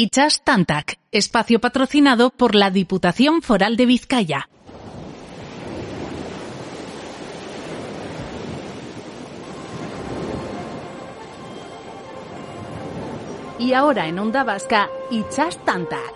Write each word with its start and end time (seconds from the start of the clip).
Ichas 0.00 0.44
Tantac, 0.44 0.96
espacio 1.10 1.60
patrocinado 1.60 2.30
por 2.30 2.54
la 2.54 2.70
Diputación 2.70 3.42
Foral 3.42 3.76
de 3.76 3.84
Vizcaya. 3.84 4.48
Y 13.58 13.72
ahora 13.72 14.06
en 14.06 14.20
Onda 14.20 14.44
Vasca, 14.44 14.88
Ichas 15.10 15.58
Tantac. 15.64 16.14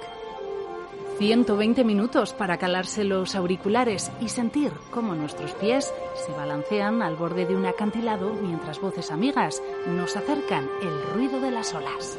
120 1.18 1.82
minutos 1.82 2.34
para 2.34 2.58
calarse 2.58 3.02
los 3.02 3.34
auriculares 3.34 4.12
y 4.20 4.28
sentir 4.28 4.70
cómo 4.92 5.16
nuestros 5.16 5.54
pies 5.54 5.92
se 6.24 6.30
balancean 6.30 7.02
al 7.02 7.16
borde 7.16 7.46
de 7.46 7.56
un 7.56 7.66
acantilado 7.66 8.32
mientras 8.32 8.80
voces 8.80 9.10
amigas 9.10 9.60
nos 9.88 10.14
acercan 10.14 10.70
el 10.82 11.02
ruido 11.14 11.40
de 11.40 11.50
las 11.50 11.74
olas. 11.74 12.16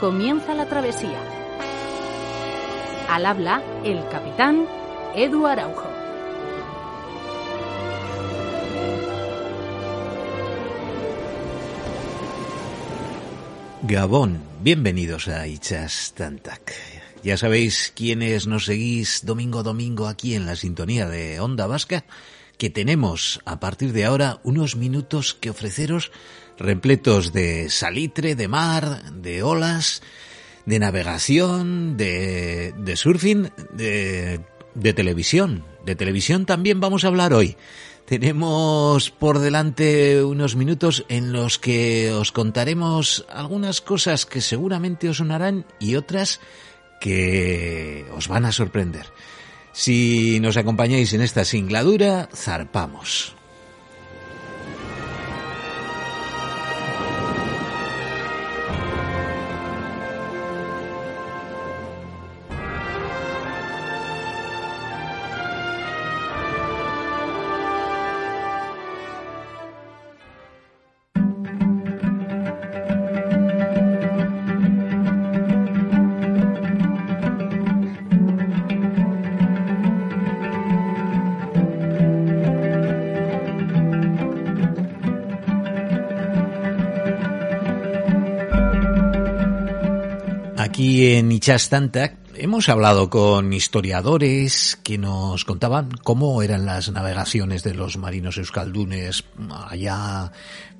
Comienza 0.00 0.54
la 0.54 0.66
travesía. 0.66 1.20
Al 3.08 3.26
habla 3.26 3.62
el 3.84 4.06
capitán 4.08 4.66
Edu 5.14 5.46
Araujo. 5.46 5.88
Gabón, 13.82 14.42
bienvenidos 14.62 15.28
a 15.28 15.46
Ichas 15.46 16.12
Tantac. 16.16 16.74
Ya 17.22 17.36
sabéis 17.36 17.92
quiénes 17.94 18.48
nos 18.48 18.64
seguís 18.64 19.24
domingo 19.24 19.60
a 19.60 19.62
domingo 19.62 20.08
aquí 20.08 20.34
en 20.34 20.44
la 20.44 20.56
sintonía 20.56 21.08
de 21.08 21.38
Onda 21.38 21.68
Vasca, 21.68 22.04
que 22.58 22.68
tenemos 22.68 23.40
a 23.44 23.60
partir 23.60 23.92
de 23.92 24.06
ahora 24.06 24.40
unos 24.42 24.74
minutos 24.74 25.34
que 25.34 25.50
ofreceros 25.50 26.10
repletos 26.58 27.32
de 27.32 27.68
salitre, 27.70 28.34
de 28.34 28.48
mar, 28.48 29.12
de 29.12 29.42
olas, 29.42 30.02
de 30.66 30.78
navegación, 30.78 31.96
de, 31.96 32.72
de 32.76 32.96
surfing, 32.96 33.50
de, 33.72 34.40
de 34.74 34.92
televisión. 34.92 35.64
De 35.84 35.94
televisión 35.94 36.46
también 36.46 36.80
vamos 36.80 37.04
a 37.04 37.08
hablar 37.08 37.34
hoy. 37.34 37.56
Tenemos 38.06 39.10
por 39.10 39.38
delante 39.38 40.22
unos 40.22 40.56
minutos 40.56 41.06
en 41.08 41.32
los 41.32 41.58
que 41.58 42.12
os 42.12 42.32
contaremos 42.32 43.24
algunas 43.30 43.80
cosas 43.80 44.26
que 44.26 44.42
seguramente 44.42 45.08
os 45.08 45.18
sonarán 45.18 45.64
y 45.78 45.96
otras 45.96 46.40
que 47.00 48.06
os 48.14 48.28
van 48.28 48.44
a 48.44 48.52
sorprender. 48.52 49.06
Si 49.72 50.38
nos 50.40 50.56
acompañáis 50.56 51.12
en 51.14 51.22
esta 51.22 51.44
singladura, 51.44 52.28
zarpamos. 52.34 53.33
Hemos 92.36 92.70
hablado 92.70 93.10
con 93.10 93.52
historiadores 93.52 94.78
que 94.82 94.96
nos 94.96 95.44
contaban 95.44 95.90
cómo 96.02 96.42
eran 96.42 96.64
las 96.64 96.90
navegaciones 96.90 97.62
de 97.62 97.74
los 97.74 97.98
marinos 97.98 98.38
euskaldunes 98.38 99.24
allá 99.68 100.32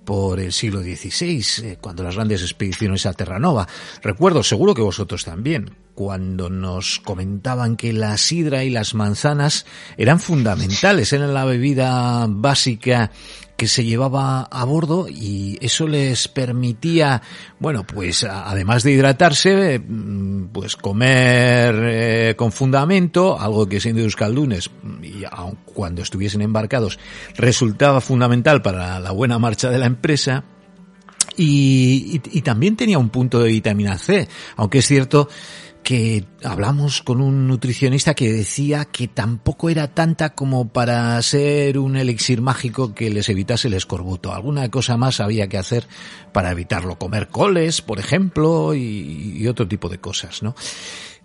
por 0.07 0.41
el 0.41 0.55
siglo 0.55 0.81
XVI, 0.81 1.77
cuando 1.83 2.03
las 2.03 2.15
grandes 2.15 2.41
expediciones 2.41 3.05
a 3.05 3.13
Terranova. 3.13 3.69
Recuerdo, 4.03 4.43
seguro 4.43 4.73
que 4.73 4.81
vosotros 4.81 5.27
también, 5.27 5.77
cuando 5.95 6.49
nos 6.49 6.99
comentaban 7.01 7.77
que 7.77 7.93
la 7.93 8.17
sidra 8.17 8.65
y 8.65 8.71
las 8.71 8.95
manzanas 8.95 9.67
eran 9.99 10.19
fundamentales, 10.19 11.13
eran 11.13 11.35
la 11.35 11.45
bebida 11.45 12.25
básica 12.27 13.11
que 13.57 13.69
se 13.69 13.85
llevaba 13.85 14.43
a 14.43 14.65
bordo 14.65 15.07
y 15.09 15.59
eso 15.61 15.87
les 15.87 16.29
permitía, 16.29 17.23
bueno, 17.59 17.85
pues 17.87 18.25
además 18.25 18.83
de 18.83 18.93
hidratarse, 18.93 19.81
pues 20.53 20.77
comer 20.77 21.75
eh, 21.85 22.35
con 22.37 22.53
fundamento, 22.53 23.39
algo 23.39 23.69
que 23.69 23.81
siendo 23.81 24.03
euskaldunes, 24.03 24.71
y 25.03 25.25
aun 25.31 25.59
cuando 25.65 26.03
estuviesen 26.03 26.43
embarcados, 26.43 26.99
resultaba 27.37 28.01
fundamental 28.01 28.63
para 28.63 28.99
la 28.99 29.13
buena 29.13 29.39
marcha 29.39 29.71
de 29.71 29.79
la 29.79 29.87
empresa, 29.87 30.45
y, 31.37 32.21
y, 32.25 32.39
y 32.39 32.43
también 32.43 32.77
tenía 32.77 32.99
un 32.99 33.09
punto 33.09 33.41
de 33.41 33.49
vitamina 33.49 33.99
C, 33.99 34.29
aunque 34.57 34.79
es 34.79 34.87
cierto 34.87 35.29
que 35.85 36.25
hablamos 36.43 37.03
con 37.03 37.21
un 37.21 37.47
nutricionista 37.47 38.15
que 38.15 38.33
decía 38.33 38.87
que 38.87 39.07
tampoco 39.07 39.69
era 39.69 39.87
tanta 39.89 40.35
como 40.35 40.71
para 40.71 41.21
ser 41.23 41.79
un 41.79 41.97
elixir 41.97 42.41
mágico 42.41 42.95
que 42.95 43.11
les 43.11 43.29
evitase 43.29 43.69
el 43.69 43.75
escorbuto. 43.75 44.33
Alguna 44.33 44.69
cosa 44.71 44.97
más 44.97 45.21
había 45.21 45.47
que 45.47 45.59
hacer 45.59 45.87
para 46.33 46.51
evitarlo. 46.51 46.99
Comer 46.99 47.29
coles, 47.29 47.83
por 47.83 48.01
ejemplo, 48.01 48.75
y, 48.75 49.47
otro 49.47 49.69
tipo 49.69 49.91
de 49.91 49.99
cosas, 49.99 50.43
¿no? 50.43 50.55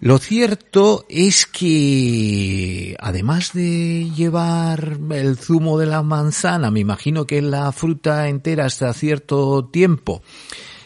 Lo 0.01 0.17
cierto 0.17 1.05
es 1.09 1.45
que, 1.45 2.95
además 2.99 3.53
de 3.53 4.09
llevar 4.15 4.97
el 5.11 5.37
zumo 5.37 5.77
de 5.77 5.85
la 5.85 6.03
manzana, 6.03 6.69
me 6.69 6.81
imagino 6.81 7.25
que 7.25 7.41
la 7.41 7.71
fruta 7.71 8.27
entera 8.27 8.65
hasta 8.65 8.93
cierto 8.93 9.65
tiempo, 9.65 10.21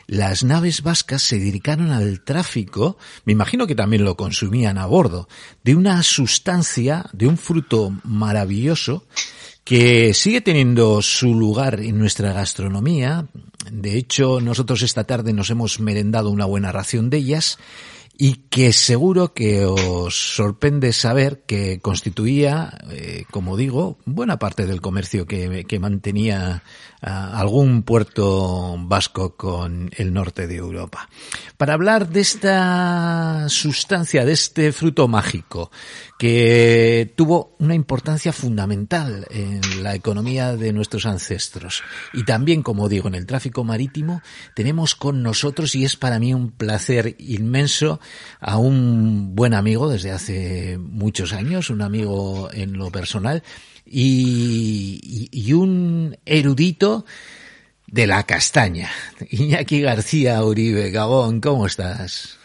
las 0.08 0.44
naves 0.44 0.81
vascas 0.81 1.24
se 1.24 1.40
dedicaron 1.40 1.91
al 1.91 2.22
tráfico, 2.22 2.97
me 3.25 3.34
imagino 3.34 3.68
que 3.68 3.75
también 3.75 4.03
lo 4.03 4.18
consumían 4.18 4.78
a 4.78 4.86
bordo, 4.86 5.28
de 5.64 5.75
una 5.75 6.02
sustancia, 6.03 7.06
de 7.14 7.28
un 7.28 7.38
fruto 7.38 7.94
maravilloso, 8.03 9.06
que 9.64 10.14
sigue 10.14 10.41
teniendo 10.41 11.02
su 11.02 11.34
lugar 11.34 11.80
en 11.80 11.97
nuestra 11.97 12.34
gastronomía. 12.34 13.28
De 13.72 13.97
hecho, 13.97 14.41
nosotros 14.41 14.81
esta 14.81 15.06
tarde 15.06 15.31
nos 15.31 15.50
hemos 15.50 15.80
merendado 15.80 16.30
una 16.30 16.46
buena 16.46 16.72
ración 16.72 17.09
de 17.09 17.18
ellas 17.18 17.58
y 18.18 18.35
que 18.50 18.74
seguro 18.74 19.34
que 19.34 19.66
os 19.66 20.35
sorprende 20.35 20.94
saber 20.94 21.44
que 21.47 21.80
constituía, 21.80 22.78
eh, 22.91 23.25
como 23.31 23.58
digo, 23.58 23.97
buena 24.06 24.38
parte 24.38 24.68
del 24.68 24.81
comercio 24.81 25.25
que, 25.25 25.80
mantenía 25.80 26.64
algún 27.03 27.84
puerto 27.84 28.75
vasco 28.80 29.36
con 29.36 29.91
el 29.97 30.14
norte 30.14 30.47
de 30.47 30.56
Europa. 30.56 31.09
Para 31.58 31.74
hablar 31.74 32.09
de 32.09 32.22
esta 32.22 33.50
sustancia, 33.50 34.26
de 34.26 34.32
este 34.32 34.72
fruto 34.72 35.08
mágico, 35.08 35.70
que 36.17 37.14
tuvo 37.17 37.55
una 37.59 37.76
importancia 37.76 38.32
fundamental 38.32 39.28
en 39.29 39.84
la 39.84 39.96
economía 39.96 40.55
de 40.55 40.72
nuestros 40.72 41.05
ancestros 41.05 41.84
y 42.14 42.23
también, 42.23 42.64
como 42.64 42.88
digo, 42.88 43.09
en 43.09 43.16
el 43.16 43.26
tráfico 43.26 43.66
marítimo, 43.66 44.22
tenemos 44.56 44.96
con 44.96 45.22
nosotros, 45.23 45.76
y 45.76 45.84
es 45.84 45.97
para 45.97 46.20
mí 46.20 46.34
un 46.34 46.52
placer 46.52 47.16
inmenso, 47.20 47.99
a 48.40 48.58
un 48.58 49.35
buen 49.35 49.53
amigo 49.53 49.90
desde 49.90 50.11
hace 50.11 50.78
muchos 50.78 51.34
años, 51.34 51.70
un 51.70 51.82
amigo 51.82 52.49
en 52.53 52.78
lo 52.78 52.91
personal, 52.91 53.44
y, 53.85 55.53
un 55.53 56.18
erudito 56.26 57.06
de 57.88 58.08
la 58.08 58.24
castaña. 58.24 58.91
Iñaki 59.30 59.82
García 59.82 60.44
Uribe, 60.44 60.91
Gabón, 60.91 61.41
¿cómo 61.41 61.68
estás? 61.68 62.38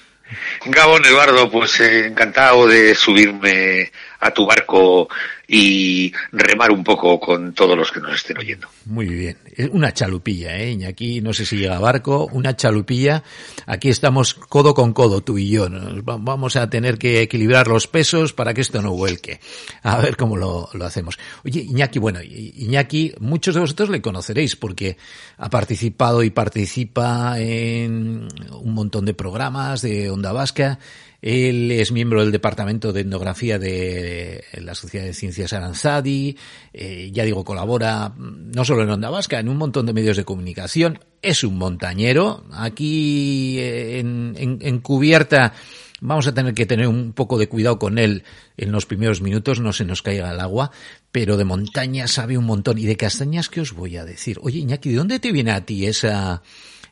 Gabón 0.67 1.05
Eduardo, 1.07 1.51
pues 1.51 1.81
eh, 1.81 2.07
encantado 2.07 2.67
de 2.67 2.95
subirme 2.95 3.91
a 4.21 4.31
tu 4.33 4.47
barco 4.47 5.09
y 5.47 6.13
remar 6.33 6.71
un 6.71 6.85
poco 6.85 7.19
con 7.19 7.55
todos 7.55 7.77
los 7.77 7.91
que 7.91 8.01
nos 8.01 8.17
estén 8.17 8.39
oyendo. 8.39 8.69
Muy 8.85 9.07
bien. 9.07 9.39
Una 9.73 9.93
chalupilla, 9.93 10.57
¿eh, 10.59 10.73
Iñaki? 10.73 11.21
No 11.21 11.33
sé 11.33 11.47
si 11.47 11.57
llega 11.57 11.79
barco, 11.79 12.29
una 12.33 12.55
chalupilla. 12.55 13.23
Aquí 13.67 13.89
estamos 13.89 14.35
codo 14.35 14.75
con 14.75 14.93
codo, 14.93 15.23
tú 15.23 15.39
y 15.39 15.49
yo. 15.49 15.69
vamos 16.03 16.57
a 16.57 16.69
tener 16.69 16.99
que 16.99 17.23
equilibrar 17.23 17.67
los 17.69 17.87
pesos 17.87 18.33
para 18.35 18.53
que 18.53 18.61
esto 18.61 18.83
no 18.83 18.93
vuelque. 18.93 19.41
A 19.83 19.99
ver 19.99 20.17
cómo 20.17 20.37
lo, 20.37 20.69
lo 20.75 20.85
hacemos. 20.85 21.19
Oye, 21.45 21.61
Iñaki, 21.61 21.99
bueno, 21.99 22.21
Iñaki, 22.23 23.15
muchos 23.21 23.55
de 23.55 23.61
vosotros 23.63 23.89
le 23.89 24.03
conoceréis 24.03 24.57
porque 24.57 24.99
ha 25.39 25.49
participado 25.49 26.23
y 26.23 26.31
participa 26.31 27.41
en 27.41 28.29
un 28.53 28.75
montón 28.75 29.07
de 29.07 29.15
programas 29.15 29.81
de 29.81 30.11
Onda 30.11 30.33
Vasca 30.33 30.79
él 31.21 31.73
es 31.73 31.91
miembro 31.91 32.21
del 32.21 32.31
Departamento 32.31 32.93
de 32.93 33.01
Etnografía 33.01 33.59
de 33.59 34.08
la 34.53 34.75
Sociedad 34.75 35.05
de 35.05 35.15
Ciencias 35.15 35.53
Aranzadi. 35.53 36.37
Eh, 36.73 37.11
ya 37.13 37.25
digo, 37.25 37.45
colabora 37.45 38.13
no 38.17 38.65
solo 38.65 38.83
en 38.83 38.91
Onda 38.91 39.11
Vasca, 39.11 39.39
en 39.39 39.49
un 39.49 39.57
montón 39.57 39.87
de 39.87 39.93
medios 39.93 40.17
de 40.17 40.25
comunicación. 40.25 41.01
Es 41.23 41.45
un 41.45 41.57
montañero. 41.59 42.45
Aquí 42.53 43.59
eh, 43.59 43.99
en, 43.99 44.35
en, 44.37 44.79
cubierta 44.81 45.53
vamos 46.01 46.27
a 46.27 46.35
tener 46.35 46.55
que 46.55 46.67
tener 46.67 46.87
un 46.87 47.13
poco 47.13 47.39
de 47.39 47.49
cuidado 47.49 47.79
con 47.79 47.99
él 47.99 48.25
en 48.57 48.73
los 48.73 48.87
primeros 48.87 49.21
minutos, 49.21 49.61
no 49.61 49.73
se 49.73 49.85
nos 49.85 50.03
caiga 50.03 50.33
el 50.33 50.41
agua, 50.41 50.71
pero 51.11 51.37
de 51.37 51.45
montaña 51.45 52.07
sabe 52.07 52.39
un 52.39 52.45
montón. 52.45 52.79
Y 52.79 52.87
de 52.87 52.97
castañas, 52.97 53.49
¿qué 53.49 53.61
os 53.61 53.73
voy 53.73 53.97
a 53.97 54.05
decir? 54.05 54.39
Oye, 54.43 54.59
Iñaki, 54.59 54.91
¿de 54.91 54.97
dónde 54.97 55.19
te 55.19 55.33
viene 55.33 55.53
a 55.53 55.65
ti 55.65 55.87
esa, 55.87 56.43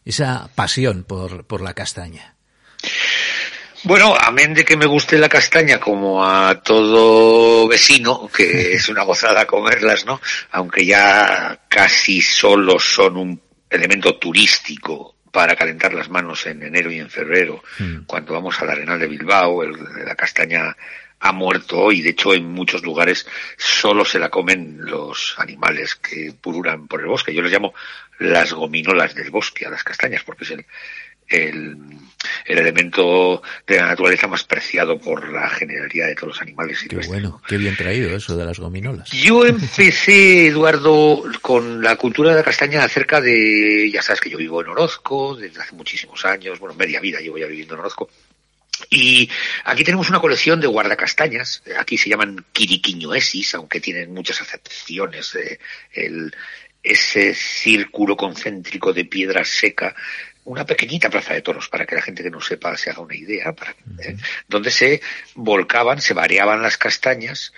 esa 0.05 0.51
pasión 0.55 1.05
por, 1.05 1.47
por 1.47 1.61
la 1.61 1.75
castaña? 1.75 2.36
Bueno, 3.87 4.17
amén 4.21 4.53
de 4.53 4.65
que 4.65 4.77
me 4.77 4.87
guste 4.87 5.17
la 5.17 5.29
castaña 5.29 5.79
como 5.79 6.25
a 6.25 6.61
todo 6.61 7.69
vecino, 7.69 8.29
que 8.37 8.73
es 8.75 8.88
una 8.88 9.05
gozada 9.05 9.47
comerlas, 9.47 10.05
¿no? 10.05 10.21
Aunque 10.50 10.85
ya 10.85 11.61
casi 11.69 12.21
solo 12.21 12.81
son 12.81 13.17
un 13.17 13.41
elemento 13.71 14.17
turístico 14.17 15.15
para 15.31 15.55
calentar 15.55 15.94
las 15.94 16.09
manos 16.09 16.47
en 16.47 16.65
enero 16.65 16.91
y 16.91 16.99
en 16.99 17.09
febrero, 17.09 17.62
hmm. 17.79 18.06
cuando 18.06 18.33
vamos 18.33 18.61
al 18.61 18.71
Arenal 18.71 18.99
de 18.99 19.06
Bilbao, 19.06 19.62
el, 19.62 19.77
la 20.05 20.17
castaña 20.17 20.77
ha 21.21 21.31
muerto 21.31 21.79
hoy. 21.79 22.03
De 22.03 22.11
hecho, 22.11 22.35
en 22.35 22.50
muchos 22.50 22.83
lugares 22.83 23.25
solo 23.56 24.05
se 24.05 24.19
la 24.19 24.31
comen 24.31 24.79
los 24.81 25.37
animales 25.38 25.94
que 25.94 26.35
pululan 26.41 26.88
por 26.88 27.03
el 27.03 27.06
bosque. 27.06 27.33
Yo 27.33 27.41
les 27.41 27.53
llamo 27.53 27.73
las 28.19 28.53
gominolas 28.53 29.15
del 29.15 29.31
bosque 29.31 29.65
a 29.65 29.71
las 29.71 29.85
castañas, 29.85 30.25
porque 30.25 30.43
es 30.43 30.50
el, 30.50 30.67
el, 31.28 31.76
el, 32.44 32.58
elemento 32.58 33.43
de 33.67 33.76
la 33.76 33.87
naturaleza 33.87 34.26
más 34.26 34.44
preciado 34.44 34.99
por 34.99 35.32
la 35.32 35.49
generalidad 35.50 36.06
de 36.06 36.14
todos 36.14 36.28
los 36.28 36.43
animales 36.43 36.84
Qué 36.88 36.96
bueno, 37.06 37.40
qué 37.49 37.56
bien 37.56 37.76
traído 37.76 38.14
eso 38.14 38.37
de 38.37 38.44
las 38.44 38.58
gominolas. 38.58 39.11
Yo 39.11 39.46
empecé, 39.46 40.49
Eduardo, 40.49 41.25
con 41.40 41.82
la 41.82 41.96
cultura 41.96 42.31
de 42.31 42.37
la 42.37 42.43
castaña 42.43 42.84
acerca 42.84 43.20
de, 43.20 43.90
ya 43.93 44.02
sabes 44.02 44.20
que 44.20 44.31
yo 44.31 44.38
vivo 44.38 44.61
en 44.61 44.69
Orozco 44.69 45.37
desde 45.37 45.61
hace 45.61 45.75
muchísimos 45.75 46.25
años, 46.25 46.58
bueno, 46.58 46.75
media 46.75 47.00
vida 47.00 47.20
llevo 47.20 47.38
ya 47.38 47.46
viviendo 47.46 47.75
en 47.75 47.81
Orozco. 47.81 48.08
Y 48.90 49.31
aquí 49.64 49.84
tenemos 49.84 50.11
una 50.11 50.20
colección 50.20 50.61
de 50.61 50.67
guardacastañas, 50.67 51.62
aquí 51.78 51.96
se 51.96 52.11
llaman 52.11 52.44
quiriquiñoesis, 52.52 53.55
aunque 53.55 53.81
tienen 53.81 54.12
muchas 54.12 54.43
acepciones. 54.43 55.34
Eh, 55.34 55.58
el, 55.93 56.34
ese 56.82 57.34
círculo 57.34 58.17
concéntrico 58.17 58.93
de 58.93 59.05
piedra 59.05 59.44
seca 59.44 59.94
una 60.47 60.65
pequeñita 60.65 61.11
plaza 61.11 61.35
de 61.35 61.43
toros, 61.43 61.69
para 61.69 61.87
que 61.87 61.97
la 61.97 62.03
gente 62.03 62.23
que 62.23 62.31
no 62.31 62.41
sepa 62.41 62.77
se 62.77 62.91
haga 62.91 63.01
una 63.01 63.17
idea, 63.17 63.53
para, 63.53 63.73
¿eh? 63.99 64.17
donde 64.49 64.71
se 64.71 65.01
volcaban, 65.35 66.01
se 66.01 66.15
variaban 66.15 66.63
las 66.63 66.79
castañas 66.79 67.53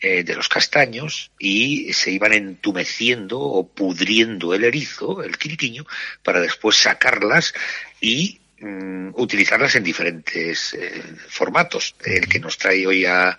eh, 0.00 0.24
de 0.24 0.34
los 0.34 0.48
castaños 0.48 1.30
y 1.38 1.92
se 1.94 2.10
iban 2.10 2.34
entumeciendo 2.34 3.40
o 3.40 3.66
pudriendo 3.66 4.54
el 4.54 4.64
erizo, 4.64 5.22
el 5.22 5.38
quiriquiño, 5.38 5.86
para 6.22 6.40
después 6.40 6.76
sacarlas 6.76 7.54
y 8.00 8.40
mm, 8.60 9.12
utilizarlas 9.14 9.74
en 9.76 9.84
diferentes 9.84 10.74
eh, 10.74 11.02
formatos. 11.28 11.96
El 12.04 12.28
que 12.28 12.40
nos 12.40 12.58
trae 12.58 12.86
hoy 12.86 13.06
a 13.06 13.38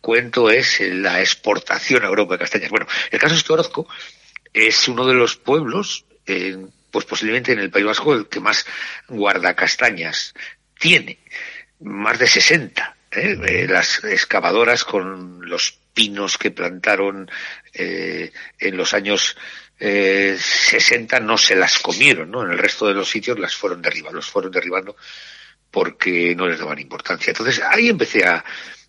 cuento 0.00 0.50
es 0.50 0.80
la 0.80 1.20
exportación 1.20 2.04
a 2.04 2.08
Europa 2.08 2.34
de 2.34 2.38
castañas. 2.38 2.70
Bueno, 2.70 2.86
el 3.10 3.18
caso 3.18 3.34
de 3.34 3.52
Orozco 3.52 3.86
es 4.54 4.88
uno 4.88 5.06
de 5.06 5.14
los 5.14 5.36
pueblos 5.36 6.06
pues 6.90 7.04
posiblemente 7.04 7.52
en 7.52 7.58
el 7.58 7.70
País 7.70 7.84
Vasco 7.84 8.14
el 8.14 8.28
que 8.28 8.40
más 8.40 8.66
guardacastañas 9.08 10.34
tiene, 10.78 11.18
más 11.80 12.18
de 12.18 12.26
60. 12.26 12.96
¿eh? 13.12 13.38
Eh, 13.46 13.66
las 13.68 14.04
excavadoras 14.04 14.84
con 14.84 15.48
los 15.48 15.78
pinos 15.92 16.36
que 16.36 16.50
plantaron 16.50 17.30
eh, 17.72 18.32
en 18.58 18.76
los 18.76 18.92
años 18.92 19.36
eh, 19.78 20.36
60 20.38 21.20
no 21.20 21.38
se 21.38 21.56
las 21.56 21.78
comieron, 21.78 22.30
¿no? 22.30 22.42
En 22.44 22.52
el 22.52 22.58
resto 22.58 22.86
de 22.86 22.94
los 22.94 23.08
sitios 23.08 23.38
las 23.38 23.54
fueron 23.54 23.82
derribando, 23.82 24.16
los 24.16 24.30
fueron 24.30 24.52
derribando 24.52 24.96
porque 25.70 26.34
no 26.34 26.48
les 26.48 26.58
daban 26.58 26.78
importancia. 26.78 27.30
Entonces 27.30 27.62
ahí 27.62 27.88
empecé 27.88 28.24
a, 28.24 28.44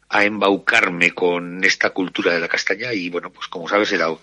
a 0.09 0.23
embaucarme 0.23 1.11
con 1.11 1.63
esta 1.63 1.89
cultura 1.89 2.33
de 2.33 2.39
la 2.39 2.47
castaña 2.47 2.94
y 2.94 3.09
bueno, 3.09 3.31
pues 3.31 3.47
como 3.47 3.67
sabes 3.67 3.91
he 3.91 3.97
dado 3.97 4.21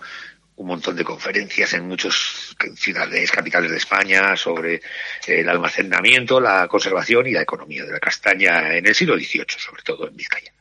un 0.57 0.67
montón 0.67 0.95
de 0.95 1.03
conferencias 1.03 1.73
en 1.73 1.87
muchas 1.87 2.55
ciudades, 2.75 3.31
capitales 3.31 3.71
de 3.71 3.77
España 3.77 4.35
sobre 4.37 4.81
el 5.27 5.49
almacenamiento, 5.49 6.39
la 6.39 6.67
conservación 6.67 7.27
y 7.27 7.31
la 7.31 7.41
economía 7.41 7.83
de 7.83 7.91
la 7.91 7.99
castaña 7.99 8.75
en 8.75 8.87
el 8.87 8.95
siglo 8.95 9.15
XVIII, 9.15 9.45
sobre 9.57 9.83
todo 9.83 10.07
en 10.07 10.15
Vizcaya. 10.15 10.51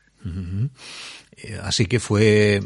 Eh, 1.36 1.58
así 1.62 1.86
que 1.86 2.00
fue 2.00 2.60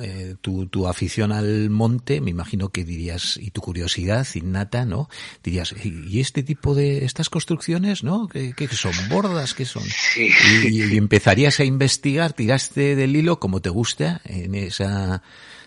eh, 0.00 0.34
tu, 0.40 0.66
tu, 0.66 0.86
afición 0.86 1.32
al 1.32 1.70
monte, 1.70 2.20
me 2.20 2.30
imagino 2.30 2.68
que 2.68 2.84
dirías, 2.84 3.38
y 3.38 3.50
tu 3.50 3.60
curiosidad 3.60 4.26
innata, 4.34 4.84
¿no? 4.84 5.08
Dirías, 5.42 5.74
¿y 5.82 6.20
este 6.20 6.42
tipo 6.42 6.74
de, 6.74 7.04
estas 7.04 7.30
construcciones, 7.30 8.04
¿no? 8.04 8.28
¿Qué, 8.28 8.68
son? 8.68 8.92
¿Bordas? 9.08 9.54
¿Qué 9.54 9.64
son? 9.64 9.82
Y, 10.16 10.92
y, 10.92 10.96
empezarías 10.96 11.58
a 11.58 11.64
investigar, 11.64 12.32
tiraste 12.34 12.96
del 12.96 13.16
hilo 13.16 13.40
como 13.40 13.60
te 13.60 13.70
gusta 13.70 14.20
en 14.24 14.54
esa 14.54 15.22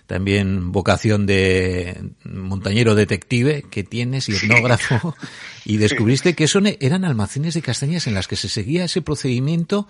también 0.09 0.71
vocación 0.71 1.27
de 1.27 2.01
montañero 2.23 2.95
detective 2.95 3.63
que 3.69 3.83
tienes 3.83 4.27
y 4.27 4.35
etnógrafo 4.35 5.15
y 5.65 5.77
descubriste 5.77 6.33
que 6.33 6.47
son, 6.47 6.65
eran 6.65 7.05
almacenes 7.05 7.53
de 7.53 7.61
castañas 7.61 8.07
en 8.07 8.15
las 8.15 8.27
que 8.27 8.35
se 8.35 8.49
seguía 8.49 8.85
ese 8.85 9.03
procedimiento 9.03 9.87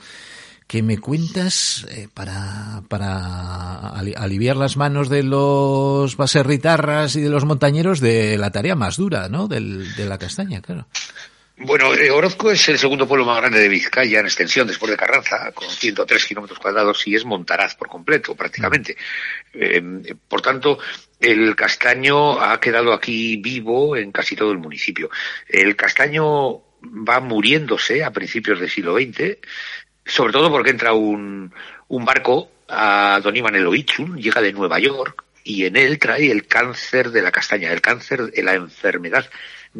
que 0.68 0.84
me 0.84 0.98
cuentas 0.98 1.88
eh, 1.90 2.10
para, 2.14 2.84
para 2.90 3.88
aliviar 3.88 4.58
las 4.58 4.76
manos 4.76 5.08
de 5.08 5.24
los 5.24 6.18
baserritarras 6.18 7.16
y 7.16 7.22
de 7.22 7.30
los 7.30 7.46
montañeros 7.46 8.02
de 8.02 8.38
la 8.38 8.52
tarea 8.52 8.76
más 8.76 8.98
dura, 8.98 9.30
¿no? 9.30 9.48
Del, 9.48 9.96
de 9.96 10.06
la 10.06 10.18
castaña, 10.18 10.62
claro. 10.62 10.86
Bueno, 11.62 11.94
eh, 11.94 12.10
Orozco 12.10 12.52
es 12.52 12.70
el 12.70 12.80
segundo 12.80 13.06
pueblo 13.06 13.26
más 13.26 13.36
grande 13.36 13.60
de 13.60 13.68
Vizcaya 13.68 14.22
en 14.22 14.26
extensión 14.26 14.66
después 14.66 14.90
de 14.90 14.96
Carranza, 14.96 15.52
con 15.52 15.70
103 15.70 16.26
kilómetros 16.26 16.58
cuadrados 16.58 17.06
y 17.06 17.16
es 17.16 17.26
Montaraz 17.26 17.76
por 17.76 17.90
completo, 17.90 18.34
prácticamente. 18.34 18.96
Eh, 19.54 20.16
por 20.26 20.42
tanto, 20.42 20.80
el 21.20 21.58
castaño 21.58 22.40
ha 22.40 22.62
quedado 22.62 22.94
aquí 22.94 23.36
vivo 23.36 23.98
en 23.98 24.14
casi 24.14 24.38
todo 24.38 24.54
el 24.54 24.58
municipio. 24.58 25.10
El 25.50 25.76
castaño 25.76 26.62
va 26.82 27.20
muriéndose 27.20 28.06
a 28.06 28.12
principios 28.12 28.62
del 28.62 28.70
siglo 28.70 28.96
XX, 28.96 29.38
sobre 30.06 30.32
todo 30.32 30.50
porque 30.50 30.70
entra 30.70 30.94
un, 30.94 31.54
un 31.90 32.06
barco 32.06 32.52
a 32.70 33.20
Don 33.22 33.36
Iván 33.36 33.58
Eloichun, 33.58 34.18
llega 34.18 34.42
de 34.42 34.54
Nueva 34.54 34.80
York 34.80 35.26
y 35.44 35.66
en 35.66 35.76
él 35.76 36.00
trae 36.00 36.32
el 36.32 36.48
cáncer 36.48 37.12
de 37.12 37.22
la 37.22 37.32
castaña, 37.32 37.74
el 37.74 37.82
cáncer 37.82 38.32
de 38.32 38.44
la 38.44 38.54
enfermedad 38.54 39.30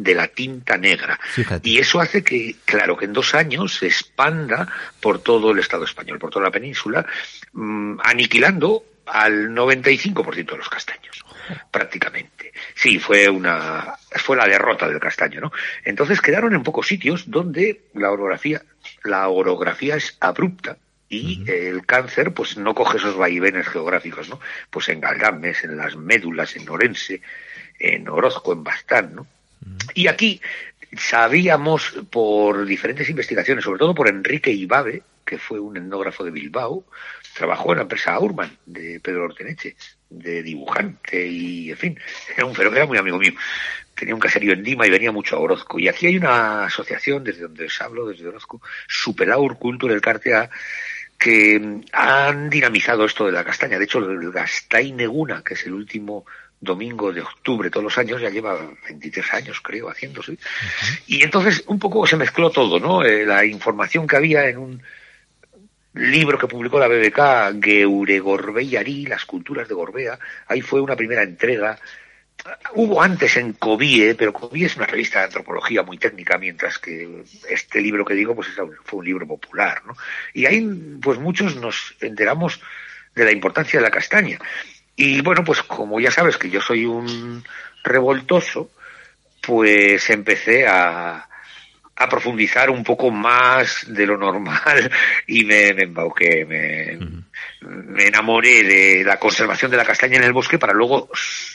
de 0.02 0.14
la 0.14 0.28
tinta 0.28 0.76
negra. 0.76 1.18
Y 1.62 1.78
eso 1.78 2.00
hace 2.00 2.22
que, 2.22 2.56
claro, 2.64 2.96
que 2.96 3.04
en 3.04 3.12
dos 3.12 3.34
años 3.34 3.76
se 3.76 3.86
expanda 3.86 4.68
por 5.00 5.22
todo 5.22 5.50
el 5.50 5.58
Estado 5.58 5.84
español, 5.84 6.18
por 6.18 6.30
toda 6.30 6.46
la 6.46 6.50
península, 6.50 7.04
mm, 7.52 7.98
aniquilando 8.02 8.84
al 9.06 9.50
95% 9.50 10.52
de 10.52 10.58
los 10.58 10.68
castaños, 10.68 11.24
prácticamente. 11.70 12.52
Sí, 12.74 12.98
fue 12.98 13.28
una, 13.28 13.94
fue 14.16 14.36
la 14.36 14.46
derrota 14.46 14.88
del 14.88 15.00
castaño, 15.00 15.40
¿no? 15.40 15.52
Entonces 15.84 16.20
quedaron 16.20 16.54
en 16.54 16.62
pocos 16.62 16.86
sitios 16.86 17.30
donde 17.30 17.82
la 17.94 18.10
orografía, 18.10 18.62
la 19.04 19.28
orografía 19.28 19.96
es 19.96 20.16
abrupta, 20.20 20.76
y 21.12 21.42
el 21.50 21.84
cáncer 21.84 22.32
pues 22.32 22.56
no 22.56 22.72
coge 22.72 22.98
esos 22.98 23.16
vaivenes 23.16 23.66
geográficos, 23.66 24.28
¿no? 24.28 24.38
Pues 24.70 24.88
en 24.90 25.00
Galdames, 25.00 25.64
en 25.64 25.76
las 25.76 25.96
médulas, 25.96 26.54
en 26.54 26.68
Orense, 26.68 27.20
en 27.80 28.08
Orozco, 28.08 28.52
en 28.52 28.62
Bastán, 28.62 29.16
¿no? 29.16 29.26
Y 29.94 30.06
aquí 30.06 30.40
sabíamos 30.96 31.94
por 32.10 32.64
diferentes 32.64 33.08
investigaciones, 33.08 33.64
sobre 33.64 33.78
todo 33.78 33.94
por 33.94 34.08
Enrique 34.08 34.50
Ibabe, 34.50 35.02
que 35.24 35.38
fue 35.38 35.60
un 35.60 35.76
etnógrafo 35.76 36.24
de 36.24 36.32
Bilbao, 36.32 36.84
trabajó 37.34 37.72
en 37.72 37.76
la 37.78 37.82
empresa 37.82 38.14
Aurman 38.14 38.58
de 38.66 38.98
Pedro 39.00 39.26
Orteneche, 39.26 39.76
de 40.08 40.42
dibujante 40.42 41.24
y, 41.24 41.70
en 41.70 41.76
fin, 41.76 42.00
era 42.36 42.46
un 42.46 42.54
fenómeno, 42.54 42.78
era 42.78 42.86
muy 42.86 42.98
amigo 42.98 43.18
mío. 43.18 43.32
Tenía 43.94 44.14
un 44.14 44.20
caserío 44.20 44.52
en 44.52 44.64
Lima 44.64 44.86
y 44.86 44.90
venía 44.90 45.12
mucho 45.12 45.36
a 45.36 45.40
Orozco. 45.40 45.78
Y 45.78 45.86
aquí 45.86 46.06
hay 46.06 46.16
una 46.16 46.64
asociación, 46.64 47.22
desde 47.22 47.42
donde 47.42 47.66
os 47.66 47.80
hablo, 47.80 48.06
desde 48.06 48.26
Orozco, 48.26 48.60
Superaur 48.88 49.58
Culture 49.58 49.94
el 49.94 50.00
Cartea, 50.00 50.50
que 51.16 51.82
han 51.92 52.50
dinamizado 52.50 53.04
esto 53.04 53.26
de 53.26 53.32
la 53.32 53.44
castaña. 53.44 53.78
De 53.78 53.84
hecho, 53.84 53.98
el 53.98 54.32
Gastaineguna, 54.32 55.42
que 55.44 55.54
es 55.54 55.66
el 55.66 55.74
último 55.74 56.24
domingo 56.60 57.12
de 57.12 57.22
octubre 57.22 57.70
todos 57.70 57.84
los 57.84 57.98
años, 57.98 58.20
ya 58.20 58.28
lleva 58.28 58.58
23 58.88 59.34
años, 59.34 59.60
creo, 59.60 59.88
haciéndose. 59.88 60.36
Y 61.06 61.22
entonces 61.22 61.64
un 61.66 61.78
poco 61.78 62.06
se 62.06 62.16
mezcló 62.16 62.50
todo, 62.50 62.78
¿no? 62.78 63.02
Eh, 63.02 63.24
la 63.24 63.44
información 63.44 64.06
que 64.06 64.16
había 64.16 64.48
en 64.48 64.58
un 64.58 64.82
libro 65.94 66.38
que 66.38 66.46
publicó 66.46 66.78
la 66.78 66.88
BBK, 66.88 67.62
Geure 67.64 68.20
Gorbeiari, 68.20 69.06
las 69.06 69.24
culturas 69.24 69.68
de 69.68 69.74
Gorbea, 69.74 70.18
ahí 70.46 70.60
fue 70.60 70.80
una 70.80 70.96
primera 70.96 71.22
entrega. 71.22 71.78
Hubo 72.74 73.02
antes 73.02 73.36
en 73.36 73.54
Covie, 73.54 74.14
pero 74.14 74.32
Covie 74.32 74.66
es 74.66 74.76
una 74.76 74.86
revista 74.86 75.18
de 75.18 75.26
antropología 75.26 75.82
muy 75.82 75.98
técnica, 75.98 76.38
mientras 76.38 76.78
que 76.78 77.24
este 77.48 77.80
libro 77.80 78.04
que 78.04 78.14
digo 78.14 78.34
pues 78.34 78.48
fue 78.84 78.98
un 78.98 79.04
libro 79.04 79.26
popular, 79.26 79.82
¿no? 79.86 79.94
Y 80.32 80.46
ahí 80.46 80.66
pues 81.02 81.18
muchos 81.18 81.56
nos 81.56 81.96
enteramos 82.00 82.60
de 83.14 83.24
la 83.24 83.32
importancia 83.32 83.78
de 83.78 83.84
la 83.84 83.90
castaña. 83.90 84.38
Y 85.02 85.22
bueno, 85.22 85.42
pues 85.42 85.62
como 85.62 85.98
ya 85.98 86.10
sabes 86.10 86.36
que 86.36 86.50
yo 86.50 86.60
soy 86.60 86.84
un 86.84 87.42
revoltoso, 87.82 88.70
pues 89.40 90.10
empecé 90.10 90.66
a, 90.68 91.26
a 91.96 92.08
profundizar 92.10 92.68
un 92.68 92.84
poco 92.84 93.10
más 93.10 93.86
de 93.88 94.04
lo 94.04 94.18
normal 94.18 94.92
y 95.26 95.46
me, 95.46 95.72
me 95.72 95.84
embauqué, 95.84 96.44
me, 96.44 96.98
me, 97.62 98.08
enamoré 98.08 98.62
de 98.62 99.02
la 99.02 99.18
conservación 99.18 99.70
de 99.70 99.78
la 99.78 99.86
castaña 99.86 100.18
en 100.18 100.24
el 100.24 100.34
bosque 100.34 100.58
para 100.58 100.74
luego 100.74 101.08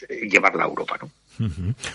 llevarla 0.10 0.64
a 0.64 0.68
Europa, 0.68 0.98
¿no? 1.00 1.12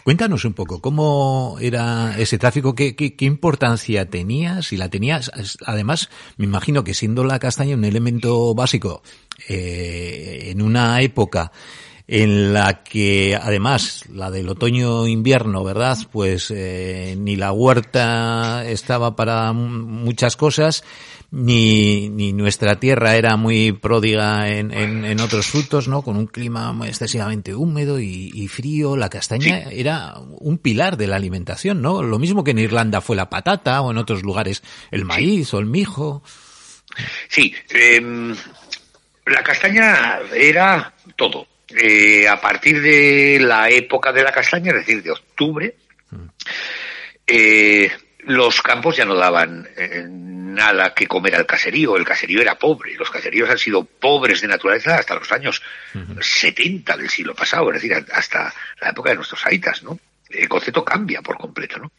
Cuéntanos 0.05 0.45
un 0.45 0.53
poco, 0.53 0.81
¿cómo 0.81 1.57
era 1.61 2.19
ese 2.19 2.39
tráfico? 2.39 2.75
¿Qué, 2.75 2.95
qué, 2.95 3.15
qué 3.15 3.25
importancia 3.25 4.09
tenía? 4.09 4.63
Si 4.63 4.77
la 4.77 4.89
tenías, 4.89 5.31
además, 5.65 6.11
me 6.37 6.45
imagino 6.45 6.85
que 6.85 6.95
siendo 6.95 7.25
la 7.25 7.39
castaña 7.39 7.75
un 7.75 7.85
elemento 7.85 8.55
básico 8.55 9.03
eh, 9.49 10.49
en 10.51 10.63
una 10.63 11.01
época 11.01 11.53
en 12.13 12.53
la 12.53 12.83
que 12.83 13.39
además 13.41 14.05
la 14.13 14.33
del 14.33 14.49
otoño-invierno, 14.49 15.63
¿verdad? 15.63 15.97
Pues 16.11 16.51
eh, 16.51 17.15
ni 17.17 17.37
la 17.37 17.53
huerta 17.53 18.69
estaba 18.69 19.15
para 19.15 19.53
muchas 19.53 20.37
cosas, 20.37 20.83
ni, 21.31 22.09
ni 22.09 22.33
nuestra 22.33 22.81
tierra 22.81 23.15
era 23.15 23.37
muy 23.37 23.71
pródiga 23.71 24.49
en, 24.49 24.73
en, 24.73 25.21
otros 25.21 25.47
frutos, 25.47 25.87
¿no? 25.87 26.03
Con 26.03 26.17
un 26.17 26.27
clima 26.27 26.77
excesivamente 26.85 27.55
húmedo 27.55 28.01
y, 28.01 28.49
frío, 28.49 28.97
la 28.97 29.09
castaña 29.09 29.69
era 29.71 30.15
un 30.19 30.59
pilar 30.59 30.97
de 30.97 31.07
la 31.07 31.15
alimentación, 31.15 31.81
¿no? 31.81 32.03
Lo 32.03 32.19
mismo 32.19 32.43
que 32.43 32.51
en 32.51 32.59
Irlanda 32.59 33.01
fue 33.01 33.15
la 33.15 33.31
patata 33.31 33.83
o 33.83 33.93
en 33.93 33.99
otros 33.99 34.25
lugares 34.25 34.65
el 34.91 35.05
maíz 35.05 35.55
o 35.55 35.61
el 35.61 35.67
mijo. 35.67 36.25
Sí, 37.29 37.55
em, 37.69 38.35
la 39.27 39.45
castaña 39.45 40.19
era 40.35 40.93
todo 41.15 41.47
eh, 41.77 42.29
a 42.29 42.41
partir 42.41 42.81
de 42.81 43.39
la 43.41 43.69
época 43.69 44.13
de 44.13 44.23
la 44.23 44.33
castaña, 44.33 44.71
es 44.71 44.79
decir, 44.79 45.03
de 45.03 45.11
octubre, 45.11 45.75
eh, 47.27 47.91
los 48.21 48.61
campos 48.61 48.97
ya 48.97 49.05
no 49.05 49.15
daban 49.15 49.69
eh, 49.77 50.05
nada 50.09 50.93
que 50.95 51.07
comer 51.07 51.37
al 51.37 51.47
caserío. 51.47 51.97
El 51.97 52.05
caserío 52.05 52.41
era 52.41 52.59
pobre. 52.59 52.95
Los 52.95 53.11
caseríos 53.11 53.49
han 53.49 53.59
sido 53.59 53.85
pobres 53.85 54.41
de 54.41 54.49
naturaleza 54.49 54.97
hasta 54.97 55.15
los 55.15 55.31
años 55.33 55.63
70 56.21 56.97
del 56.97 57.09
siglo 57.09 57.35
pasado, 57.35 57.73
es 57.73 57.83
decir, 57.83 58.05
hasta 58.13 58.53
la 58.81 58.91
época 58.91 59.11
de 59.11 59.17
nuestros 59.17 59.45
aitas, 59.47 59.83
¿no? 59.83 59.99
El 60.29 60.49
concepto 60.49 60.85
cambia 60.85 61.23
por 61.23 61.39
completo, 61.39 61.79
¿no? 61.79 61.93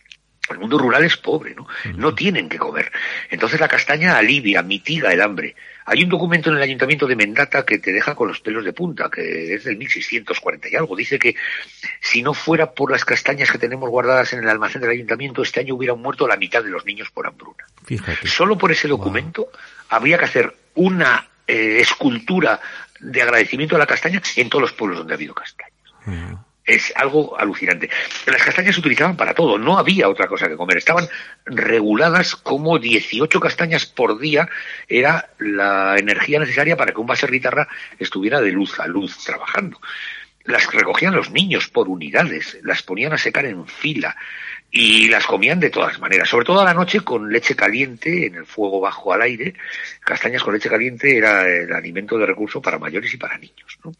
El 0.49 0.59
mundo 0.59 0.77
rural 0.77 1.03
es 1.03 1.17
pobre, 1.17 1.55
¿no? 1.55 1.67
No 1.95 2.13
tienen 2.13 2.49
que 2.49 2.57
comer. 2.57 2.91
Entonces 3.29 3.59
la 3.59 3.67
castaña 3.67 4.17
alivia, 4.17 4.61
mitiga 4.61 5.13
el 5.13 5.21
hambre. 5.21 5.55
Hay 5.85 6.03
un 6.03 6.09
documento 6.09 6.49
en 6.49 6.57
el 6.57 6.61
ayuntamiento 6.61 7.07
de 7.07 7.15
Mendata 7.15 7.65
que 7.65 7.79
te 7.79 7.91
deja 7.91 8.15
con 8.15 8.27
los 8.27 8.39
pelos 8.39 8.63
de 8.63 8.73
punta, 8.73 9.09
que 9.09 9.55
es 9.55 9.63
del 9.63 9.77
1640 9.77 10.69
y 10.69 10.75
algo. 10.75 10.95
Dice 10.95 11.17
que 11.17 11.35
si 11.99 12.21
no 12.21 12.33
fuera 12.33 12.71
por 12.71 12.91
las 12.91 13.05
castañas 13.05 13.51
que 13.51 13.57
tenemos 13.57 13.89
guardadas 13.89 14.33
en 14.33 14.39
el 14.39 14.49
almacén 14.49 14.81
del 14.81 14.91
ayuntamiento, 14.91 15.41
este 15.41 15.59
año 15.59 15.75
hubieran 15.75 15.99
muerto 15.99 16.27
la 16.27 16.37
mitad 16.37 16.63
de 16.63 16.69
los 16.69 16.85
niños 16.85 17.09
por 17.11 17.27
hambruna. 17.27 17.65
Solo 18.25 18.57
por 18.57 18.71
ese 18.71 18.87
documento 18.87 19.49
habría 19.89 20.17
que 20.17 20.25
hacer 20.25 20.55
una 20.75 21.27
eh, 21.47 21.79
escultura 21.79 22.59
de 22.99 23.21
agradecimiento 23.21 23.75
a 23.75 23.79
la 23.79 23.87
castaña 23.87 24.21
en 24.35 24.49
todos 24.49 24.61
los 24.61 24.73
pueblos 24.73 24.99
donde 24.99 25.13
ha 25.13 25.15
habido 25.15 25.33
castañas 25.33 25.71
es 26.65 26.93
algo 26.95 27.39
alucinante. 27.39 27.89
Las 28.27 28.43
castañas 28.43 28.75
se 28.75 28.81
utilizaban 28.81 29.17
para 29.17 29.33
todo, 29.33 29.57
no 29.57 29.77
había 29.77 30.09
otra 30.09 30.27
cosa 30.27 30.47
que 30.47 30.55
comer. 30.55 30.77
Estaban 30.77 31.07
reguladas 31.45 32.35
como 32.35 32.79
18 32.79 33.39
castañas 33.39 33.85
por 33.85 34.19
día 34.19 34.47
era 34.87 35.29
la 35.39 35.95
energía 35.97 36.39
necesaria 36.39 36.77
para 36.77 36.93
que 36.93 37.01
un 37.01 37.07
base 37.07 37.27
guitarra 37.27 37.67
estuviera 37.99 38.41
de 38.41 38.51
luz 38.51 38.79
a 38.79 38.87
luz 38.87 39.17
trabajando. 39.23 39.79
Las 40.43 40.71
recogían 40.71 41.15
los 41.15 41.29
niños 41.29 41.67
por 41.67 41.87
unidades, 41.87 42.57
las 42.63 42.81
ponían 42.81 43.13
a 43.13 43.17
secar 43.17 43.45
en 43.45 43.67
fila 43.67 44.15
y 44.71 45.07
las 45.09 45.27
comían 45.27 45.59
de 45.59 45.69
todas 45.69 45.99
maneras, 45.99 46.29
sobre 46.29 46.45
todo 46.45 46.61
a 46.61 46.65
la 46.65 46.73
noche 46.73 47.01
con 47.01 47.31
leche 47.31 47.55
caliente 47.55 48.25
en 48.25 48.35
el 48.35 48.45
fuego 48.45 48.79
bajo 48.79 49.13
al 49.13 49.21
aire. 49.21 49.53
Castañas 49.99 50.41
con 50.43 50.53
leche 50.53 50.69
caliente 50.69 51.15
era 51.15 51.47
el 51.47 51.71
alimento 51.73 52.17
de 52.17 52.25
recurso 52.25 52.61
para 52.61 52.79
mayores 52.79 53.13
y 53.13 53.17
para 53.17 53.37
niños. 53.37 53.77
¿no? 53.83 53.91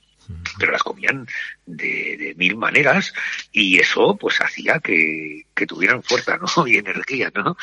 Pero 0.58 0.72
las 0.72 0.84
comían 0.84 1.28
de, 1.66 2.34
mil 2.38 2.58
maneras 2.58 3.14
y 3.52 3.80
eso 3.80 4.16
pues 4.16 4.40
hacía 4.42 4.80
que, 4.80 5.46
tuvieran 5.68 6.04
fuerza 6.04 6.38
¿no? 6.38 6.48
y 6.68 6.78
energía. 6.78 7.32
¿no? 7.34 7.58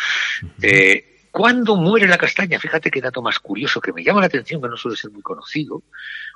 Eh, 0.62 1.18
¿Cuándo 1.30 1.76
muere 1.76 2.08
la 2.08 2.18
castaña? 2.18 2.58
Fíjate 2.58 2.90
qué 2.90 3.00
dato 3.00 3.22
más 3.22 3.38
curioso 3.38 3.80
que 3.80 3.92
me 3.92 4.02
llama 4.02 4.20
la 4.20 4.26
atención, 4.26 4.60
que 4.60 4.68
no 4.68 4.76
suele 4.76 4.96
ser 4.96 5.10
muy 5.10 5.22
conocido. 5.22 5.82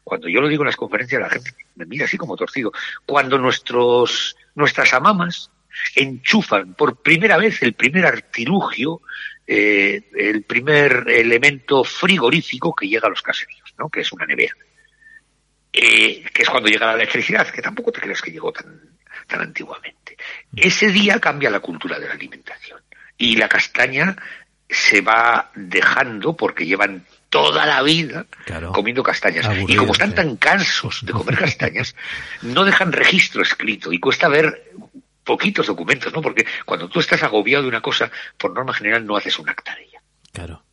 Cuando 0.05 0.29
yo 0.29 0.41
lo 0.41 0.49
digo 0.49 0.63
en 0.63 0.67
las 0.67 0.77
conferencias, 0.77 1.21
la 1.21 1.31
gente 1.31 1.53
me 1.77 1.87
mira 1.87 2.05
así 2.05 2.17
como 2.17 2.37
torcido. 2.37 2.73
Cuando 3.07 3.39
nuestros, 3.39 4.37
nuestras 4.55 4.93
amamas 4.93 5.51
enchufan 5.95 6.75
por 6.75 7.03
primera 7.03 7.37
vez 7.39 7.63
el 7.63 7.73
primer 7.73 8.07
artilugio, 8.07 9.01
eh, 9.47 10.11
el 10.15 10.43
primer 10.45 11.07
elemento 11.09 11.83
frigorífico 11.85 12.75
que 12.75 12.89
llega 12.89 13.07
a 13.07 13.11
los 13.11 13.23
caseríos, 13.23 13.75
¿no? 13.79 13.89
que 13.89 14.01
es 14.01 14.13
una 14.13 14.27
nevera. 14.27 14.55
Eh, 15.73 16.25
que 16.35 16.43
es 16.43 16.51
cuando 16.51 16.69
llega 16.69 16.87
la 16.87 16.95
electricidad, 16.95 17.49
que 17.49 17.63
tampoco 17.63 17.93
te 17.93 18.01
creas 18.01 18.21
que 18.21 18.31
llegó 18.31 18.53
tan, 18.53 18.79
tan 19.27 19.41
antiguamente. 19.41 20.17
Ese 20.55 20.89
día 20.89 21.19
cambia 21.19 21.51
la 21.51 21.61
cultura 21.61 21.99
de 21.99 22.09
la 22.09 22.15
alimentación 22.15 22.81
y 23.17 23.37
la 23.37 23.49
castaña 23.49 24.17
se 24.69 25.01
va 25.01 25.51
dejando 25.55 26.37
porque 26.37 26.67
llevan 26.67 27.07
toda 27.31 27.65
la 27.65 27.83
vida 27.83 28.27
comiendo 28.75 29.03
castañas. 29.03 29.49
y 29.67 29.77
como 29.77 29.93
están 29.93 30.15
tan 30.15 30.37
cansos 30.37 31.01
de 31.03 31.13
comer 31.13 31.39
castañas, 31.39 31.97
no 32.43 32.65
dejan 32.65 32.93
registro 32.93 33.43
escrito 33.43 33.93
y 33.93 33.99
cuesta 33.99 34.29
ver 34.29 34.73
poquitos 35.25 35.67
documentos, 35.67 36.13
¿no? 36.13 36.21
Porque 36.21 36.47
cuando 36.67 36.89
tú 36.89 37.01
estás 37.01 37.23
agobiado 37.23 37.63
de 37.63 37.69
una 37.69 37.81
cosa, 37.81 38.11
por 38.37 38.53
norma 38.53 38.75
general 38.75 39.07
no 39.07 39.17
haces 39.17 39.39
un 39.39 39.49
acta 39.49 39.75
de 39.75 39.85
ella. 39.85 40.03
Claro. 40.33 40.65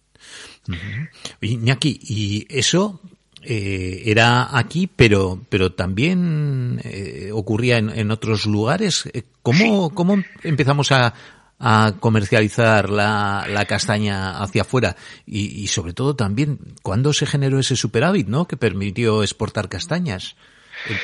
Iñaki, 1.42 2.00
¿y 2.04 2.48
eso 2.50 3.02
eh, 3.42 4.04
era 4.06 4.58
aquí, 4.58 4.88
pero, 4.88 5.42
pero 5.50 5.72
también 5.72 6.82
eh, 6.84 7.32
ocurría 7.34 7.78
en, 7.78 8.12
otros 8.12 8.46
lugares. 8.46 9.10
Eh, 9.14 9.24
¿Cómo, 9.42 9.94
¿Cómo 9.94 10.22
empezamos 10.44 10.92
a, 10.92 11.14
a 11.60 11.94
comercializar 12.00 12.90
la, 12.90 13.46
la, 13.50 13.66
castaña 13.66 14.42
hacia 14.42 14.64
afuera? 14.64 14.96
Y, 15.26 15.62
y, 15.64 15.68
sobre 15.68 15.94
todo 15.94 16.16
también, 16.16 16.60
¿cuándo 16.82 17.14
se 17.14 17.26
generó 17.26 17.60
ese 17.60 17.76
superávit 17.76 18.28
¿no? 18.28 18.48
que 18.48 18.58
permitió 18.58 19.24
exportar 19.24 19.70
castañas 19.70 20.36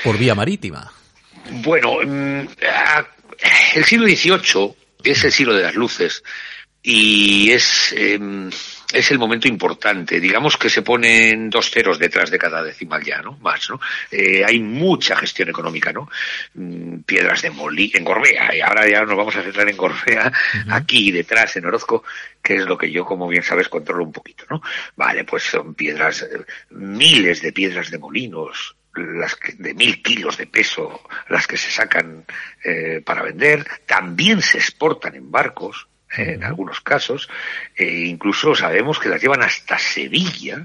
por 0.04 0.18
vía 0.18 0.36
marítima? 0.36 0.92
Bueno, 1.64 2.00
mm, 2.06 2.48
el 3.76 3.86
siglo 3.86 4.08
XVIII 4.08 4.76
es 5.04 5.24
el 5.24 5.32
siglo 5.32 5.54
de 5.54 5.64
las 5.64 5.76
luces 5.76 6.24
y 6.82 7.52
es 7.52 7.94
em, 7.98 8.50
es 8.94 9.12
el 9.12 9.20
momento 9.20 9.48
importante. 9.48 10.20
Digamos 10.20 10.58
que 10.58 10.70
se 10.70 10.82
ponen 10.82 11.50
dos 11.50 11.70
ceros 11.70 12.00
detrás 12.00 12.30
de 12.30 12.38
cada 12.38 12.64
decimal 12.64 13.04
ya, 13.04 13.22
¿no? 13.22 13.38
Más, 13.38 13.70
¿no? 13.70 13.80
Eh, 14.12 14.44
hay 14.46 14.60
mucha 14.60 15.16
gestión 15.16 15.50
económica, 15.50 15.92
¿no? 15.92 16.10
Mm, 16.54 17.00
piedras 17.00 17.42
de 17.42 17.50
molí 17.50 17.92
en 17.94 18.04
Gorbea, 18.04 18.56
y 18.56 18.62
ahora 18.62 18.88
ya 18.88 19.04
nos 19.04 19.18
vamos 19.18 19.36
a 19.36 19.44
centrar 19.44 19.70
en 19.70 19.78
Gorbea, 19.78 20.32
aquí 20.70 21.12
detrás, 21.12 21.56
en 21.58 21.66
Orozco, 21.66 22.04
que 22.42 22.56
es 22.56 22.66
lo 22.66 22.78
que 22.78 22.92
yo, 22.92 23.06
como 23.06 23.28
bien 23.28 23.44
sabes, 23.44 23.70
controlo 23.70 24.04
un 24.04 24.12
poquito, 24.12 24.46
¿no? 24.50 24.62
Vale, 24.96 25.24
pues 25.24 25.44
son 25.44 25.74
piedras, 25.74 26.28
miles 26.70 27.42
de 27.42 27.52
piedras 27.52 27.90
de 27.92 27.98
molinos, 27.98 28.76
las 28.96 29.38
de 29.58 29.74
mil 29.74 30.02
kilos 30.02 30.38
de 30.38 30.48
peso, 30.48 31.02
las 31.30 31.48
que 31.48 31.58
se 31.58 31.72
sacan 31.72 32.26
eh, 32.64 33.02
para 33.06 33.24
vender, 33.24 33.66
también 33.86 34.42
se 34.42 34.58
exportan 34.58 35.16
en 35.16 35.32
barcos, 35.32 35.88
eh, 35.88 35.95
en 36.18 36.44
algunos 36.44 36.82
casos, 36.82 37.30
e 37.76 38.06
incluso 38.06 38.56
sabemos 38.56 39.00
que 39.00 39.10
las 39.10 39.22
llevan 39.22 39.44
hasta 39.44 39.78
Sevilla, 39.78 40.64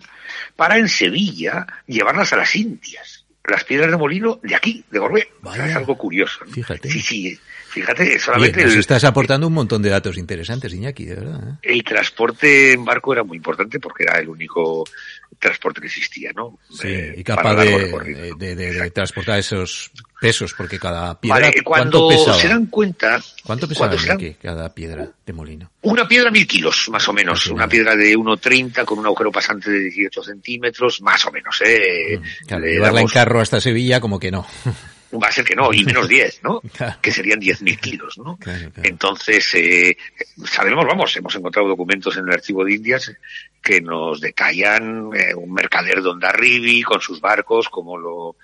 para 0.56 0.76
en 0.76 0.88
Sevilla 0.88 1.66
llevarlas 1.86 2.32
a 2.32 2.36
las 2.36 2.54
Indias. 2.54 3.26
Las 3.44 3.64
piedras 3.64 3.90
de 3.90 3.96
molino 3.96 4.38
de 4.42 4.54
aquí, 4.54 4.84
de 4.90 4.98
Gorbea. 4.98 5.24
es 5.66 5.76
algo 5.76 5.96
curioso. 5.96 6.44
Fíjate. 6.46 6.88
Sí, 6.90 7.00
sí, 7.00 7.40
Fíjate, 7.70 8.18
solamente... 8.18 8.64
nos 8.64 8.74
estás 8.74 9.04
aportando 9.04 9.46
un 9.46 9.52
montón 9.52 9.80
de 9.80 9.90
datos 9.90 10.18
interesantes, 10.18 10.74
Iñaki, 10.74 11.04
de 11.04 11.14
verdad. 11.14 11.40
¿eh? 11.50 11.58
El 11.62 11.84
transporte 11.84 12.72
en 12.72 12.84
barco 12.84 13.12
era 13.12 13.22
muy 13.22 13.36
importante 13.36 13.78
porque 13.78 14.02
era 14.02 14.18
el 14.18 14.28
único 14.28 14.84
transporte 15.38 15.80
que 15.80 15.86
existía, 15.86 16.32
¿no? 16.34 16.58
Sí, 16.68 16.88
eh, 16.88 17.14
y 17.18 17.22
capaz 17.22 17.54
de, 17.54 18.34
de, 18.36 18.90
transportar 18.90 19.38
esos 19.38 19.92
pesos, 20.20 20.52
porque 20.52 20.80
cada 20.80 21.18
piedra... 21.20 21.38
Vale, 21.38 21.62
cuando 21.62 22.08
¿cuánto 22.08 22.34
se 22.34 22.48
dan 22.48 22.66
cuenta... 22.66 23.22
¿Cuánto 23.44 23.68
pesaba 23.68 23.94
Iñaki, 23.94 24.34
cada 24.34 24.74
piedra 24.74 25.08
de 25.24 25.32
molino? 25.32 25.70
Una 25.82 26.08
piedra 26.08 26.32
mil 26.32 26.48
kilos, 26.48 26.88
más 26.90 27.08
o 27.08 27.12
menos. 27.12 27.46
una 27.46 27.68
piedra 27.68 27.94
de 27.94 28.16
1,30 28.16 28.84
con 28.84 28.98
un 28.98 29.06
agujero 29.06 29.30
pasante 29.30 29.70
de 29.70 29.78
18 29.84 30.24
centímetros, 30.24 31.00
más 31.02 31.24
o 31.24 31.30
menos, 31.30 31.56
¿eh? 31.64 32.18
Mm, 32.18 32.46
claro, 32.46 32.66
llevarla 32.66 33.00
en 33.00 33.06
carro 33.06 33.40
hasta 33.40 33.60
Sevilla, 33.60 34.00
como 34.00 34.18
que 34.18 34.32
no. 34.32 34.44
Va 35.18 35.28
a 35.28 35.32
ser 35.32 35.44
que 35.44 35.56
no, 35.56 35.72
y 35.72 35.84
menos 35.84 36.08
10, 36.08 36.42
¿no? 36.42 36.62
Que 37.00 37.12
serían 37.12 37.40
10.000 37.40 37.80
kilos, 37.80 38.18
¿no? 38.18 38.38
Entonces, 38.82 39.54
eh, 39.54 39.96
sabemos, 40.44 40.86
vamos, 40.86 41.16
hemos 41.16 41.34
encontrado 41.34 41.68
documentos 41.68 42.16
en 42.16 42.26
el 42.26 42.32
archivo 42.32 42.64
de 42.64 42.74
Indias 42.74 43.12
que 43.62 43.80
nos 43.80 44.20
detallan 44.20 45.10
eh, 45.14 45.34
un 45.34 45.52
mercader 45.52 46.02
de 46.02 46.08
Ondarribi 46.08 46.82
con 46.82 47.00
sus 47.00 47.20
barcos, 47.20 47.68
cómo 47.68 47.96
lo, 47.98 48.36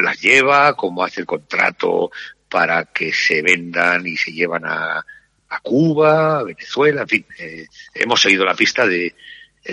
las 0.00 0.20
lleva, 0.20 0.74
cómo 0.74 1.04
hace 1.04 1.20
el 1.20 1.26
contrato 1.26 2.10
para 2.48 2.86
que 2.86 3.12
se 3.12 3.42
vendan 3.42 4.06
y 4.06 4.16
se 4.16 4.32
llevan 4.32 4.64
a, 4.64 5.04
a 5.48 5.60
Cuba, 5.60 6.40
a 6.40 6.42
Venezuela, 6.44 7.02
en 7.02 7.08
fin, 7.08 7.26
eh, 7.38 7.66
hemos 7.94 8.20
seguido 8.20 8.44
la 8.44 8.54
pista 8.54 8.86
de 8.86 9.14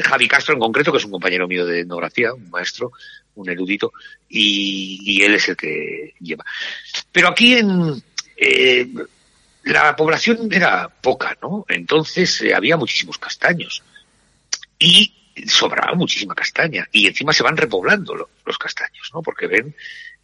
Javi 0.03 0.27
Castro 0.27 0.53
en 0.53 0.59
concreto, 0.59 0.91
que 0.91 0.97
es 0.97 1.05
un 1.05 1.11
compañero 1.11 1.47
mío 1.47 1.65
de 1.65 1.81
etnografía, 1.81 2.33
un 2.33 2.49
maestro, 2.49 2.91
un 3.35 3.49
erudito, 3.49 3.93
y, 4.29 5.21
él 5.21 5.35
es 5.35 5.49
el 5.49 5.57
que 5.57 6.13
lleva. 6.19 6.45
Pero 7.11 7.29
aquí 7.29 7.55
en 7.55 8.01
eh, 8.37 8.87
la 9.63 9.95
población 9.95 10.49
era 10.51 10.89
poca, 10.89 11.37
¿no? 11.41 11.65
Entonces 11.67 12.41
eh, 12.41 12.53
había 12.53 12.77
muchísimos 12.77 13.17
castaños 13.17 13.83
y 14.77 15.13
sobraba 15.47 15.95
muchísima 15.95 16.35
castaña 16.35 16.87
y 16.91 17.07
encima 17.07 17.33
se 17.33 17.43
van 17.43 17.57
repoblando 17.57 18.29
los 18.45 18.57
castaños, 18.57 19.09
¿no? 19.13 19.21
Porque 19.21 19.47
ven 19.47 19.75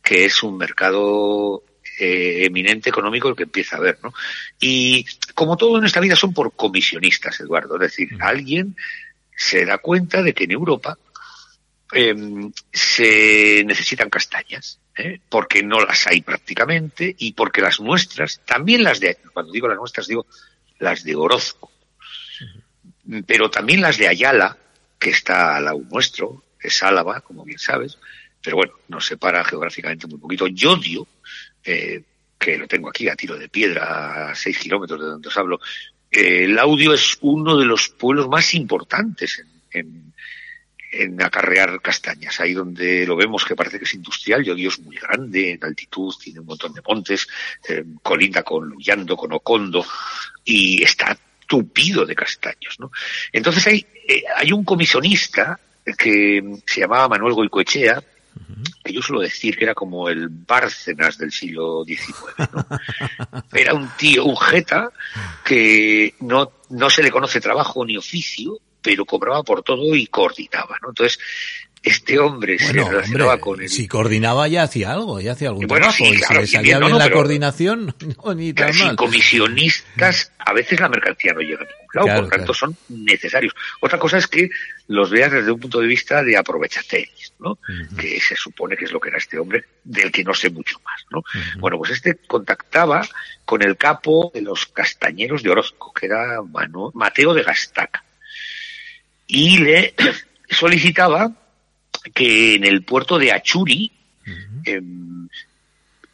que 0.02 0.26
es 0.26 0.44
un 0.44 0.58
mercado 0.58 1.64
eh, 2.00 2.46
eminente 2.46 2.90
económico 2.90 3.30
el 3.30 3.36
que 3.36 3.44
empieza 3.44 3.78
a 3.78 3.82
ver, 3.82 4.00
¿no? 4.04 4.14
Y 4.60 5.06
como 5.34 5.58
todo 5.58 5.78
en 5.78 5.86
esta 5.86 6.00
vida 6.00 6.16
son 6.16 6.34
por 6.34 6.54
comisionistas, 6.54 7.40
Eduardo, 7.40 7.76
es 7.76 7.82
decir, 7.82 8.10
alguien 8.20 8.76
se 9.36 9.66
da 9.66 9.80
cuenta 9.80 10.22
de 10.22 10.34
que 10.34 10.44
en 10.46 10.52
Europa 10.52 10.98
Em, 11.94 12.52
se 12.72 13.64
necesitan 13.66 14.10
castañas, 14.10 14.80
¿eh? 14.96 15.20
porque 15.28 15.62
no 15.62 15.82
las 15.82 16.08
hay 16.08 16.22
prácticamente 16.22 17.14
y 17.20 17.34
porque 17.34 17.62
las 17.62 17.82
nuestras, 17.82 18.40
también 18.46 18.84
las 18.84 19.02
de, 19.02 19.18
cuando 19.34 19.52
digo 19.52 19.68
las 19.68 19.78
nuestras 19.78 20.08
digo 20.08 20.26
las 20.80 21.04
de 21.04 21.16
Orozco, 21.16 21.70
pero 23.26 23.50
también 23.50 23.82
las 23.82 23.98
de 23.98 24.08
Ayala, 24.08 24.58
que 24.98 25.10
está 25.10 25.58
al 25.58 25.66
lado 25.66 25.82
nuestro, 25.92 26.44
es 26.62 26.82
Álava, 26.82 27.20
como 27.22 27.44
bien 27.44 27.60
sabes, 27.60 27.98
pero 28.42 28.56
bueno, 28.56 28.74
nos 28.88 29.06
separa 29.06 29.44
geográficamente 29.44 30.08
muy 30.08 30.18
poquito. 30.18 30.48
Yodio, 30.48 31.08
eh, 31.64 32.04
que 32.40 32.58
lo 32.58 32.68
tengo 32.68 32.88
aquí 32.88 33.10
a 33.10 33.16
tiro 33.16 33.38
de 33.38 33.50
piedra, 33.50 34.30
a 34.30 34.36
seis 34.36 34.58
kilómetros 34.58 35.00
de 35.00 35.08
donde 35.08 35.28
os 35.28 35.38
hablo, 35.38 35.60
eh, 36.10 36.46
el 36.46 36.58
audio 36.58 36.94
es 36.94 37.18
uno 37.22 37.58
de 37.58 37.66
los 37.66 37.90
pueblos 37.90 38.30
más 38.30 38.54
importantes 38.54 39.40
en 39.40 39.62
en 39.74 40.14
acarrear 41.20 41.82
castañas. 41.82 42.40
Ahí 42.40 42.54
donde 42.54 43.06
lo 43.06 43.16
vemos 43.16 43.46
que 43.46 43.56
parece 43.56 43.78
que 43.78 43.86
es 43.86 43.94
industrial, 43.94 44.44
yo 44.44 44.54
es 44.54 44.80
muy 44.80 44.98
grande, 44.98 45.52
en 45.52 45.64
altitud, 45.64 46.14
tiene 46.22 46.40
un 46.40 46.48
montón 46.48 46.74
de 46.74 46.82
montes, 46.86 47.28
eh, 47.68 47.84
colinda 48.02 48.44
con 48.44 48.68
Luyando, 48.68 49.16
con 49.16 49.32
Ocondo, 49.34 49.86
y 50.44 50.84
está 50.84 51.18
tupido 51.48 52.06
de 52.06 52.16
castaños, 52.16 52.80
¿no? 52.80 52.92
Entonces 53.32 53.66
hay, 53.68 53.86
eh, 54.08 54.24
hay 54.36 54.52
un 54.52 54.64
comisionista 54.64 55.60
que 55.98 56.60
se 56.66 56.82
llamaba 56.82 57.10
Manuel 57.10 57.34
Goicoechea, 57.34 58.02
que 58.84 58.94
yo 58.94 59.02
suelo 59.02 59.22
decir 59.22 59.58
que 59.58 59.66
era 59.66 59.74
como 59.74 60.10
el 60.10 60.30
Bárcenas 60.30 61.18
del 61.18 61.32
siglo 61.32 61.84
XIX. 61.86 62.50
¿no? 62.54 62.66
Era 63.54 63.74
un 63.74 63.90
tío, 63.98 64.26
un 64.26 64.38
jeta, 64.38 64.90
que 65.44 66.16
no, 66.22 66.52
no 66.70 66.90
se 66.90 67.04
le 67.04 67.12
conoce 67.12 67.42
trabajo 67.42 67.86
ni 67.86 67.98
oficio, 67.98 68.60
pero 68.82 69.06
cobraba 69.06 69.44
por 69.44 69.64
todo 69.64 69.96
y 69.96 70.08
coordinaba, 70.08 70.78
¿no? 70.82 70.90
Entonces, 70.90 71.20
este 71.84 72.20
hombre 72.20 72.60
se 72.60 72.74
relacionaba 72.74 73.40
con 73.40 73.60
él. 73.60 73.70
Si 73.70 73.88
coordinaba 73.88 74.48
ya 74.48 74.64
hacía 74.64 74.92
algo, 74.92 75.20
ya 75.20 75.32
hacía 75.32 75.50
algún 75.50 75.68
trabajo. 75.68 76.04
y 76.04 76.16
si 76.16 76.34
le 76.34 76.48
salía 76.48 76.78
bien, 76.80 76.98
la 76.98 77.10
coordinación, 77.10 77.96
no, 78.24 78.34
ni 78.36 78.54
tan 78.54 78.78
mal. 78.78 78.96
comisionistas, 78.96 80.32
a 80.38 80.54
veces 80.54 80.80
la 80.80 80.90
mercancía 80.90 81.34
no 81.34 81.42
llega 81.42 81.62
a 81.62 81.66
ningún 81.66 82.08
lado, 82.08 82.22
por 82.22 82.30
tanto 82.30 82.54
son 82.54 82.78
necesarios. 82.90 83.54
Otra 83.80 83.98
cosa 83.98 84.20
es 84.20 84.28
que 84.28 84.50
los 84.88 85.10
veas 85.10 85.32
desde 85.32 85.52
un 85.52 85.60
punto 85.60 85.80
de 85.80 85.88
vista 85.88 86.24
de 86.24 86.38
aprovechateris, 86.38 87.34
¿no? 87.40 87.58
Que 87.98 88.20
se 88.20 88.36
supone 88.36 88.78
que 88.78 88.86
es 88.86 88.92
lo 88.92 89.00
que 89.00 89.10
era 89.10 89.18
este 89.18 89.40
hombre, 89.40 89.66
del 89.84 90.12
que 90.12 90.24
no 90.24 90.36
sé 90.36 90.52
mucho 90.52 90.80
más, 90.86 91.06
¿no? 91.10 91.24
Bueno, 91.58 91.78
pues 91.80 91.92
este 91.92 92.16
contactaba 92.28 93.08
con 93.44 93.64
el 93.64 93.76
capo 93.76 94.32
de 94.34 94.42
los 94.42 94.68
castañeros 94.68 95.42
de 95.42 95.50
Orozco, 95.50 95.92
que 95.94 96.06
era 96.06 96.42
Mateo 96.94 97.34
de 97.34 97.42
Gastaca 97.42 98.04
y 99.34 99.60
le 99.60 99.94
solicitaba 100.50 101.32
que 102.14 102.56
en 102.56 102.66
el 102.66 102.84
puerto 102.84 103.18
de 103.18 103.32
Achuri, 103.32 103.90
em, 104.66 105.30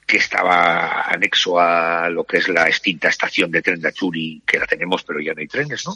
que 0.05 0.17
estaba 0.17 1.01
anexo 1.01 1.59
a 1.59 2.09
lo 2.09 2.23
que 2.25 2.37
es 2.37 2.47
la 2.47 2.67
extinta 2.67 3.09
estación 3.09 3.49
de 3.49 3.63
tren 3.63 3.81
de 3.81 3.87
Achuri, 3.87 4.43
que 4.45 4.59
la 4.59 4.67
tenemos 4.67 5.03
pero 5.03 5.19
ya 5.19 5.33
no 5.33 5.41
hay 5.41 5.47
trenes, 5.47 5.85
¿no? 5.87 5.95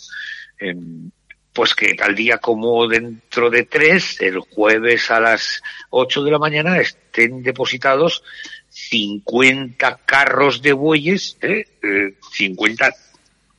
Em, 0.58 1.12
pues 1.54 1.76
que 1.76 1.94
tal 1.94 2.16
día 2.16 2.40
como 2.40 2.88
dentro 2.88 3.52
de 3.52 3.66
tres, 3.66 4.20
el 4.20 4.40
jueves 4.40 5.12
a 5.12 5.20
las 5.20 5.62
ocho 5.92 6.24
de 6.24 6.32
la 6.32 6.40
mañana, 6.40 6.80
estén 6.80 7.44
depositados 7.44 8.24
50 8.70 10.00
carros 10.06 10.62
de 10.64 10.74
bueyes, 10.74 11.38
¿eh? 11.42 11.66
eh 11.84 12.16
50 12.32 12.92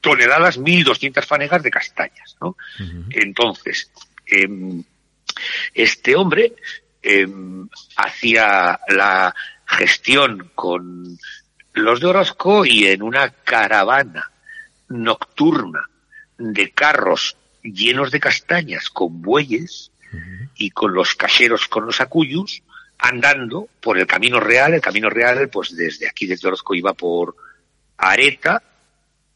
toneladas, 0.03 0.59
1.200 0.59 1.25
fanegas 1.25 1.63
de 1.63 1.71
castañas, 1.71 2.37
¿no? 2.41 2.57
Entonces, 3.11 3.91
em, 4.27 4.83
este 5.73 6.17
hombre 6.17 6.55
em, 7.03 7.69
hacía 7.97 8.79
la 8.89 9.35
gestión 9.65 10.51
con 10.55 11.19
los 11.73 12.01
de 12.01 12.07
Orozco 12.07 12.67
y 12.67 12.87
en 12.87 13.03
una 13.03 13.31
caravana 13.31 14.31
nocturna 14.89 15.89
de 16.37 16.71
carros 16.71 17.37
llenos 17.63 18.11
de 18.11 18.21
castañas 18.21 18.91
con 18.91 19.23
bueyes 19.23 19.91
y 20.57 20.71
con 20.71 20.93
los 20.93 21.15
cacheros 21.15 21.69
con 21.69 21.87
los 21.87 22.01
acuyus 22.01 22.63
andando 22.99 23.69
por 23.81 23.99
el 23.99 24.07
camino 24.07 24.41
real. 24.41 24.75
El 24.75 24.81
camino 24.81 25.11
real, 25.11 25.49
pues 25.49 25.75
desde 25.75 26.09
aquí, 26.09 26.27
desde 26.27 26.49
Orozco, 26.49 26.75
iba 26.75 26.93
por 26.93 27.35
Areta, 27.97 28.63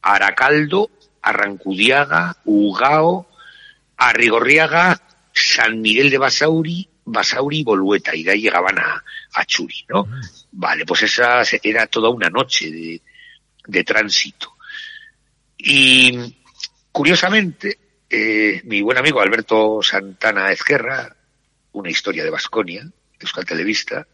Aracaldo, 0.06 0.90
Arrancudiaga, 1.20 2.36
Ugao, 2.44 3.28
Arrigorriaga, 3.96 5.00
San 5.32 5.80
Miguel 5.80 6.10
de 6.10 6.18
Basauri, 6.18 6.88
Basauri 7.04 7.58
y 7.58 7.64
Bolueta, 7.64 8.14
y 8.14 8.22
de 8.22 8.30
ahí 8.30 8.42
llegaban 8.42 8.78
a, 8.78 9.02
Churi, 9.44 9.84
¿no? 9.88 10.04
Mm. 10.04 10.20
Vale, 10.52 10.86
pues 10.86 11.02
esa 11.02 11.42
era 11.62 11.86
toda 11.88 12.08
una 12.08 12.30
noche 12.30 12.70
de, 12.70 13.02
de 13.66 13.84
tránsito. 13.84 14.56
Y 15.58 16.34
curiosamente, 16.92 17.78
eh, 18.08 18.62
mi 18.64 18.82
buen 18.82 18.98
amigo 18.98 19.20
Alberto 19.20 19.82
Santana 19.82 20.52
Ezquerra, 20.52 21.14
una 21.72 21.90
historia 21.90 22.22
de 22.24 22.30
Vasconia, 22.30 22.88
Euskal 23.18 23.44
Televista, 23.44 24.06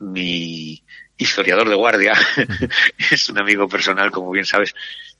mi 0.00 0.84
historiador 1.16 1.68
de 1.68 1.74
guardia, 1.74 2.12
es 3.10 3.28
un 3.30 3.38
amigo 3.38 3.68
personal, 3.68 4.10
como 4.10 4.30
bien 4.30 4.44
sabes, 4.44 4.74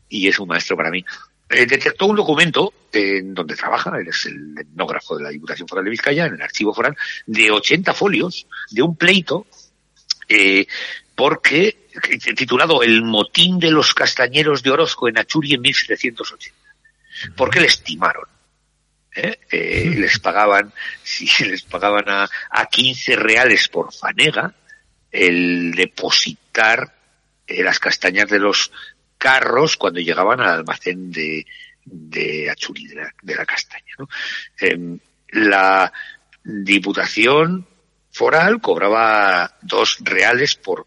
y 0.09 0.29
es 0.29 0.38
un 0.38 0.49
maestro 0.49 0.77
para 0.77 0.90
mí. 0.90 1.05
Eh, 1.49 1.67
detectó 1.67 2.07
un 2.07 2.17
documento 2.17 2.73
en 2.93 3.35
donde 3.35 3.57
trabaja, 3.57 3.97
él 3.99 4.09
es 4.09 4.27
el 4.27 4.59
etnógrafo 4.59 5.17
de 5.17 5.25
la 5.25 5.31
Diputación 5.31 5.69
Foral 5.69 5.85
de 5.85 5.90
Vizcaya, 5.90 6.27
en 6.27 6.35
el 6.35 6.43
archivo 6.43 6.73
foral, 6.73 6.97
de 7.27 7.51
80 7.51 7.93
folios 7.93 8.47
de 8.71 8.83
un 8.83 8.97
pleito, 8.97 9.47
eh, 10.29 10.67
porque, 11.14 11.88
titulado 12.37 12.83
El 12.83 13.03
motín 13.03 13.59
de 13.59 13.71
los 13.71 13.95
castañeros 13.95 14.62
de 14.62 14.71
Orozco 14.71 15.09
en 15.09 15.19
Achuri 15.19 15.55
en 15.55 15.61
1780. 15.61 16.59
Porque 17.37 17.61
le 17.61 17.67
estimaron. 17.67 18.25
¿eh? 19.14 19.38
Eh, 19.51 19.95
les 19.97 20.19
pagaban, 20.19 20.73
si 21.03 21.27
les 21.45 21.62
pagaban 21.62 22.09
a, 22.09 22.29
a 22.51 22.67
15 22.67 23.17
reales 23.17 23.69
por 23.69 23.93
fanega, 23.93 24.55
el 25.11 25.73
depositar 25.73 26.93
eh, 27.47 27.62
las 27.62 27.79
castañas 27.79 28.29
de 28.29 28.40
los 28.40 28.73
carros 29.25 29.79
cuando 29.79 30.01
llegaban 30.01 30.39
al 30.43 30.51
almacén 30.51 31.11
de, 31.11 31.47
de 31.83 32.51
Achuri, 32.51 32.89
de 32.89 32.97
la, 32.97 33.15
de 33.23 33.35
la 33.35 33.47
castaña. 33.47 33.95
¿no? 33.99 34.07
Em, 34.61 34.99
la 35.31 35.91
Diputación 36.45 37.67
Foral 38.11 38.61
cobraba 38.61 39.57
dos 39.63 39.97
reales 40.03 40.57
por 40.57 40.87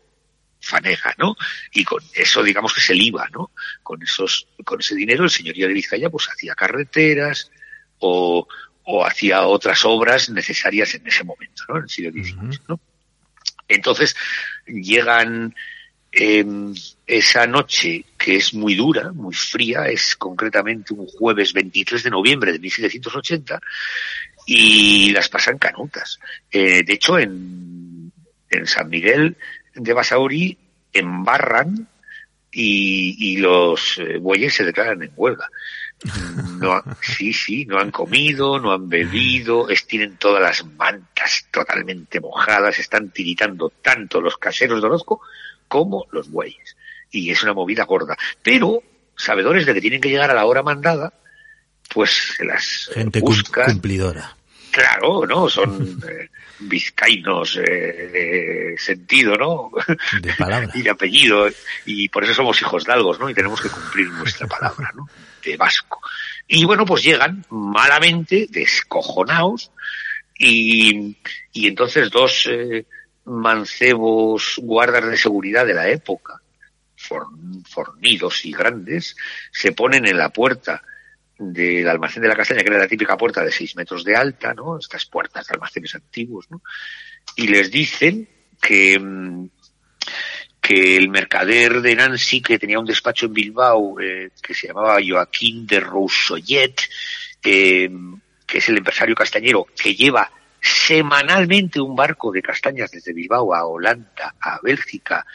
fanega, 0.61 1.15
¿no? 1.17 1.35
Y 1.73 1.83
con 1.83 2.03
eso, 2.13 2.43
digamos 2.43 2.75
que 2.75 2.79
es 2.79 2.89
el 2.91 3.01
IVA, 3.01 3.27
¿no? 3.33 3.49
Con 3.81 4.03
esos, 4.03 4.47
con 4.63 4.81
ese 4.81 4.93
dinero 4.93 5.23
el 5.23 5.31
señorío 5.31 5.67
de 5.67 5.73
Vizcaya 5.73 6.11
pues 6.11 6.29
hacía 6.29 6.53
carreteras 6.53 7.49
o, 7.97 8.47
o 8.83 9.03
hacía 9.03 9.47
otras 9.47 9.83
obras 9.83 10.29
necesarias 10.29 10.93
en 10.93 11.07
ese 11.07 11.23
momento, 11.23 11.63
¿no? 11.69 11.77
En 11.77 11.83
el 11.83 11.89
siglo 11.89 12.11
XIX, 12.11 12.61
¿no? 12.67 12.79
Entonces 13.67 14.15
llegan 14.67 15.55
eh, 16.19 16.45
esa 17.05 17.45
noche 17.45 18.03
que 18.17 18.37
es 18.37 18.53
muy 18.55 18.73
dura, 18.73 19.11
muy 19.11 19.35
fría, 19.35 19.85
es 19.85 20.15
concretamente 20.15 20.93
un 20.93 21.05
jueves 21.05 21.53
23 21.53 22.03
de 22.03 22.09
noviembre 22.09 22.51
de 22.51 22.59
1780 22.59 23.61
y 24.47 25.11
las 25.11 25.29
pasan 25.29 25.59
canutas. 25.59 26.19
Eh, 26.51 26.81
de 26.83 26.93
hecho, 26.93 27.19
en, 27.19 28.11
en 28.49 28.65
San 28.65 28.89
Miguel 28.89 29.37
de 29.75 29.93
Basauri 29.93 30.57
embarran 30.91 31.87
y, 32.51 33.33
y 33.33 33.37
los 33.37 33.99
eh, 33.99 34.17
bueyes 34.17 34.55
se 34.55 34.65
declaran 34.65 35.03
en 35.03 35.11
huelga. 35.15 35.47
No, 36.59 36.81
sí, 37.01 37.31
sí, 37.31 37.65
no 37.65 37.79
han 37.79 37.91
comido, 37.91 38.59
no 38.59 38.71
han 38.71 38.89
bebido, 38.89 39.69
es, 39.69 39.85
tienen 39.85 40.17
todas 40.17 40.41
las 40.41 40.65
mantas 40.65 41.47
totalmente 41.51 42.19
mojadas, 42.19 42.79
están 42.79 43.11
tiritando 43.11 43.69
tanto 43.69 44.19
los 44.19 44.37
caseros 44.37 44.81
de 44.81 44.87
Orozco 44.87 45.21
como 45.67 46.05
los 46.11 46.29
bueyes. 46.29 46.75
Y 47.11 47.31
es 47.31 47.43
una 47.43 47.53
movida 47.53 47.85
gorda. 47.85 48.17
Pero, 48.43 48.83
sabedores 49.15 49.65
de 49.65 49.73
que 49.73 49.81
tienen 49.81 50.01
que 50.01 50.09
llegar 50.09 50.29
a 50.31 50.33
la 50.33 50.45
hora 50.45 50.63
mandada, 50.63 51.13
pues 51.93 52.35
se 52.37 52.45
las 52.45 52.89
Gente 52.93 53.19
buscan. 53.19 53.65
cumplidora. 53.65 54.35
Claro, 54.71 55.25
¿no? 55.25 55.49
Son 55.49 55.99
eh, 56.09 56.29
vizcaínos 56.59 57.57
eh, 57.57 57.63
de 57.63 58.75
sentido, 58.77 59.35
¿no? 59.35 59.71
De 60.21 60.33
palabra. 60.33 60.69
y 60.75 60.81
de 60.81 60.89
apellido. 60.89 61.47
Y 61.85 62.09
por 62.09 62.23
eso 62.23 62.33
somos 62.33 62.61
hijos 62.61 62.83
de 62.83 62.93
algo, 62.93 63.17
¿no? 63.17 63.29
Y 63.29 63.33
tenemos 63.33 63.61
que 63.61 63.69
cumplir 63.69 64.09
nuestra 64.09 64.47
palabra, 64.47 64.91
¿no? 64.95 65.07
De 65.43 65.57
vasco. 65.57 65.99
Y 66.47 66.65
bueno, 66.65 66.85
pues 66.85 67.03
llegan 67.03 67.45
malamente, 67.49 68.47
descojonados, 68.49 69.71
y, 70.37 71.15
y 71.51 71.67
entonces 71.67 72.09
dos 72.11 72.47
eh, 72.49 72.85
mancebos 73.27 74.59
guardas 74.61 75.05
de 75.05 75.17
seguridad 75.17 75.65
de 75.65 75.73
la 75.73 75.89
época, 75.89 76.41
fornidos 76.95 78.45
y 78.45 78.51
grandes, 78.51 79.15
se 79.51 79.73
ponen 79.73 80.07
en 80.07 80.17
la 80.17 80.29
puerta 80.29 80.81
del 81.37 81.87
almacén 81.87 82.23
de 82.23 82.29
la 82.29 82.35
castaña, 82.35 82.61
que 82.61 82.69
era 82.69 82.79
la 82.79 82.87
típica 82.87 83.15
puerta 83.17 83.43
de 83.43 83.51
seis 83.51 83.75
metros 83.75 84.03
de 84.03 84.15
alta, 84.15 84.53
¿no? 84.53 84.79
Estas 84.79 85.05
puertas 85.05 85.45
de 85.45 85.53
almacenes 85.53 85.93
antiguos, 85.93 86.49
¿no? 86.49 86.63
Y 87.35 87.47
les 87.47 87.69
dicen 87.69 88.27
que, 88.59 88.99
que 90.59 90.97
el 90.97 91.09
mercader 91.09 91.81
de 91.81 91.95
Nancy, 91.95 92.41
que 92.41 92.57
tenía 92.57 92.79
un 92.79 92.85
despacho 92.85 93.27
en 93.27 93.33
Bilbao, 93.33 93.99
eh, 93.99 94.31
que 94.41 94.55
se 94.55 94.67
llamaba 94.67 94.97
Joaquín 95.05 95.67
de 95.67 95.79
Roussollet, 95.79 96.81
eh, 97.43 97.89
que 98.45 98.57
es 98.57 98.69
el 98.69 98.77
empresario 98.77 99.13
castañero, 99.13 99.67
que 99.77 99.93
lleva 99.93 100.31
semanalmente 100.61 101.79
un 101.79 101.95
barco 101.95 102.31
de 102.31 102.41
castañas 102.41 102.91
desde 102.91 103.13
Bilbao 103.13 103.53
a 103.53 103.65
Holanda, 103.65 104.35
a 104.39 104.59
Bélgica, 104.61 105.25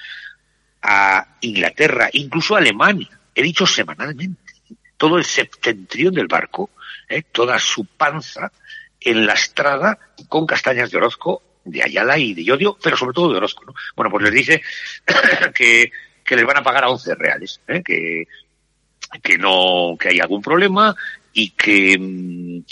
a 0.83 1.37
Inglaterra, 1.41 2.09
incluso 2.13 2.55
a 2.55 2.59
Alemania. 2.59 3.19
He 3.35 3.43
dicho 3.43 3.67
semanalmente 3.67 4.53
todo 4.97 5.19
el 5.19 5.25
septentrión 5.25 6.15
del 6.15 6.29
barco, 6.29 6.71
¿eh? 7.09 7.23
toda 7.23 7.59
su 7.59 7.85
panza 7.85 8.53
enlastrada 9.01 9.99
con 10.29 10.47
castañas 10.47 10.91
de 10.91 10.99
Orozco, 10.99 11.43
de 11.65 11.83
Ayala 11.83 12.19
y 12.19 12.35
de 12.35 12.45
Yodio, 12.45 12.79
pero 12.83 12.97
sobre 12.97 13.15
todo 13.15 13.31
de 13.33 13.39
Orozco. 13.39 13.65
¿no? 13.65 13.75
Bueno, 13.97 14.11
pues 14.11 14.25
les 14.25 14.33
dice 14.33 14.63
que, 15.55 15.91
les 16.29 16.47
van 16.47 16.59
a 16.59 16.63
pagar 16.63 16.85
a 16.85 16.91
11 16.91 17.15
reales, 17.15 17.61
¿eh? 17.69 17.83
que, 17.85 18.27
que 19.23 19.39
no, 19.39 19.97
que 19.99 20.11
hay 20.11 20.21
algún 20.21 20.41
problema 20.41 20.95
y 21.33 21.51
que, 21.51 22.63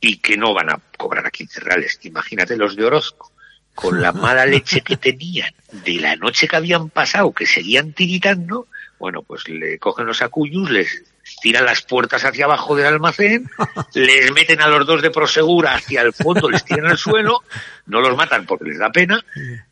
y 0.00 0.16
que 0.16 0.36
no 0.36 0.54
van 0.54 0.70
a 0.70 0.80
cobrar 0.96 1.26
a 1.26 1.30
15 1.30 1.60
reales. 1.60 1.98
Imagínate 2.02 2.56
los 2.56 2.76
de 2.76 2.84
Orozco 2.84 3.32
con 3.74 4.00
la 4.00 4.12
mala 4.12 4.44
leche 4.46 4.82
que 4.82 4.96
tenían 4.96 5.52
de 5.72 5.94
la 5.94 6.16
noche 6.16 6.48
que 6.48 6.56
habían 6.56 6.90
pasado, 6.90 7.32
que 7.32 7.46
seguían 7.46 7.92
tiritando, 7.92 8.66
bueno, 8.98 9.22
pues 9.22 9.48
le 9.48 9.78
cogen 9.78 10.06
los 10.06 10.22
acuyus, 10.22 10.70
les 10.70 11.04
tiran 11.40 11.64
las 11.64 11.82
puertas 11.82 12.24
hacia 12.24 12.44
abajo 12.44 12.76
del 12.76 12.86
almacén, 12.86 13.48
les 13.94 14.32
meten 14.32 14.60
a 14.60 14.68
los 14.68 14.86
dos 14.86 15.00
de 15.00 15.10
prosegura 15.10 15.74
hacia 15.74 16.02
el 16.02 16.12
fondo, 16.12 16.50
les 16.50 16.64
tiran 16.64 16.86
al 16.86 16.98
suelo, 16.98 17.42
no 17.86 18.00
los 18.00 18.16
matan 18.16 18.44
porque 18.46 18.66
les 18.66 18.78
da 18.78 18.90
pena 18.90 19.24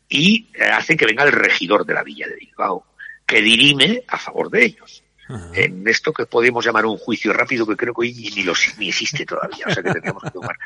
y 0.07 0.47
hacen 0.73 0.97
que 0.97 1.05
venga 1.05 1.23
el 1.23 1.31
regidor 1.31 1.85
de 1.85 1.93
la 1.93 2.03
villa 2.03 2.27
de 2.27 2.35
Bilbao, 2.35 2.85
que 3.25 3.41
dirime 3.41 4.03
a 4.07 4.17
favor 4.17 4.49
de 4.49 4.65
ellos. 4.65 5.03
Ajá. 5.29 5.47
En 5.53 5.87
esto 5.87 6.11
que 6.11 6.25
podemos 6.25 6.65
llamar 6.65 6.85
un 6.87 6.97
juicio 6.97 7.31
rápido, 7.31 7.65
que 7.67 7.75
creo 7.75 7.93
que 7.93 8.01
hoy 8.01 8.31
ni, 8.35 8.43
lo, 8.43 8.53
ni 8.79 8.89
existe 8.89 9.25
todavía, 9.25 9.65
o 9.67 9.71
sea 9.71 9.83
que 9.83 9.91
tendríamos 9.91 10.23
que 10.23 10.31
tomar 10.31 10.57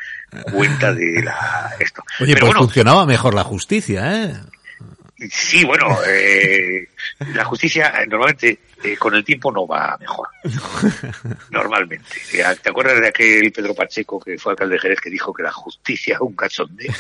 cuenta 0.52 0.94
de 0.94 1.22
la, 1.22 1.76
esto. 1.80 2.02
Oye, 2.22 2.34
Pero 2.34 2.46
pues 2.46 2.54
bueno, 2.54 2.60
funcionaba 2.62 3.06
mejor 3.06 3.34
la 3.34 3.44
justicia, 3.44 4.24
¿eh? 4.24 4.34
Sí, 5.30 5.64
bueno, 5.64 5.98
eh, 6.08 6.88
la 7.34 7.46
justicia 7.46 7.94
eh, 8.02 8.08
normalmente 8.08 8.60
eh, 8.84 8.98
con 8.98 9.16
el 9.16 9.24
tiempo 9.24 9.52
no 9.52 9.66
va 9.66 9.98
mejor. 10.00 10.28
Normalmente. 11.50 12.06
Eh, 12.34 12.44
¿Te 12.62 12.70
acuerdas 12.70 13.00
de 13.00 13.08
aquel 13.08 13.52
Pedro 13.52 13.74
Pacheco 13.74 14.20
que 14.20 14.38
fue 14.38 14.52
alcalde 14.52 14.76
de 14.76 14.80
Jerez 14.82 15.00
que 15.00 15.10
dijo 15.10 15.34
que 15.34 15.44
la 15.44 15.52
justicia 15.52 16.16
es 16.16 16.22
un 16.22 16.36
cachondeo? 16.36 16.92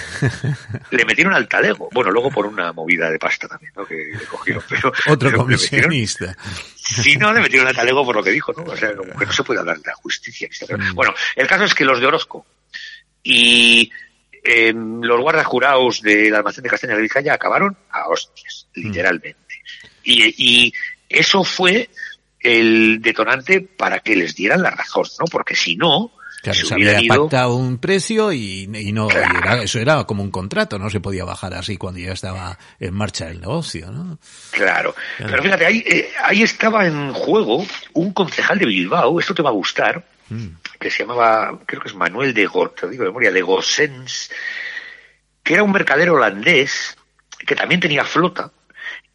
Le 0.91 1.05
metieron 1.05 1.33
al 1.33 1.47
talego. 1.47 1.89
Bueno, 1.91 2.11
luego 2.11 2.31
por 2.31 2.45
una 2.45 2.71
movida 2.71 3.09
de 3.09 3.19
pasta 3.19 3.47
también, 3.47 3.73
¿no? 3.75 3.85
Que 3.85 3.95
le 3.95 4.25
cogieron. 4.25 4.63
Pero, 4.69 4.93
Otro 5.07 5.29
pero 5.29 5.37
comisionista. 5.39 6.35
Sí, 6.75 7.17
no, 7.17 7.33
le 7.33 7.41
metieron 7.41 7.67
al 7.67 7.75
talego 7.75 8.05
por 8.05 8.15
lo 8.15 8.23
que 8.23 8.31
dijo, 8.31 8.53
¿no? 8.53 8.63
O 8.63 8.77
sea, 8.77 8.95
como 8.95 9.13
que 9.17 9.25
no 9.25 9.31
se 9.31 9.43
puede 9.43 9.59
hablar 9.59 9.77
de 9.79 9.87
la 9.87 9.95
justicia. 9.95 10.47
Mm. 10.69 10.93
Bueno, 10.93 11.13
el 11.35 11.47
caso 11.47 11.63
es 11.65 11.73
que 11.73 11.85
los 11.85 11.99
de 11.99 12.07
Orozco 12.07 12.45
y 13.23 13.89
eh, 14.43 14.73
los 14.73 15.21
guardas 15.21 15.45
jurados 15.45 16.01
del 16.01 16.35
almacén 16.35 16.63
de 16.63 16.69
Castaña 16.69 16.95
de 16.95 17.01
Vizcaya 17.01 17.33
acabaron 17.33 17.75
a 17.91 18.07
hostias, 18.09 18.67
Mm. 18.75 18.87
literalmente. 18.87 19.37
Y, 20.03 20.65
y 20.65 20.73
eso 21.13 21.43
fue 21.43 21.89
el 22.39 23.01
detonante 23.01 23.61
para 23.61 23.99
que 23.99 24.15
les 24.15 24.35
dieran 24.35 24.61
la 24.61 24.71
razón, 24.71 25.05
¿no? 25.19 25.25
Porque 25.31 25.55
si 25.55 25.75
no, 25.77 26.11
Claro, 26.41 26.59
se 26.67 26.73
había 26.73 27.01
ido... 27.01 27.21
pactado 27.23 27.55
un 27.55 27.77
precio 27.77 28.33
y, 28.33 28.63
y 28.63 28.91
no, 28.91 29.07
y 29.07 29.11
Claro. 29.11 29.39
era- 29.39 29.63
eso 29.63 29.79
era 29.79 30.03
como 30.03 30.23
un 30.23 30.29
contrato, 30.31 30.77
no 30.77 30.89
se 30.89 30.99
podía 30.99 31.23
bajar 31.23 31.53
así 31.53 31.77
cuando 31.77 32.01
ya 32.01 32.11
estaba 32.11 32.59
en 32.81 32.93
marcha 32.93 33.29
el 33.29 33.39
negocio, 33.39 33.89
¿no? 33.91 34.19
Claro. 34.51 34.93
Claro. 35.17 35.31
Pero 35.31 35.43
fíjate, 35.43 35.65
ahí, 35.65 35.83
eh, 35.87 36.09
ahí 36.21 36.43
estaba 36.43 36.85
en 36.85 37.13
juego 37.13 37.65
un 37.93 38.11
concejal 38.11 38.59
de 38.59 38.65
Bilbao, 38.65 39.19
esto 39.21 39.33
te 39.33 39.41
va 39.41 39.49
a 39.49 39.53
gustar, 39.53 40.05
Mm. 40.29 40.47
que 40.79 40.89
se 40.89 41.03
llamaba, 41.03 41.59
creo 41.65 41.81
que 41.81 41.89
es 41.89 41.95
Manuel 41.95 42.33
de 42.33 42.45
Go, 42.45 42.69
te 42.71 42.87
digo 42.89 43.03
de 43.03 43.09
memoria, 43.09 43.31
de 43.31 43.41
Gossens, 43.41 44.31
que 45.43 45.53
era 45.53 45.63
un 45.63 45.71
mercader 45.71 46.09
holandés 46.09 46.97
que 47.45 47.55
también 47.55 47.81
tenía 47.81 48.03
flota 48.05 48.51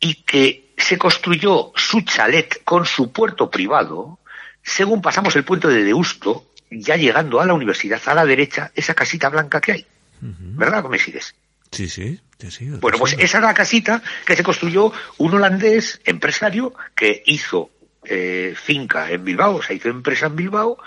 y 0.01 0.15
que 0.23 0.68
se 0.79 0.97
construyó 0.99 1.73
su 1.75 2.01
chalet 2.03 2.63
con 2.65 2.87
su 2.87 3.13
puerto 3.13 3.51
privado, 3.51 4.19
según 4.63 5.03
pasamos 5.03 5.35
el 5.37 5.45
puente 5.45 5.69
de 5.69 5.85
Deusto, 5.85 6.47
ya 6.71 6.97
llegando 6.97 7.41
a 7.41 7.47
la 7.47 7.55
universidad 7.55 8.01
a 8.07 8.15
la 8.15 8.25
derecha, 8.25 8.71
esa 8.75 8.95
casita 8.95 9.29
blanca 9.29 9.61
que 9.61 9.73
hay. 9.73 9.87
¿Verdad? 10.21 10.85
¿Me 10.85 10.99
sigues? 10.99 11.35
Sí, 11.71 11.89
sí, 11.89 12.21
te 12.37 12.51
sigo. 12.51 12.77
te 12.77 12.81
Bueno, 12.81 12.99
pues 12.99 13.11
sigo. 13.13 13.23
esa 13.23 13.39
es 13.39 13.45
la 13.45 13.55
casita 13.55 14.03
que 14.27 14.35
se 14.37 14.43
construyó 14.43 14.93
un 15.19 15.35
holandés 15.35 16.01
empresario 16.05 16.75
que 16.95 17.23
hizo 17.27 17.71
eh, 18.05 18.55
finca 18.57 19.11
en 19.11 19.25
Bilbao, 19.25 19.57
o 19.57 19.63
sea, 19.63 19.77
hizo 19.77 19.89
empresa 19.89 20.27
en 20.27 20.37
Bilbao 20.37 20.79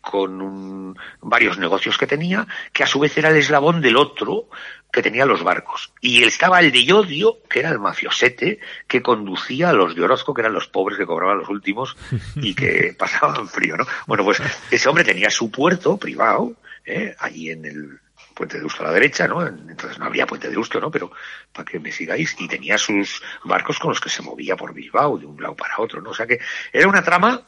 con 0.00 0.40
un- 0.42 0.98
varios 1.20 1.58
negocios 1.58 1.96
que 1.98 2.06
tenía, 2.06 2.46
que 2.72 2.82
a 2.82 2.86
su 2.86 2.98
vez 2.98 3.16
era 3.18 3.30
el 3.30 3.36
eslabón 3.36 3.80
del 3.80 3.96
otro 3.96 4.48
que 4.92 5.02
tenía 5.02 5.24
los 5.24 5.42
barcos. 5.42 5.92
Y 6.00 6.22
estaba 6.22 6.60
el 6.60 6.70
de 6.70 6.84
Yodio, 6.84 7.38
que 7.48 7.60
era 7.60 7.70
el 7.70 7.78
mafiosete, 7.78 8.60
que 8.86 9.02
conducía 9.02 9.70
a 9.70 9.72
los 9.72 9.96
de 9.96 10.02
Orozco, 10.02 10.34
que 10.34 10.42
eran 10.42 10.52
los 10.52 10.68
pobres 10.68 10.98
que 10.98 11.06
cobraban 11.06 11.38
los 11.38 11.48
últimos 11.48 11.96
y 12.36 12.54
que 12.54 12.94
pasaban 12.98 13.48
frío, 13.48 13.76
¿no? 13.76 13.86
Bueno, 14.06 14.22
pues 14.22 14.40
ese 14.70 14.88
hombre 14.88 15.02
tenía 15.02 15.30
su 15.30 15.50
puerto 15.50 15.96
privado, 15.96 16.54
¿eh? 16.84 17.16
allí 17.18 17.50
en 17.50 17.64
el 17.64 18.00
puente 18.34 18.58
de 18.58 18.64
Usto 18.64 18.82
a 18.82 18.86
la 18.86 18.92
derecha, 18.92 19.26
¿no? 19.28 19.46
Entonces 19.46 19.98
no 19.98 20.06
había 20.06 20.26
puente 20.26 20.48
de 20.48 20.56
Usto, 20.56 20.80
¿no? 20.80 20.90
Pero 20.90 21.12
para 21.52 21.64
que 21.64 21.78
me 21.78 21.92
sigáis, 21.92 22.34
y 22.38 22.48
tenía 22.48 22.78
sus 22.78 23.22
barcos 23.44 23.78
con 23.78 23.90
los 23.90 24.00
que 24.00 24.08
se 24.08 24.22
movía 24.22 24.56
por 24.56 24.74
Bilbao, 24.74 25.18
de 25.18 25.26
un 25.26 25.40
lado 25.40 25.54
para 25.54 25.74
otro, 25.78 26.00
¿no? 26.00 26.10
O 26.10 26.14
sea 26.14 26.26
que 26.26 26.38
era 26.72 26.88
una 26.88 27.02
trama 27.02 27.42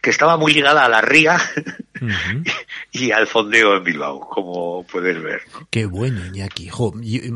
que 0.00 0.10
estaba 0.10 0.36
muy 0.36 0.52
ligada 0.52 0.84
a 0.84 0.88
la 0.88 1.00
ría 1.00 1.38
y 2.92 3.10
al 3.10 3.26
fondeo 3.26 3.76
en 3.76 3.84
Bilbao, 3.84 4.20
como 4.20 4.84
puedes 4.86 5.22
ver. 5.22 5.42
Qué 5.70 5.86
bueno, 5.86 6.24
Iñaki. 6.26 6.70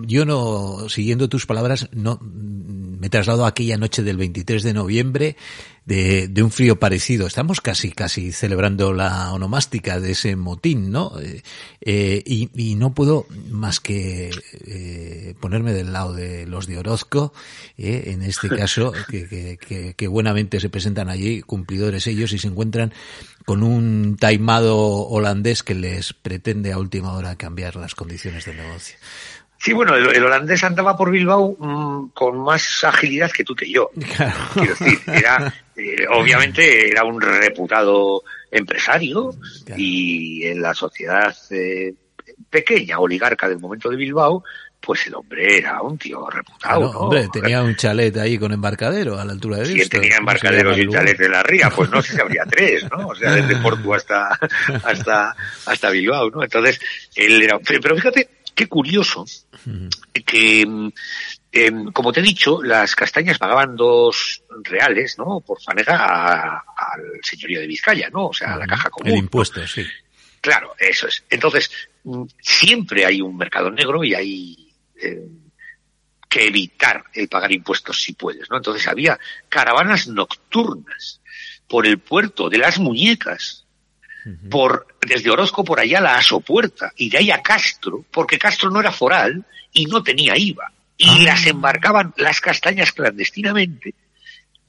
yo, 0.07 0.25
no, 0.25 0.89
siguiendo 0.89 1.29
tus 1.29 1.47
palabras, 1.47 1.89
no 1.93 2.19
me 2.21 3.09
traslado 3.09 3.45
a 3.45 3.49
aquella 3.49 3.77
noche 3.77 4.03
del 4.03 4.17
23 4.17 4.63
de 4.63 4.73
noviembre 4.73 5.37
de, 5.85 6.29
de, 6.29 6.43
un 6.43 6.51
frío 6.51 6.79
parecido. 6.79 7.27
Estamos 7.27 7.61
casi, 7.61 7.93
casi 7.93 8.33
celebrando 8.33 8.93
la 8.93 9.33
onomástica 9.33 10.01
de 10.01 10.13
ese 10.13 10.37
motín, 10.37 10.91
¿no? 10.91 11.19
Eh, 11.21 11.43
eh, 11.81 12.23
y, 12.25 12.51
y, 12.55 12.75
no 12.75 12.95
puedo 12.95 13.27
más 13.51 13.81
que 13.81 14.31
eh, 14.67 15.35
ponerme 15.41 15.73
del 15.73 15.93
lado 15.93 16.15
de 16.15 16.47
los 16.47 16.67
de 16.67 16.79
Orozco, 16.79 17.33
eh, 17.77 18.05
en 18.07 18.23
este 18.23 18.49
caso, 18.57 18.93
que, 19.11 19.29
que, 19.29 19.59
que, 19.59 19.95
que, 19.95 20.09
buenamente 20.09 20.61
se 20.61 20.71
presentan 20.71 21.11
allí, 21.11 21.43
cumplidores 21.43 22.07
ellos, 22.07 22.33
y 22.33 22.39
se 22.39 22.49
encuentran 22.49 22.93
con 23.45 23.63
un 23.63 24.17
taimado 24.19 24.79
holandés 24.79 25.63
que 25.63 25.75
les 25.75 26.15
pretende 26.15 26.73
a 26.73 26.79
última 26.79 27.13
hora 27.13 27.37
cambiar 27.37 27.77
las 27.77 27.95
condiciones 27.95 28.47
del 28.47 28.57
negocio. 28.57 28.97
Sí, 29.65 29.73
bueno, 29.73 29.97
el, 29.97 30.23
holandés 30.23 30.63
andaba 30.63 30.95
por 30.95 31.11
Bilbao 31.11 31.57
mmm, 31.59 32.11
con 32.13 32.39
más 32.39 32.85
agilidad 32.85 33.31
que 33.31 33.45
tú 33.45 33.55
que 33.55 33.71
yo. 33.71 33.89
Claro. 34.15 34.35
Quiero 34.53 34.75
decir, 34.75 34.99
era, 35.07 35.55
eh, 35.77 36.07
obviamente 36.15 36.91
era 36.91 37.03
un 37.05 37.19
reputado 37.19 38.23
empresario 38.51 39.31
claro. 39.65 39.81
y 39.81 40.45
en 40.45 40.61
la 40.61 40.75
sociedad 40.75 41.35
eh, 41.51 41.95
pequeña, 42.51 42.99
oligarca 42.99 43.49
del 43.49 43.59
momento 43.59 43.89
de 43.89 43.97
Bilbao, 43.97 44.45
pues 44.81 45.07
el 45.07 45.15
hombre 45.15 45.57
era 45.57 45.81
un 45.81 45.97
tío 45.97 46.29
reputado. 46.29 46.81
Claro, 46.81 46.93
¿no? 46.93 46.99
Hombre, 47.01 47.29
tenía 47.33 47.63
un 47.63 47.75
chalet 47.75 48.15
ahí 48.19 48.37
con 48.37 48.53
embarcadero 48.53 49.19
a 49.19 49.25
la 49.25 49.33
altura 49.33 49.57
de 49.57 49.65
Sí, 49.65 49.89
tenía 49.89 50.19
embarcaderos 50.19 50.77
y 50.77 50.87
chalet 50.91 51.17
de 51.17 51.29
la 51.31 51.43
ría, 51.43 51.71
pues 51.71 51.89
no 51.89 52.03
sé 52.03 52.13
si 52.13 52.21
habría 52.21 52.45
tres, 52.45 52.85
¿no? 52.91 53.09
O 53.09 53.15
sea, 53.15 53.33
desde 53.33 53.57
Porto 53.63 53.95
hasta, 53.95 54.39
hasta, 54.85 55.35
hasta 55.65 55.91
Bilbao, 55.91 56.29
¿no? 56.29 56.43
Entonces, 56.43 56.79
él 57.17 57.41
era, 57.41 57.59
pero 57.59 57.97
fíjate, 57.97 58.29
qué 58.55 58.67
curioso 58.67 59.25
que, 60.25 60.91
eh, 61.53 61.73
como 61.93 62.13
te 62.13 62.21
he 62.21 62.23
dicho, 62.23 62.63
las 62.63 62.95
castañas 62.95 63.39
pagaban 63.39 63.77
dos 63.77 64.43
reales, 64.63 65.19
¿no? 65.19 65.41
Por 65.41 65.61
fanega 65.61 66.65
al 66.77 67.03
señorío 67.23 67.61
de 67.61 67.67
Vizcaya, 67.67 68.11
¿no? 68.11 68.29
O 68.29 68.33
sea, 68.33 68.55
a 68.55 68.59
la 68.59 68.67
caja 68.67 68.91
común. 68.91 69.13
El 69.13 69.19
impuesto, 69.19 69.61
¿no? 69.61 69.67
sí. 69.67 69.85
Claro, 70.41 70.75
eso 70.79 71.09
es. 71.09 71.25
Entonces, 71.31 71.71
siempre 72.39 73.07
hay 73.07 73.23
un 73.23 73.35
mercado 73.35 73.71
negro 73.71 74.05
y 74.05 74.15
hay 74.15 74.75
eh, 75.03 75.27
que 76.29 76.49
evitar 76.49 77.05
el 77.15 77.29
pagar 77.29 77.51
impuestos 77.53 78.03
si 78.03 78.13
puedes, 78.13 78.51
¿no? 78.51 78.59
Entonces 78.59 78.87
había 78.87 79.19
caravanas 79.49 80.07
nocturnas 80.09 81.23
por 81.67 81.87
el 81.87 81.99
puerto 81.99 82.51
de 82.51 82.59
las 82.59 82.79
muñecas, 82.79 83.65
por 84.51 84.87
desde 85.07 85.31
Orozco 85.31 85.65
por 85.65 85.81
allá 85.81 86.01
la 86.01 86.17
Asopuerta 86.17 86.93
y 86.97 87.11
de 87.11 87.19
ahí 87.19 87.31
a 87.31 87.43
Castro, 87.43 88.05
porque 88.11 88.39
Castro 88.39 88.71
no 88.71 88.81
era 88.81 88.93
foral 88.93 89.45
y 89.73 89.87
no 89.87 90.03
tenía 90.03 90.37
IVA. 90.37 90.73
Y 90.97 91.09
ah. 91.09 91.19
las 91.25 91.47
embarcaban 91.47 92.15
las 92.17 92.41
castañas 92.41 92.93
clandestinamente, 92.93 93.95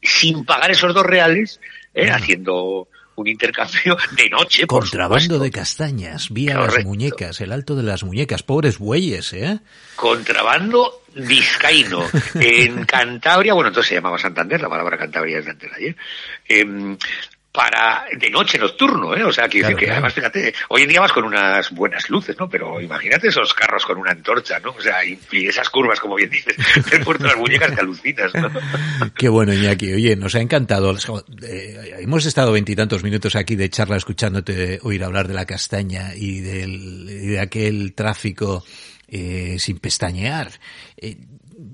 sin 0.02 0.43
pagar 0.45 0.71
esos 0.71 0.93
dos 0.93 1.06
reales, 1.06 1.60
eh, 1.93 2.10
ah. 2.10 2.15
haciendo 2.15 2.88
un 3.15 3.28
intercambio 3.28 3.98
de 4.17 4.30
noche. 4.30 4.67
Contrabando 4.67 5.39
de 5.39 5.52
castañas, 5.52 6.30
vía 6.32 6.56
Correcto. 6.56 6.76
las 6.78 6.86
muñecas, 6.86 7.41
el 7.41 7.52
alto 7.52 7.76
de 7.76 7.84
las 7.84 8.04
muñecas, 8.04 8.43
pobres 8.43 8.78
bueyes, 8.78 9.34
¿eh? 9.34 9.60
Contrabando 9.95 11.04
vizcaíno. 11.15 12.04
en 12.36 12.86
Cantabria, 12.86 13.54
bueno, 13.54 13.69
entonces 13.69 13.89
se 13.89 13.95
llamaba 13.95 14.17
Santander, 14.17 14.60
la 14.62 14.69
palabra 14.69 14.98
Cantabria 14.98 15.39
es 15.39 15.45
de 15.45 15.52
antes 15.52 15.69
de 15.69 15.76
ayer. 15.76 15.95
Eh, 16.48 16.98
para 17.56 18.06
de 18.12 18.30
noche 18.30 18.58
nocturno, 18.58 19.15
¿eh? 19.15 19.24
O 19.24 19.32
sea, 19.32 19.48
que, 19.48 19.60
claro, 19.60 19.78
que 19.78 19.86
claro. 19.86 19.94
además, 19.94 20.13
fíjate, 20.13 20.54
hoy 20.70 20.84
en 20.84 20.89
día 20.89 21.00
vas 21.00 21.13
con 21.13 21.24
unas 21.24 21.72
buenas 21.72 22.10
luces, 22.10 22.36
¿no? 22.38 22.50
Pero 22.50 22.82
imagínate 22.82 23.30
esos 23.30 23.54
carros 23.54 23.86
con 23.86 23.98
una 23.98 24.12
antorcha, 24.12 24.60
¿no? 24.60 24.72
O 24.72 24.82
sea, 24.82 25.04
y, 25.06 25.18
y 25.32 25.48
esas 25.48 25.70
curvas, 25.70 26.00
como 26.00 26.15
bien 26.15 26.30
dices, 26.30 26.56
del 26.91 27.04
puerto 27.04 27.26
las 27.26 27.38
muñecas 27.38 27.72
que 27.72 27.82
alucinas, 27.82 28.34
¿no? 28.36 28.52
Qué 29.18 29.30
bueno, 29.30 29.54
Iñaki. 29.54 29.94
Oye, 29.94 30.15
nos 30.15 30.36
ha 30.36 30.41
encantado. 30.41 30.94
Eh, 31.44 31.96
hemos 32.00 32.26
estado 32.26 32.52
veintitantos 32.52 33.04
minutos 33.04 33.36
aquí 33.36 33.56
de 33.56 33.70
charla 33.70 33.96
escuchándote 33.96 34.80
oír 34.84 35.04
hablar 35.04 35.28
de 35.28 35.34
la 35.34 35.46
castaña 35.46 36.13
y, 36.15 36.41
del, 36.41 37.08
y 37.10 37.28
de 37.28 37.39
aquel 37.39 37.94
tráfico 37.94 38.63
eh, 39.08 39.56
sin 39.60 39.80
pestañear. 39.80 40.52
Eh, 40.98 41.18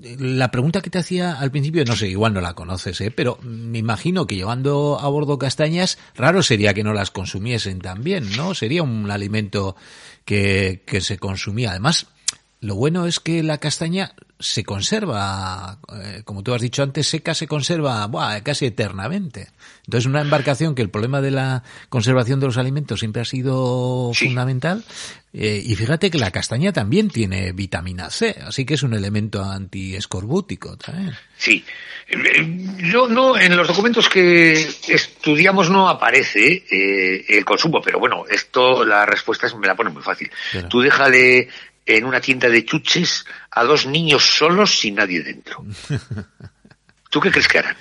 la 0.02 0.50
pregunta 0.50 0.80
que 0.82 0.90
te 0.90 0.98
hacía 0.98 1.38
al 1.38 1.50
principio, 1.50 1.84
no 1.84 1.96
sé, 1.96 2.08
igual 2.08 2.34
no 2.34 2.40
la 2.40 2.54
conoces, 2.54 3.00
¿eh? 3.00 3.10
pero 3.10 3.38
me 3.42 3.78
imagino 3.78 4.26
que 4.26 4.36
llevando 4.36 4.98
a 5.00 5.08
bordo 5.08 5.38
castañas, 5.38 5.98
raro 6.14 6.42
sería 6.42 6.74
que 6.74 6.84
no 6.84 6.92
las 6.92 7.10
consumiesen 7.10 7.80
también, 7.80 8.36
¿no? 8.36 8.54
Sería 8.54 8.82
un 8.82 9.10
alimento 9.10 9.76
que, 10.24 10.82
que 10.86 11.00
se 11.00 11.18
consumía. 11.18 11.70
Además, 11.70 12.06
lo 12.60 12.74
bueno 12.74 13.06
es 13.06 13.20
que 13.20 13.42
la 13.42 13.58
castaña 13.58 14.14
se 14.42 14.64
conserva, 14.64 15.78
eh, 16.02 16.22
como 16.24 16.42
tú 16.42 16.52
has 16.52 16.60
dicho 16.60 16.82
antes, 16.82 17.06
seca 17.06 17.34
se 17.34 17.46
conserva 17.46 18.06
buah, 18.06 18.40
casi 18.42 18.66
eternamente. 18.66 19.48
Entonces, 19.86 20.06
una 20.06 20.20
embarcación 20.20 20.74
que 20.74 20.82
el 20.82 20.90
problema 20.90 21.20
de 21.20 21.30
la 21.30 21.62
conservación 21.88 22.40
de 22.40 22.46
los 22.46 22.58
alimentos 22.58 23.00
siempre 23.00 23.22
ha 23.22 23.24
sido 23.24 24.10
sí. 24.14 24.26
fundamental. 24.26 24.84
Eh, 25.34 25.62
y 25.64 25.74
fíjate 25.76 26.10
que 26.10 26.18
la 26.18 26.30
castaña 26.30 26.72
también 26.72 27.08
tiene 27.08 27.52
vitamina 27.52 28.10
C, 28.10 28.36
así 28.44 28.66
que 28.66 28.74
es 28.74 28.82
un 28.82 28.92
elemento 28.92 29.42
antiescorbútico 29.42 30.76
también. 30.76 31.14
Sí. 31.38 31.64
Yo 32.90 33.08
no, 33.08 33.38
en 33.38 33.56
los 33.56 33.66
documentos 33.66 34.10
que 34.10 34.52
estudiamos 34.52 35.70
no 35.70 35.88
aparece 35.88 36.64
eh, 36.70 37.24
el 37.28 37.44
consumo, 37.44 37.80
pero 37.80 37.98
bueno, 37.98 38.24
esto, 38.28 38.84
la 38.84 39.06
respuesta 39.06 39.46
es, 39.46 39.56
me 39.56 39.66
la 39.66 39.74
pone 39.74 39.88
muy 39.88 40.02
fácil. 40.02 40.30
Claro. 40.50 40.68
Tú 40.68 40.80
déjale 40.82 41.48
en 41.86 42.04
una 42.04 42.20
tienda 42.20 42.48
de 42.48 42.64
chuches 42.64 43.24
a 43.50 43.64
dos 43.64 43.86
niños 43.86 44.24
solos 44.24 44.78
sin 44.78 44.96
nadie 44.96 45.22
dentro. 45.22 45.64
¿Tú 47.10 47.20
qué 47.20 47.30
crees 47.30 47.48
que 47.48 47.58
harán? 47.58 47.76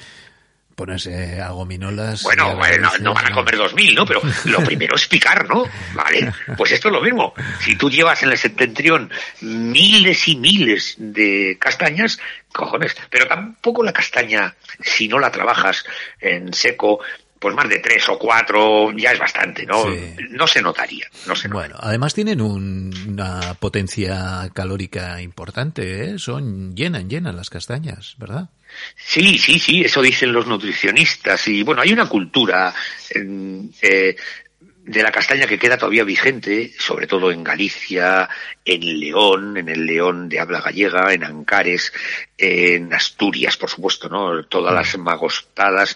Ponerse 0.75 1.39
a 1.39 1.49
gominolas. 1.49 2.23
Bueno, 2.23 2.55
no, 2.55 2.97
no, 2.99 3.13
van 3.13 3.27
a 3.27 3.31
comer 3.31 3.55
dos 3.55 3.73
mil, 3.73 3.93
¿no? 3.93 4.05
Pero 4.05 4.21
lo 4.45 4.63
primero 4.63 4.95
es 4.95 5.07
picar, 5.07 5.47
¿no? 5.47 5.65
Vale, 5.93 6.33
pues 6.57 6.71
esto 6.71 6.87
es 6.87 6.93
lo 6.93 7.01
mismo. 7.01 7.33
Si 7.59 7.75
tú 7.75 7.89
llevas 7.89 8.23
en 8.23 8.31
el 8.31 8.37
septentrión 8.37 9.11
miles 9.41 10.27
y 10.27 10.37
miles 10.37 10.95
de 10.97 11.57
castañas, 11.59 12.19
cojones, 12.51 12.95
pero 13.09 13.27
tampoco 13.27 13.83
la 13.83 13.93
castaña, 13.93 14.55
si 14.81 15.07
no 15.07 15.19
la 15.19 15.31
trabajas 15.31 15.85
en 16.19 16.53
seco, 16.53 17.01
pues 17.41 17.55
más 17.55 17.67
de 17.67 17.79
tres 17.79 18.07
o 18.07 18.19
cuatro 18.19 18.91
ya 18.95 19.13
es 19.13 19.19
bastante, 19.19 19.65
¿no? 19.65 19.83
Sí. 19.85 20.13
No 20.29 20.45
se 20.45 20.61
notaría, 20.61 21.07
no 21.25 21.35
se 21.35 21.47
Bueno, 21.47 21.75
además 21.79 22.13
tienen 22.13 22.39
un, 22.39 22.93
una 23.07 23.55
potencia 23.55 24.47
calórica 24.53 25.19
importante, 25.19 26.03
¿eh? 26.03 26.19
Son, 26.19 26.75
llenan, 26.75 27.09
llenan 27.09 27.35
las 27.35 27.49
castañas, 27.49 28.13
¿verdad? 28.19 28.49
Sí, 28.95 29.39
sí, 29.39 29.57
sí, 29.57 29.81
eso 29.81 30.03
dicen 30.03 30.31
los 30.31 30.45
nutricionistas. 30.45 31.47
Y 31.47 31.63
bueno, 31.63 31.81
hay 31.81 31.91
una 31.91 32.07
cultura 32.07 32.75
eh, 33.09 34.15
de 34.83 35.03
la 35.03 35.11
castaña 35.11 35.45
que 35.45 35.59
queda 35.59 35.77
todavía 35.77 36.03
vigente, 36.03 36.73
sobre 36.79 37.05
todo 37.05 37.31
en 37.31 37.43
Galicia, 37.43 38.27
en 38.65 38.99
León, 38.99 39.57
en 39.57 39.69
el 39.69 39.85
León 39.85 40.27
de 40.27 40.39
habla 40.39 40.59
gallega, 40.59 41.13
en 41.13 41.23
Ancares, 41.23 41.93
en 42.37 42.91
Asturias, 42.93 43.57
por 43.57 43.69
supuesto, 43.69 44.09
¿no? 44.09 44.43
Todas 44.45 44.73
las 44.73 44.97
magostadas. 44.97 45.95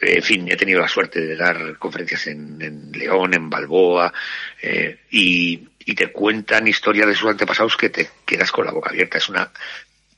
En 0.00 0.22
fin, 0.22 0.50
he 0.50 0.56
tenido 0.56 0.80
la 0.80 0.88
suerte 0.88 1.20
de 1.20 1.36
dar 1.36 1.78
conferencias 1.78 2.26
en, 2.26 2.60
en 2.60 2.92
León, 2.92 3.34
en 3.34 3.48
Balboa, 3.48 4.12
eh, 4.60 5.00
y, 5.10 5.68
y 5.84 5.94
te 5.94 6.10
cuentan 6.10 6.66
historias 6.66 7.06
de 7.06 7.14
sus 7.14 7.30
antepasados 7.30 7.76
que 7.76 7.90
te 7.90 8.10
quedas 8.26 8.50
con 8.50 8.66
la 8.66 8.72
boca 8.72 8.90
abierta. 8.90 9.18
Es 9.18 9.28
una 9.28 9.50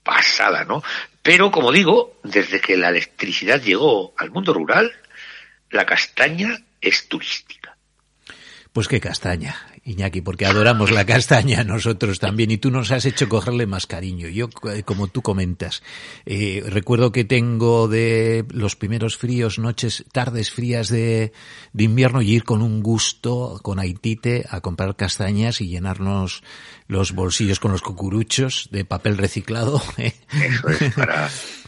pasada, 0.02 0.64
¿no? 0.64 0.82
Pero, 1.22 1.50
como 1.50 1.70
digo, 1.70 2.18
desde 2.22 2.60
que 2.60 2.76
la 2.76 2.88
electricidad 2.88 3.60
llegó 3.60 4.14
al 4.16 4.30
mundo 4.30 4.54
rural, 4.54 4.92
la 5.70 5.84
castaña 5.84 6.56
es 6.80 7.08
turística. 7.08 7.55
Pues 8.76 8.88
qué 8.88 9.00
castaña, 9.00 9.56
Iñaki, 9.84 10.20
porque 10.20 10.44
adoramos 10.44 10.90
la 10.90 11.06
castaña 11.06 11.64
nosotros 11.64 12.18
también 12.18 12.50
y 12.50 12.58
tú 12.58 12.70
nos 12.70 12.90
has 12.90 13.06
hecho 13.06 13.26
cogerle 13.26 13.64
más 13.64 13.86
cariño. 13.86 14.28
Yo, 14.28 14.50
como 14.84 15.08
tú 15.08 15.22
comentas, 15.22 15.82
eh, 16.26 16.62
recuerdo 16.62 17.10
que 17.10 17.24
tengo 17.24 17.88
de 17.88 18.44
los 18.50 18.76
primeros 18.76 19.16
fríos, 19.16 19.58
noches, 19.58 20.04
tardes 20.12 20.50
frías 20.50 20.90
de, 20.90 21.32
de 21.72 21.84
invierno 21.84 22.20
y 22.20 22.34
ir 22.34 22.44
con 22.44 22.60
un 22.60 22.82
gusto, 22.82 23.60
con 23.62 23.78
Haitite, 23.78 24.44
a 24.50 24.60
comprar 24.60 24.94
castañas 24.94 25.62
y 25.62 25.68
llenarnos 25.68 26.42
los 26.86 27.12
bolsillos 27.12 27.60
con 27.60 27.72
los 27.72 27.80
cucuruchos 27.80 28.68
de 28.72 28.84
papel 28.84 29.16
reciclado. 29.16 29.80
¿eh? 29.96 30.12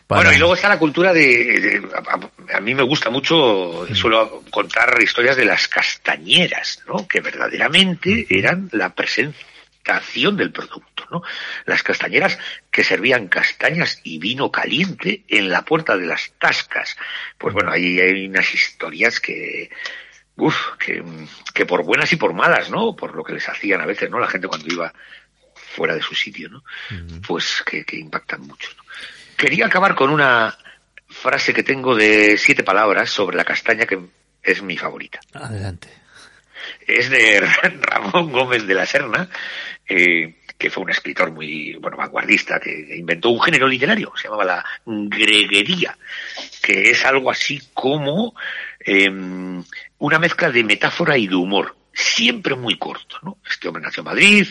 Para... 0.09 0.23
Bueno, 0.23 0.35
y 0.35 0.39
luego 0.39 0.55
está 0.55 0.71
la 0.71 0.79
cultura 0.79 1.13
de, 1.13 1.61
de 1.61 1.89
a, 1.95 2.57
a, 2.57 2.61
mí 2.61 2.75
me 2.75 2.83
gusta 2.83 3.11
mucho, 3.11 3.87
suelo 3.95 4.43
contar 4.51 4.97
historias 5.03 5.37
de 5.37 5.45
las 5.45 5.69
castañeras, 5.69 6.83
¿no? 6.89 7.07
Que 7.07 7.21
verdaderamente 7.21 8.27
eran 8.31 8.71
la 8.73 8.95
presentación 8.95 10.39
del 10.39 10.51
producto, 10.51 11.05
¿no? 11.11 11.23
Las 11.67 11.83
castañeras 11.83 12.39
que 12.71 12.85
servían 12.85 13.29
castañas 13.29 14.01
y 14.03 14.19
vino 14.19 14.51
caliente 14.51 15.25
en 15.29 15.51
la 15.51 15.67
puerta 15.67 15.99
de 15.99 16.07
las 16.07 16.33
tascas. 16.39 16.97
Pues 17.37 17.53
bueno, 17.53 17.71
ahí 17.71 18.01
hay 18.01 18.29
unas 18.29 18.55
historias 18.55 19.21
que, 19.21 19.69
uf, 20.37 20.57
que, 20.79 21.05
que 21.53 21.67
por 21.67 21.85
buenas 21.85 22.11
y 22.15 22.17
por 22.17 22.33
malas, 22.33 22.71
¿no? 22.71 22.97
Por 22.97 23.15
lo 23.15 23.23
que 23.23 23.35
les 23.35 23.47
hacían 23.47 23.83
a 23.83 23.87
veces, 23.87 24.09
¿no? 24.09 24.19
La 24.19 24.29
gente 24.29 24.49
cuando 24.49 24.73
iba 24.73 24.91
fuera 25.55 25.95
de 25.95 26.01
su 26.01 26.15
sitio, 26.15 26.49
¿no? 26.49 26.65
Pues 27.27 27.63
que, 27.67 27.85
que 27.85 27.97
impactan 27.97 28.41
mucho. 28.41 28.71
¿no? 28.77 28.88
Quería 29.39 29.67
acabar 29.67 29.95
con 29.95 30.11
una 30.11 30.59
frase 31.07 31.55
que 31.55 31.63
tengo 31.63 31.95
de 31.95 32.37
siete 32.37 32.65
palabras 32.65 33.09
sobre 33.09 33.37
la 33.37 33.45
castaña 33.45 33.87
que 33.87 34.01
es 34.43 34.63
mi 34.63 34.77
favorita. 34.77 35.21
Adelante. 35.33 35.89
Es 36.85 37.09
de 37.09 37.41
Ramón 37.81 38.33
Gómez 38.33 38.67
de 38.67 38.75
la 38.75 38.85
Serna, 38.85 39.31
eh, 39.87 40.41
que 40.59 40.71
fue 40.71 40.83
un 40.83 40.91
escritor 40.91 41.31
muy 41.31 41.75
bueno 41.75 41.97
vanguardista 41.97 42.59
que 42.59 42.97
inventó 42.97 43.31
un 43.31 43.41
género 43.41 43.69
literario, 43.69 44.13
se 44.17 44.25
llamaba 44.25 44.45
la 44.45 44.65
greguería, 44.85 45.97
que 46.61 46.91
es 46.91 47.05
algo 47.05 47.31
así 47.31 47.63
como 47.73 48.35
eh, 48.81 49.09
una 49.99 50.19
mezcla 50.19 50.51
de 50.51 50.65
metáfora 50.65 51.17
y 51.17 51.29
de 51.29 51.37
humor, 51.37 51.77
siempre 51.95 52.57
muy 52.57 52.77
corto, 52.77 53.19
¿no? 53.23 53.39
Este 53.49 53.69
hombre 53.69 53.85
nació 53.85 54.01
en 54.01 54.07
Madrid 54.07 54.49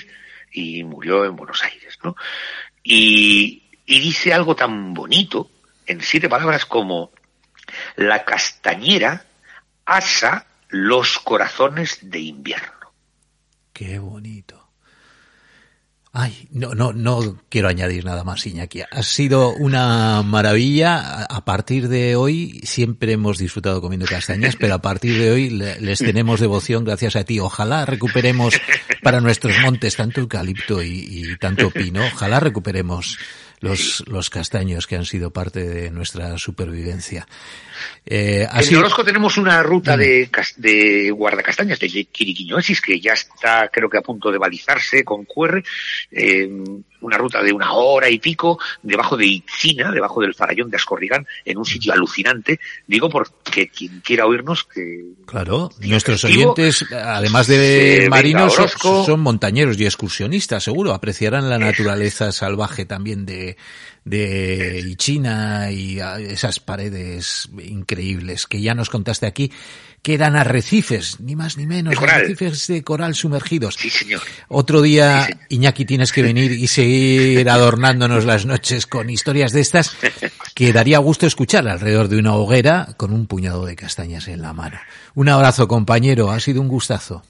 y 0.49 0.81
murió 0.85 1.25
en 1.25 1.35
Buenos 1.35 1.61
Aires, 1.61 1.99
¿no? 2.01 2.15
Y, 2.81 3.66
y 3.87 3.99
dice 3.99 4.33
algo 4.33 4.55
tan 4.55 4.93
bonito 4.93 5.49
en 5.87 6.01
siete 6.01 6.29
palabras 6.29 6.65
como 6.65 7.11
la 7.95 8.23
castañera 8.25 9.25
asa 9.85 10.45
los 10.67 11.17
corazones 11.19 11.99
de 12.01 12.19
invierno. 12.19 12.91
Qué 13.71 13.97
bonito. 13.97 14.67
Ay, 16.11 16.47
no, 16.51 16.73
no, 16.73 16.93
no 16.93 17.39
quiero 17.47 17.69
añadir 17.69 18.03
nada 18.03 18.23
más, 18.23 18.45
Iñaki. 18.47 18.81
Ha 18.89 19.03
sido 19.03 19.51
una 19.51 20.23
maravilla. 20.23 21.23
A 21.25 21.45
partir 21.45 21.89
de 21.89 22.15
hoy 22.15 22.59
siempre 22.63 23.13
hemos 23.13 23.37
disfrutado 23.37 23.81
comiendo 23.81 24.07
castañas, 24.07 24.55
pero 24.55 24.73
a 24.73 24.81
partir 24.81 25.19
de 25.19 25.31
hoy 25.31 25.49
les 25.49 25.99
tenemos 25.99 26.39
devoción 26.39 26.85
gracias 26.85 27.15
a 27.15 27.23
ti. 27.23 27.39
Ojalá 27.39 27.85
recuperemos 27.85 28.55
para 29.03 29.21
nuestros 29.21 29.53
montes 29.61 29.95
tanto 29.95 30.21
eucalipto 30.21 30.81
y, 30.81 31.05
y 31.07 31.37
tanto 31.37 31.69
pino. 31.69 32.01
Ojalá 32.03 32.39
recuperemos 32.39 33.19
los, 33.59 34.03
los 34.07 34.29
castaños 34.29 34.87
que 34.87 34.95
han 34.95 35.05
sido 35.05 35.31
parte 35.31 35.63
de 35.63 35.91
nuestra 35.91 36.37
supervivencia. 36.37 37.27
Eh, 38.05 38.47
en 38.51 38.63
sido... 38.63 38.81
Orozco 38.81 39.03
tenemos 39.03 39.37
una 39.37 39.63
ruta 39.63 39.97
de, 39.97 40.29
de 40.57 41.11
guardacastañas 41.11 41.79
de 41.79 41.87
Quiriquiñoesis 41.87 42.81
que 42.81 42.99
ya 42.99 43.13
está, 43.13 43.69
creo 43.69 43.89
que 43.89 43.97
a 43.97 44.01
punto 44.01 44.31
de 44.31 44.37
balizarse 44.37 45.03
con 45.03 45.25
QR, 45.25 45.63
eh, 46.11 46.49
una 47.01 47.17
ruta 47.17 47.41
de 47.41 47.53
una 47.53 47.73
hora 47.73 48.09
y 48.09 48.19
pico 48.19 48.59
debajo 48.81 49.17
de 49.17 49.25
Itzina, 49.25 49.91
debajo 49.91 50.21
del 50.21 50.33
farallón 50.33 50.69
de 50.69 50.77
Ascorrigán, 50.77 51.25
en 51.45 51.57
un 51.57 51.65
sitio 51.65 51.93
alucinante. 51.93 52.59
Digo 52.85 53.09
porque 53.09 53.69
quien 53.69 54.01
quiera 54.01 54.25
oírnos 54.25 54.63
que... 54.63 55.03
Claro, 55.25 55.69
nuestros 55.81 56.23
oyentes, 56.23 56.85
además 56.91 57.47
de 57.47 58.07
marinos, 58.09 58.53
son, 58.53 59.05
son 59.05 59.19
montañeros 59.19 59.79
y 59.79 59.85
excursionistas, 59.85 60.63
seguro, 60.63 60.93
apreciarán 60.93 61.49
la 61.49 61.59
naturaleza 61.59 62.31
salvaje 62.31 62.85
también 62.85 63.25
de, 63.25 63.57
de 64.05 64.95
China 64.97 65.71
y 65.71 65.99
esas 65.99 66.59
paredes 66.59 67.49
increíbles 67.63 68.47
que 68.47 68.61
ya 68.61 68.73
nos 68.73 68.89
contaste 68.89 69.25
aquí, 69.25 69.51
que 70.07 70.13
eran 70.13 70.37
arrecifes, 70.37 71.19
ni 71.19 71.35
más 71.35 71.57
ni 71.57 71.65
menos, 71.65 72.01
arrecifes 72.01 72.67
de 72.67 72.81
coral 72.81 73.13
sumergidos. 73.13 73.75
Sí, 73.75 73.89
señor. 73.89 74.21
Otro 74.47 74.81
día, 74.81 75.27
Iñaki, 75.49 75.83
tienes 75.83 76.13
que 76.13 76.21
venir 76.21 76.53
y 76.53 76.65
seguir 76.67 77.49
adornándonos 77.49 78.23
las 78.23 78.45
noches 78.45 78.87
con 78.87 79.09
historias 79.09 79.51
de 79.51 79.59
estas 79.59 79.97
que 80.55 80.71
daría 80.71 80.99
gusto 80.99 81.27
escuchar 81.27 81.67
alrededor 81.67 82.07
de 82.07 82.19
una 82.19 82.35
hoguera 82.35 82.87
con 82.95 83.11
un 83.11 83.27
puñado 83.27 83.65
de 83.65 83.75
castañas 83.75 84.29
en 84.29 84.41
la 84.41 84.53
mano. 84.53 84.79
Un 85.13 85.27
abrazo, 85.27 85.67
compañero, 85.67 86.31
ha 86.31 86.39
sido 86.39 86.61
un 86.61 86.69
gustazo. 86.69 87.21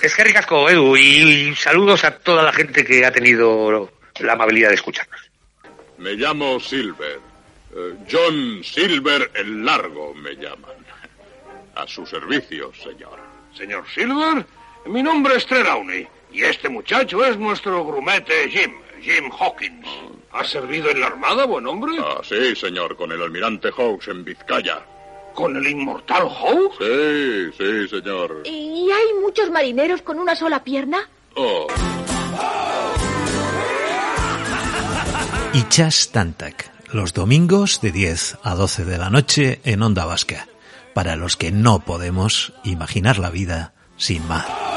Es 0.00 0.14
que 0.14 0.24
ricasco, 0.24 0.70
Edu, 0.70 0.96
y 0.96 1.54
saludos 1.54 2.04
a 2.04 2.12
toda 2.12 2.42
la 2.42 2.54
gente 2.54 2.86
que 2.86 3.04
ha 3.04 3.12
tenido 3.12 3.92
la 4.20 4.32
amabilidad 4.32 4.70
de 4.70 4.76
escucharnos. 4.76 5.20
Me 5.98 6.14
llamo 6.14 6.58
Silver. 6.58 7.20
Eh, 7.76 7.92
John 8.10 8.64
Silver 8.64 9.30
el 9.34 9.62
Largo 9.62 10.14
me 10.14 10.34
llaman. 10.36 10.83
A 11.76 11.86
su 11.86 12.06
servicio, 12.06 12.72
señor. 12.74 13.18
Señor 13.56 13.84
Silver, 13.92 14.46
mi 14.86 15.02
nombre 15.02 15.36
es 15.36 15.46
Trelawney 15.46 16.06
y 16.32 16.42
este 16.42 16.68
muchacho 16.68 17.24
es 17.24 17.36
nuestro 17.38 17.84
grumete 17.84 18.48
Jim, 18.48 18.72
Jim 19.00 19.30
Hawkins. 19.38 19.86
¿Ha 20.32 20.44
servido 20.44 20.90
en 20.90 21.00
la 21.00 21.06
armada, 21.06 21.46
buen 21.46 21.66
hombre? 21.66 21.92
Ah, 22.00 22.20
sí, 22.22 22.56
señor, 22.56 22.96
con 22.96 23.12
el 23.12 23.22
almirante 23.22 23.70
Hawks 23.70 24.08
en 24.08 24.24
Vizcaya. 24.24 24.82
¿Con 25.32 25.56
el 25.56 25.66
inmortal 25.66 26.28
Hawks? 26.28 26.76
Sí, 26.78 27.50
sí, 27.56 27.88
señor. 27.88 28.42
¿Y 28.44 28.90
hay 28.90 29.20
muchos 29.22 29.50
marineros 29.50 30.02
con 30.02 30.18
una 30.18 30.34
sola 30.34 30.62
pierna? 30.64 31.08
Oh. 31.36 31.66
Ichas 35.52 36.10
Tantak, 36.10 36.70
los 36.92 37.12
domingos 37.14 37.80
de 37.80 37.92
10 37.92 38.38
a 38.42 38.54
12 38.56 38.84
de 38.84 38.98
la 38.98 39.10
noche 39.10 39.60
en 39.64 39.82
Onda 39.82 40.04
Vasca, 40.04 40.48
para 40.94 41.16
los 41.16 41.36
que 41.36 41.52
no 41.52 41.80
podemos 41.80 42.54
imaginar 42.64 43.18
la 43.18 43.30
vida 43.30 43.74
sin 43.96 44.26
mar. 44.26 44.73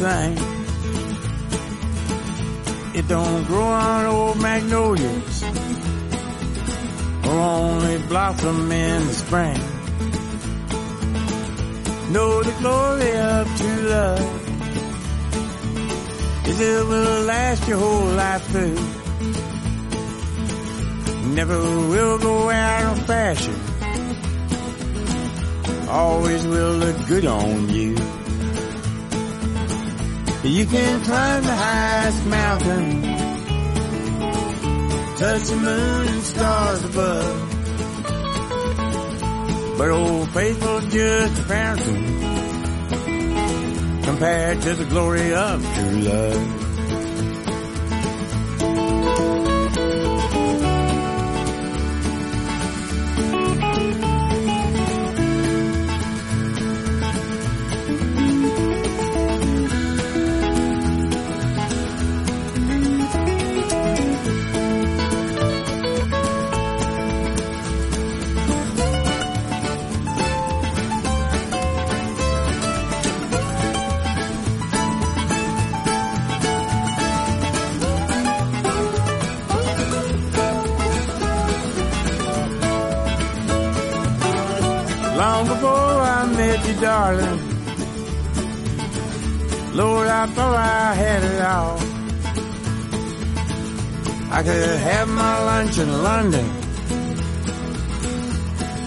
Thing. 0.00 0.49
Just 40.90 41.38
a 41.38 41.44
fountain 41.44 42.04
compared 44.02 44.60
to 44.60 44.74
the 44.74 44.84
glory 44.86 45.32
of 45.32 45.62
true 45.74 46.00
love. 46.00 46.59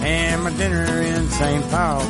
And 0.06 0.44
my 0.44 0.50
dinner 0.50 1.02
in 1.02 1.28
St. 1.30 1.68
Paul. 1.68 2.00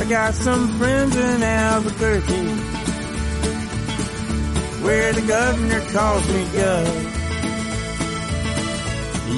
I 0.00 0.06
got 0.08 0.32
some 0.32 0.68
friends 0.78 1.14
in 1.14 1.42
Albuquerque 1.42 2.46
where 4.82 5.12
the 5.12 5.20
governor 5.20 5.80
calls 5.92 6.26
me 6.28 6.44
Gov. 6.44 7.10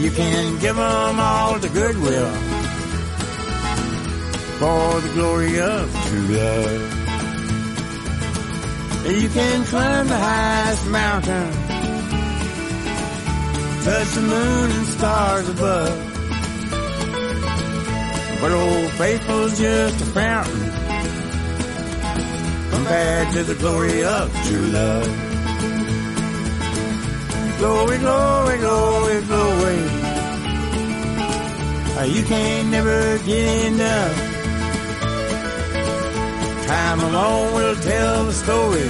You 0.01 0.11
can 0.13 0.59
give 0.61 0.77
them 0.77 1.19
all 1.19 1.59
the 1.59 1.69
goodwill 1.69 2.31
for 4.61 5.01
the 5.01 5.11
glory 5.15 5.59
of 5.59 5.93
true 6.07 6.29
love. 6.37 6.93
You 9.07 9.29
can 9.29 9.65
climb 9.65 10.07
the 10.07 10.19
highest 10.19 10.87
mountain 10.87 11.66
touch 13.87 14.15
the 14.15 14.21
moon 14.21 14.71
and 14.73 14.87
stars 14.89 15.49
above. 15.49 15.97
But 18.41 18.51
old 18.51 18.91
faithful's 18.99 19.57
just 19.57 20.01
a 20.01 20.07
fountain 20.07 20.71
compared 22.71 23.33
to 23.35 23.45
the 23.45 23.55
glory 23.55 24.03
of 24.03 24.25
true 24.47 24.67
love. 24.79 25.07
Glory, 27.59 27.99
glory, 27.99 28.59
glory, 28.59 29.21
glory. 29.23 29.81
You 32.17 32.25
can't 32.25 32.69
never 32.71 33.19
get 33.19 33.67
enough. 33.73 34.17
Time 36.67 37.01
alone 37.01 37.55
will 37.55 37.77
tell 37.77 38.25
the 38.25 38.33
story 38.33 38.89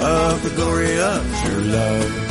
of 0.00 0.42
the 0.42 0.50
glory 0.56 1.00
of 1.00 1.22
true 1.42 1.62
love. 1.62 2.27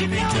Jimmy 0.00 0.16
Jones. 0.16 0.39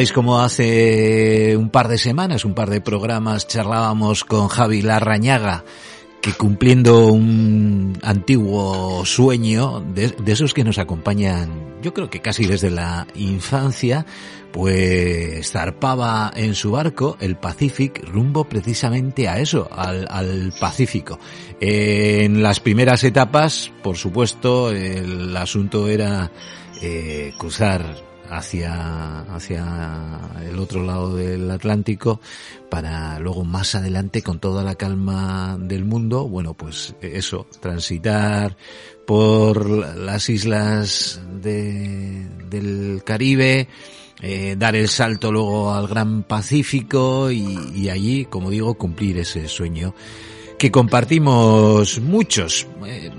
¿Recordáis 0.00 0.14
cómo 0.14 0.40
hace 0.40 1.58
un 1.58 1.68
par 1.68 1.88
de 1.88 1.98
semanas, 1.98 2.46
un 2.46 2.54
par 2.54 2.70
de 2.70 2.80
programas, 2.80 3.46
charlábamos 3.46 4.24
con 4.24 4.48
Javi 4.48 4.80
Larrañaga, 4.80 5.62
que 6.22 6.32
cumpliendo 6.32 7.08
un 7.08 7.98
antiguo 8.02 9.04
sueño, 9.04 9.80
de, 9.80 10.08
de, 10.08 10.32
esos 10.32 10.54
que 10.54 10.64
nos 10.64 10.78
acompañan, 10.78 11.76
yo 11.82 11.92
creo 11.92 12.08
que 12.08 12.22
casi 12.22 12.46
desde 12.46 12.70
la 12.70 13.08
infancia, 13.14 14.06
pues 14.52 15.50
zarpaba 15.50 16.32
en 16.34 16.54
su 16.54 16.70
barco 16.70 17.18
el 17.20 17.36
Pacific 17.36 18.02
rumbo 18.08 18.44
precisamente 18.44 19.28
a 19.28 19.38
eso, 19.38 19.68
al, 19.70 20.54
Pacífico. 20.58 21.18
En 21.60 22.42
las 22.42 22.58
primeras 22.58 23.04
etapas, 23.04 23.70
por 23.82 23.98
supuesto, 23.98 24.70
el 24.70 25.36
asunto 25.36 25.88
era 25.88 26.30
eh, 26.80 27.34
cruzar 27.36 28.09
hacia, 28.30 29.20
hacia 29.22 30.18
el 30.48 30.58
otro 30.58 30.84
lado 30.84 31.16
del 31.16 31.50
Atlántico 31.50 32.20
para 32.70 33.18
luego 33.18 33.44
más 33.44 33.74
adelante 33.74 34.22
con 34.22 34.38
toda 34.38 34.62
la 34.62 34.76
calma 34.76 35.58
del 35.60 35.84
mundo, 35.84 36.28
bueno, 36.28 36.54
pues 36.54 36.94
eso, 37.00 37.46
transitar 37.60 38.56
por 39.06 39.68
las 39.68 40.28
islas 40.30 41.20
de, 41.42 42.26
del 42.48 43.02
Caribe, 43.04 43.68
eh, 44.22 44.54
dar 44.56 44.76
el 44.76 44.88
salto 44.88 45.32
luego 45.32 45.74
al 45.74 45.88
Gran 45.88 46.22
Pacífico 46.22 47.30
y, 47.30 47.58
y 47.74 47.88
allí, 47.88 48.26
como 48.26 48.50
digo, 48.50 48.74
cumplir 48.74 49.18
ese 49.18 49.48
sueño 49.48 49.94
que 50.60 50.70
compartimos 50.70 52.00
muchos. 52.00 52.66
Eh, 52.84 53.10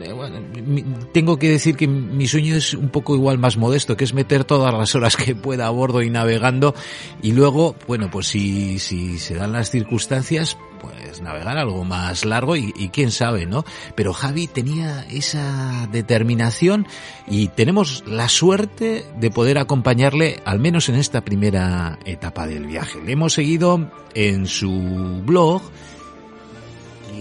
tengo 1.12 1.40
que 1.40 1.50
decir 1.50 1.76
que 1.76 1.88
mi 1.88 2.28
sueño 2.28 2.56
es 2.56 2.76
un 2.76 2.90
poco 2.90 3.16
igual 3.16 3.40
más 3.40 3.58
modesto, 3.58 3.98
que 3.98 4.04
es 4.04 4.14
meter 4.14 4.44
todas 4.44 4.72
las 4.72 4.94
horas 4.94 5.18
que 5.18 5.34
pueda 5.34 5.66
a 5.66 5.72
bordo 5.72 6.04
y 6.04 6.12
navegando 6.12 6.76
y 7.24 7.32
luego, 7.32 7.76
bueno, 7.88 8.12
pues 8.12 8.28
si, 8.28 8.78
si 8.78 9.18
se 9.18 9.34
dan 9.34 9.54
las 9.54 9.72
circunstancias, 9.72 10.56
pues 10.80 11.24
navegar 11.24 11.58
algo 11.58 11.84
más 11.84 12.26
largo 12.26 12.56
y, 12.56 12.76
y 12.78 12.90
quién 12.90 13.10
sabe, 13.10 13.48
¿no? 13.48 13.66
Pero 13.96 14.14
Javi 14.14 14.46
tenía 14.46 15.04
esa 15.10 15.90
determinación 15.92 16.86
y 17.26 17.48
tenemos 17.48 18.04
la 18.06 18.30
suerte 18.30 19.04
de 19.18 19.32
poder 19.32 19.58
acompañarle 19.58 20.44
al 20.46 20.60
menos 20.60 20.90
en 20.90 20.96
esta 20.96 21.22
primera 21.22 21.98
etapa 22.06 22.46
del 22.46 22.68
viaje. 22.68 23.02
Le 23.04 23.14
hemos 23.14 23.34
seguido 23.34 23.92
en 24.14 24.46
su 24.46 25.24
blog, 25.26 25.64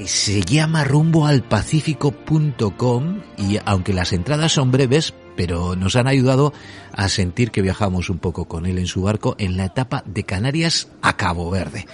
se 0.07 0.43
llama 0.43 0.84
rumbo 0.84 1.26
al 1.26 1.43
pacífico.com 1.43 3.22
y 3.36 3.59
aunque 3.64 3.93
las 3.93 4.12
entradas 4.12 4.53
son 4.53 4.70
breves, 4.70 5.14
pero 5.36 5.76
nos 5.76 5.97
han 5.97 6.07
ayudado 6.07 6.53
a 6.93 7.09
sentir 7.09 7.51
que 7.51 7.62
viajamos 7.62 8.11
un 8.11 8.18
poco 8.18 8.47
con 8.47 8.66
él 8.66 8.78
en 8.78 8.86
su 8.86 9.03
barco 9.03 9.36
en 9.38 9.57
la 9.57 9.66
etapa 9.66 10.03
de 10.07 10.24
Canarias 10.24 10.91
a 11.03 11.16
Cabo 11.16 11.51
Verde. 11.51 11.86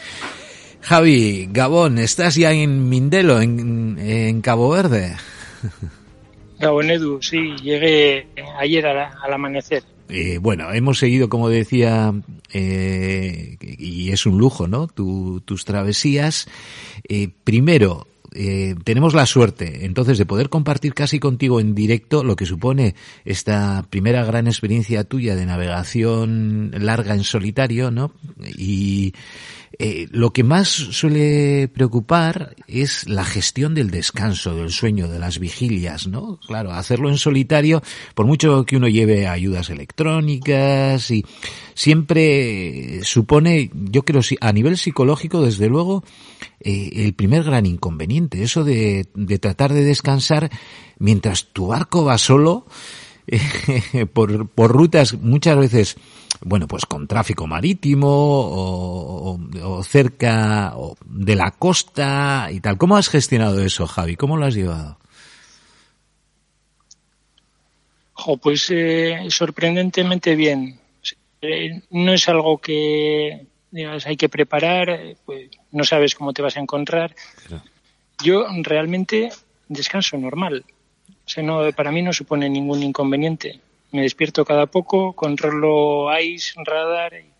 Javi, 0.80 1.48
Gabón, 1.50 1.98
¿estás 1.98 2.36
ya 2.36 2.52
en 2.52 2.88
Mindelo, 2.88 3.40
en, 3.40 4.40
Cabo 4.40 4.70
Verde? 4.70 5.16
Gabón 6.58 6.90
Edu, 6.90 7.20
sí, 7.20 7.56
llegué 7.62 8.28
ayer 8.58 8.86
al 8.86 9.32
amanecer. 9.32 9.82
Eh, 10.08 10.38
bueno, 10.38 10.72
hemos 10.72 10.98
seguido, 10.98 11.28
como 11.28 11.48
decía, 11.48 12.14
eh, 12.52 13.56
y 13.60 14.10
es 14.10 14.26
un 14.26 14.38
lujo, 14.38 14.68
¿no? 14.68 14.86
Tu, 14.86 15.40
tus 15.44 15.64
travesías. 15.64 16.48
Eh, 17.08 17.28
primero, 17.44 18.06
eh, 18.38 18.74
tenemos 18.84 19.14
la 19.14 19.24
suerte 19.24 19.86
entonces 19.86 20.18
de 20.18 20.26
poder 20.26 20.50
compartir 20.50 20.92
casi 20.92 21.18
contigo 21.18 21.58
en 21.58 21.74
directo 21.74 22.22
lo 22.22 22.36
que 22.36 22.44
supone 22.44 22.94
esta 23.24 23.86
primera 23.88 24.24
gran 24.26 24.46
experiencia 24.46 25.04
tuya 25.04 25.34
de 25.34 25.46
navegación 25.46 26.70
larga 26.78 27.14
en 27.14 27.24
solitario, 27.24 27.90
¿no? 27.90 28.12
Y 28.58 29.14
eh, 29.78 30.06
lo 30.10 30.32
que 30.32 30.44
más 30.44 30.68
suele 30.68 31.68
preocupar 31.68 32.56
es 32.66 33.08
la 33.08 33.24
gestión 33.24 33.74
del 33.74 33.90
descanso, 33.90 34.54
del 34.54 34.70
sueño, 34.70 35.08
de 35.08 35.18
las 35.18 35.38
vigilias, 35.38 36.06
¿no? 36.06 36.38
Claro, 36.46 36.72
hacerlo 36.72 37.08
en 37.10 37.18
solitario, 37.18 37.82
por 38.14 38.26
mucho 38.26 38.64
que 38.64 38.76
uno 38.76 38.88
lleve 38.88 39.26
ayudas 39.26 39.70
electrónicas 39.70 41.10
y 41.10 41.24
siempre 41.74 43.00
supone, 43.02 43.70
yo 43.74 44.02
creo, 44.02 44.22
a 44.40 44.52
nivel 44.52 44.78
psicológico, 44.78 45.42
desde 45.42 45.68
luego, 45.68 46.04
eh, 46.60 46.90
el 47.04 47.14
primer 47.14 47.42
gran 47.44 47.66
inconveniente, 47.66 48.42
eso 48.42 48.64
de, 48.64 49.06
de 49.14 49.38
tratar 49.38 49.72
de 49.72 49.84
descansar 49.84 50.50
mientras 50.98 51.48
tu 51.52 51.68
barco 51.68 52.04
va 52.04 52.18
solo, 52.18 52.66
eh, 53.26 54.06
por, 54.06 54.48
por 54.48 54.70
rutas 54.70 55.14
muchas 55.14 55.58
veces 55.58 55.96
bueno, 56.40 56.66
pues 56.66 56.86
con 56.86 57.06
tráfico 57.06 57.46
marítimo 57.46 58.08
o, 58.08 59.32
o, 59.32 59.40
o 59.62 59.82
cerca 59.82 60.72
o 60.76 60.96
de 61.04 61.36
la 61.36 61.50
costa 61.52 62.48
y 62.50 62.60
tal. 62.60 62.78
¿Cómo 62.78 62.96
has 62.96 63.08
gestionado 63.08 63.62
eso, 63.62 63.86
Javi? 63.86 64.16
¿Cómo 64.16 64.36
lo 64.36 64.46
has 64.46 64.54
llevado? 64.54 64.98
Jo, 68.12 68.36
pues 68.38 68.70
eh, 68.70 69.26
sorprendentemente 69.28 70.34
bien. 70.34 70.80
Eh, 71.42 71.82
no 71.90 72.12
es 72.14 72.28
algo 72.28 72.58
que 72.58 73.46
digas, 73.70 74.06
hay 74.06 74.16
que 74.16 74.28
preparar, 74.28 74.88
eh, 74.88 75.16
pues 75.24 75.50
no 75.70 75.84
sabes 75.84 76.14
cómo 76.14 76.32
te 76.32 76.42
vas 76.42 76.56
a 76.56 76.60
encontrar. 76.60 77.14
Yo 78.24 78.46
realmente 78.62 79.30
descanso 79.68 80.16
normal. 80.16 80.64
O 81.08 81.28
sea, 81.28 81.42
no, 81.42 81.70
para 81.72 81.92
mí 81.92 82.02
no 82.02 82.12
supone 82.12 82.48
ningún 82.48 82.82
inconveniente. 82.82 83.60
Me 83.92 84.02
despierto 84.02 84.44
cada 84.44 84.66
poco, 84.66 85.12
controlo 85.14 86.08
ICE, 86.18 86.54
radar 86.64 87.14
y 87.14 87.36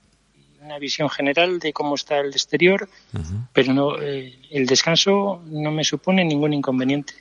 una 0.64 0.78
visión 0.78 1.08
general 1.08 1.58
de 1.58 1.72
cómo 1.72 1.94
está 1.94 2.18
el 2.18 2.28
exterior, 2.28 2.88
uh 3.12 3.18
-huh. 3.18 3.48
pero 3.52 3.72
no, 3.72 4.00
eh, 4.00 4.38
el 4.50 4.66
descanso 4.66 5.42
no 5.46 5.70
me 5.70 5.84
supone 5.84 6.24
ningún 6.24 6.52
inconveniente. 6.52 7.14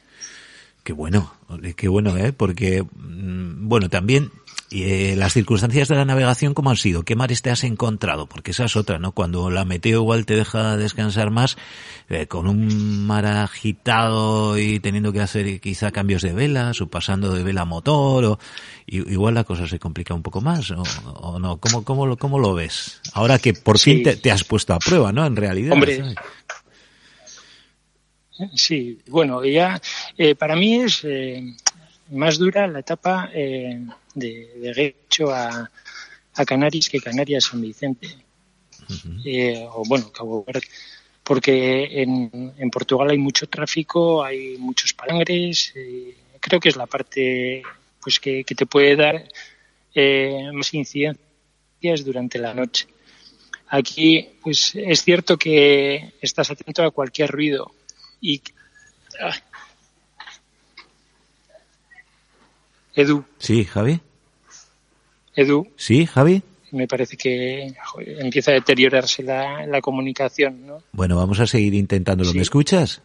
Qué 0.84 0.93
bueno, 0.93 1.34
qué 1.76 1.88
bueno, 1.88 2.15
¿eh? 2.17 2.32
Porque, 2.32 2.84
mm, 2.84 3.67
bueno, 3.67 3.89
también 3.89 4.32
eh, 4.72 5.16
las 5.16 5.34
circunstancias 5.34 5.88
de 5.88 5.95
la 5.95 6.05
navegación, 6.05 6.53
¿cómo 6.53 6.72
han 6.72 6.76
sido? 6.76 7.03
¿Qué 7.03 7.16
mares 7.16 7.41
te 7.41 7.51
has 7.51 7.63
encontrado? 7.63 8.26
Porque 8.28 8.51
esa 8.51 8.66
es 8.66 8.76
otra, 8.76 8.97
¿no? 8.97 9.11
Cuando 9.11 9.49
la 9.49 9.63
meteo 9.63 10.01
igual 10.01 10.26
te 10.26 10.36
deja 10.36 10.76
descansar 10.76 11.30
más, 11.30 11.57
eh, 12.09 12.28
con 12.28 12.47
un 12.47 13.05
mar 13.05 13.26
agitado 13.26 14.57
y 14.57 14.80
teniendo 14.80 15.13
que 15.13 15.22
hacer 15.22 15.59
quizá 15.61 15.91
cambios 15.91 16.22
de 16.24 16.34
velas 16.34 16.82
o 16.82 16.88
pasando 16.88 17.34
de 17.34 17.43
vela 17.43 17.61
a 17.61 17.66
motor, 17.66 18.26
o 18.26 18.39
igual 18.88 19.36
la 19.36 19.43
cosa 19.43 19.68
se 19.68 19.80
complica 19.80 20.13
un 20.13 20.24
poco 20.24 20.41
más, 20.41 20.72
¿o, 20.72 20.82
o 20.82 21.39
no? 21.39 21.57
¿Cómo, 21.57 21.84
cómo, 21.84 22.07
lo, 22.07 22.18
¿Cómo 22.18 22.39
lo 22.39 22.55
ves? 22.55 23.01
Ahora 23.13 23.38
que 23.39 23.53
por 23.53 23.78
sí. 23.78 23.93
fin 23.93 24.03
te, 24.03 24.16
te, 24.16 24.32
has 24.32 24.43
puesto 24.43 24.74
a 24.74 24.80
prueba, 24.80 25.11
¿no? 25.11 25.26
En 25.26 25.36
realidad. 25.36 25.74
Hombre, 25.74 25.97
¿sabes? 25.97 26.16
Sí, 28.53 28.99
bueno, 29.07 29.45
ya 29.45 29.82
eh, 30.18 30.36
para 30.36 30.55
mí 30.55 30.76
es 30.76 31.05
eh, 31.05 31.55
más 32.11 32.37
dura 32.37 32.67
la 32.67 32.79
etapa 32.79 33.29
eh, 33.33 33.85
de, 34.13 34.51
de 34.55 34.73
Guecho 34.73 35.31
a, 35.33 35.69
a 36.35 36.45
Canarias 36.45 36.89
que 36.89 36.99
Canarias 36.99 37.45
San 37.45 37.61
Vicente. 37.61 38.07
Eh, 39.25 39.65
o 39.69 39.83
bueno, 39.87 40.11
Cabo 40.11 40.43
Verde. 40.45 40.67
Porque 41.23 42.01
en, 42.01 42.53
en 42.57 42.69
Portugal 42.69 43.09
hay 43.09 43.17
mucho 43.17 43.47
tráfico, 43.47 44.23
hay 44.23 44.57
muchos 44.57 44.93
palangres. 44.93 45.73
eh, 45.75 46.15
creo 46.39 46.59
que 46.59 46.69
es 46.69 46.75
la 46.75 46.85
parte 46.85 47.63
pues 47.99 48.19
que, 48.19 48.43
que 48.43 48.53
te 48.53 48.67
puede 48.67 48.95
dar 48.95 49.27
eh, 49.95 50.51
más 50.53 50.71
incidencias 50.73 52.05
durante 52.05 52.37
la 52.37 52.53
noche. 52.53 52.87
Aquí, 53.67 54.29
pues 54.43 54.75
es 54.75 55.03
cierto 55.03 55.37
que 55.37 56.13
estás 56.21 56.51
atento 56.51 56.83
a 56.83 56.91
cualquier 56.91 57.31
ruido 57.31 57.71
y 58.21 58.41
ah. 59.19 59.35
Edu, 62.95 63.23
Sí, 63.37 63.65
Javi. 63.65 63.99
Edu, 65.35 65.67
Sí, 65.75 66.05
Javi. 66.05 66.41
me 66.71 66.87
parece 66.87 67.17
que 67.17 67.73
joder, 67.85 68.21
empieza 68.21 68.51
a 68.51 68.53
deteriorarse 68.55 69.23
la, 69.23 69.65
la 69.67 69.81
comunicación, 69.81 70.65
¿no? 70.65 70.81
Bueno, 70.91 71.17
vamos 71.17 71.39
a 71.39 71.47
seguir 71.47 71.73
intentándolo. 71.73 72.33
¿Me 72.33 72.41
escuchas? 72.41 73.01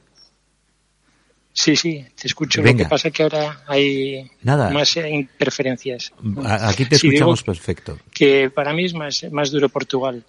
Sí, 1.53 1.75
sí, 1.77 2.05
te 2.19 2.29
escucho. 2.29 2.63
Venga. 2.63 2.85
Lo 2.85 2.89
que 2.89 2.91
pasa 2.91 3.09
es 3.09 3.15
que 3.15 3.23
ahora 3.25 3.63
hay 3.67 4.31
Nada. 4.43 4.71
más 4.71 4.97
eh, 4.97 5.11
interferencias. 5.11 6.13
Aquí 6.47 6.85
te 6.87 6.97
Sí, 6.97 7.09
escuchamos 7.09 7.43
perfecto. 7.43 7.99
que 8.15 8.51
para 8.51 8.73
mí 8.73 8.85
es 8.85 8.95
más, 8.95 9.25
más 9.33 9.51
duro 9.51 9.69
Portugal. 9.69 10.25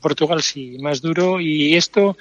Portugal 0.00 0.42
sí, 0.42 0.76
más 0.80 1.00
duro 1.00 1.40
y 1.40 1.74
esto 1.76 2.16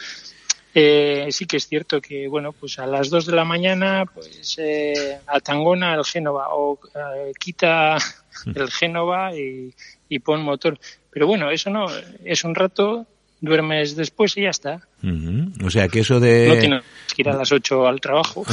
eh, 0.74 1.28
sí 1.32 1.46
que 1.46 1.58
es 1.58 1.68
cierto 1.68 2.00
que 2.02 2.28
bueno 2.28 2.54
pues 2.54 2.80
a 2.80 2.88
las 2.88 3.10
2 3.10 3.26
de 3.26 3.36
la 3.36 3.44
mañana 3.44 4.06
pues 4.06 4.56
eh, 4.58 5.20
a 5.28 5.40
Tangona 5.40 5.96
el 5.96 6.06
Génova 6.06 6.48
o 6.52 6.80
eh, 6.96 7.34
quita 7.38 7.98
el 8.56 8.72
Génova 8.72 9.36
y, 9.36 9.74
y 10.08 10.20
pon 10.20 10.42
motor. 10.42 10.80
Pero 11.10 11.28
bueno 11.28 11.52
eso 11.52 11.70
no 11.70 11.88
es 12.24 12.44
un 12.44 12.56
rato 12.56 13.06
duermes 13.42 13.96
después 13.96 14.38
y 14.38 14.44
ya 14.44 14.52
está. 14.52 14.88
O 15.64 15.70
sea 15.70 15.88
que 15.90 16.00
eso 16.02 16.20
de... 16.20 16.48
no 16.48 16.58
tienes 16.60 16.84
que 17.16 17.22
ir 17.24 17.30
a 17.30 17.34
las 17.36 17.52
8 17.52 17.88
al 17.88 18.00
trabajo 18.00 18.46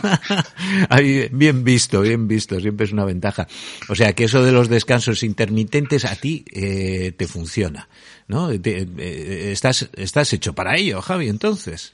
Ahí, 0.88 1.28
bien 1.30 1.62
visto, 1.64 2.00
bien 2.00 2.26
visto, 2.26 2.58
siempre 2.58 2.86
es 2.86 2.92
una 2.92 3.04
ventaja. 3.04 3.46
O 3.88 3.94
sea 3.94 4.14
que 4.14 4.24
eso 4.24 4.42
de 4.42 4.52
los 4.52 4.68
descansos 4.68 5.22
intermitentes 5.22 6.04
a 6.06 6.16
ti 6.16 6.44
eh, 6.52 7.12
te 7.16 7.28
funciona, 7.28 7.88
¿no? 8.26 8.48
Te- 8.58 8.88
eh, 8.98 9.52
estás, 9.52 9.88
estás 9.94 10.32
hecho 10.32 10.54
para 10.54 10.76
ello, 10.76 11.00
Javi, 11.02 11.28
entonces. 11.28 11.92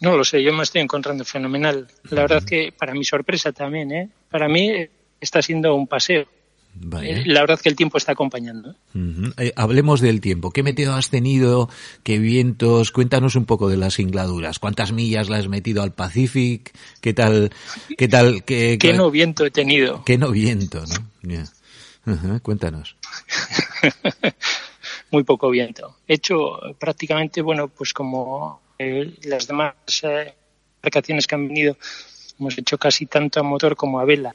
no 0.00 0.16
lo 0.16 0.24
sé 0.24 0.42
yo 0.42 0.52
me 0.52 0.62
estoy 0.62 0.80
encontrando 0.80 1.24
fenomenal 1.24 1.88
la 2.10 2.22
verdad 2.22 2.42
que 2.44 2.72
para 2.76 2.94
mi 2.94 3.04
sorpresa 3.04 3.52
también 3.52 3.90
¿eh? 3.92 4.08
para 4.30 4.48
mí 4.48 4.70
eh, 4.70 4.90
está 5.20 5.42
siendo 5.42 5.74
un 5.74 5.86
paseo 5.86 6.26
Vale. 6.80 7.10
Eh, 7.10 7.22
la 7.26 7.40
verdad 7.40 7.58
que 7.58 7.68
el 7.68 7.74
tiempo 7.74 7.98
está 7.98 8.12
acompañando 8.12 8.70
¿eh? 8.70 9.32
Eh, 9.38 9.52
hablemos 9.56 10.00
del 10.00 10.20
tiempo. 10.20 10.50
¿Qué 10.50 10.62
meteo 10.62 10.94
has 10.94 11.10
tenido? 11.10 11.68
¿Qué 12.04 12.18
vientos? 12.18 12.92
Cuéntanos 12.92 13.34
un 13.34 13.46
poco 13.46 13.68
de 13.68 13.78
las 13.78 13.94
singladuras. 13.94 14.60
¿Cuántas 14.60 14.92
millas 14.92 15.28
le 15.28 15.36
has 15.36 15.48
metido 15.48 15.82
al 15.82 15.92
Pacific? 15.92 16.72
¿Qué 17.00 17.14
tal? 17.14 17.50
¿Qué 17.96 18.06
tal? 18.06 18.44
¿Qué, 18.46 18.78
qué 18.78 18.92
no 18.92 19.10
viento 19.10 19.44
he 19.44 19.50
tenido 19.50 20.04
qué 20.04 20.18
no 20.18 20.30
viento, 20.30 20.84
no? 21.22 22.40
Cuéntanos. 22.42 22.96
muy 25.10 25.24
poco 25.24 25.50
viento. 25.50 25.96
He 26.06 26.14
hecho 26.14 26.60
prácticamente, 26.78 27.42
bueno, 27.42 27.68
pues 27.68 27.92
como 27.92 28.60
eh, 28.78 29.14
las 29.24 29.46
demás 29.46 29.74
eh, 30.02 30.34
embarcaciones 30.76 31.26
que 31.26 31.34
han 31.34 31.48
venido, 31.48 31.76
hemos 32.38 32.56
hecho 32.58 32.78
casi 32.78 33.06
tanto 33.06 33.40
a 33.40 33.42
motor 33.42 33.76
como 33.76 34.00
a 34.00 34.04
vela. 34.04 34.34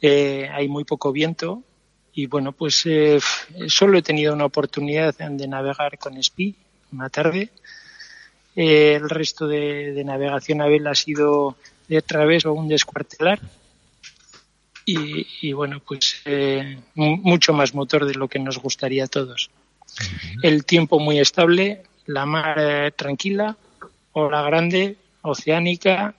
Eh, 0.00 0.48
hay 0.52 0.68
muy 0.68 0.84
poco 0.84 1.12
viento 1.12 1.62
y 2.12 2.26
bueno, 2.26 2.52
pues 2.52 2.82
eh, 2.86 3.18
solo 3.68 3.98
he 3.98 4.02
tenido 4.02 4.32
una 4.34 4.44
oportunidad 4.46 5.14
de 5.16 5.48
navegar 5.48 5.98
con 5.98 6.16
SPI 6.22 6.54
una 6.92 7.08
tarde. 7.08 7.50
Eh, 8.56 8.94
el 8.94 9.08
resto 9.08 9.46
de, 9.46 9.92
de 9.92 10.04
navegación 10.04 10.60
a 10.62 10.66
vela 10.66 10.90
ha 10.92 10.94
sido 10.94 11.56
de 11.88 12.02
través 12.02 12.44
o 12.46 12.52
un 12.52 12.68
descuartelar. 12.68 13.38
Y, 14.84 15.26
y 15.42 15.52
bueno, 15.52 15.80
pues 15.86 16.22
eh, 16.24 16.78
mu- 16.94 17.18
mucho 17.18 17.52
más 17.52 17.74
motor 17.74 18.06
de 18.06 18.14
lo 18.14 18.26
que 18.26 18.38
nos 18.38 18.58
gustaría 18.58 19.04
a 19.04 19.08
todos. 19.08 19.50
El 20.42 20.64
tiempo 20.64 20.98
muy 20.98 21.18
estable, 21.18 21.82
la 22.06 22.24
mar 22.24 22.56
eh, 22.58 22.90
tranquila, 22.92 23.56
ola 24.12 24.42
grande, 24.42 24.96
oceánica, 25.22 26.14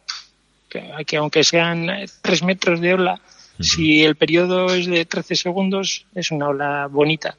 que, 0.70 0.92
que 1.08 1.18
aunque 1.18 1.44
sean 1.44 1.88
tres 2.22 2.44
metros 2.44 2.80
de 2.80 2.94
ola, 2.94 3.20
si 3.60 4.04
el 4.04 4.16
periodo 4.16 4.74
es 4.74 4.86
de 4.88 5.06
13 5.06 5.36
segundos, 5.36 6.06
es 6.16 6.32
una 6.32 6.50
ola 6.50 6.88
bonita. 6.88 7.38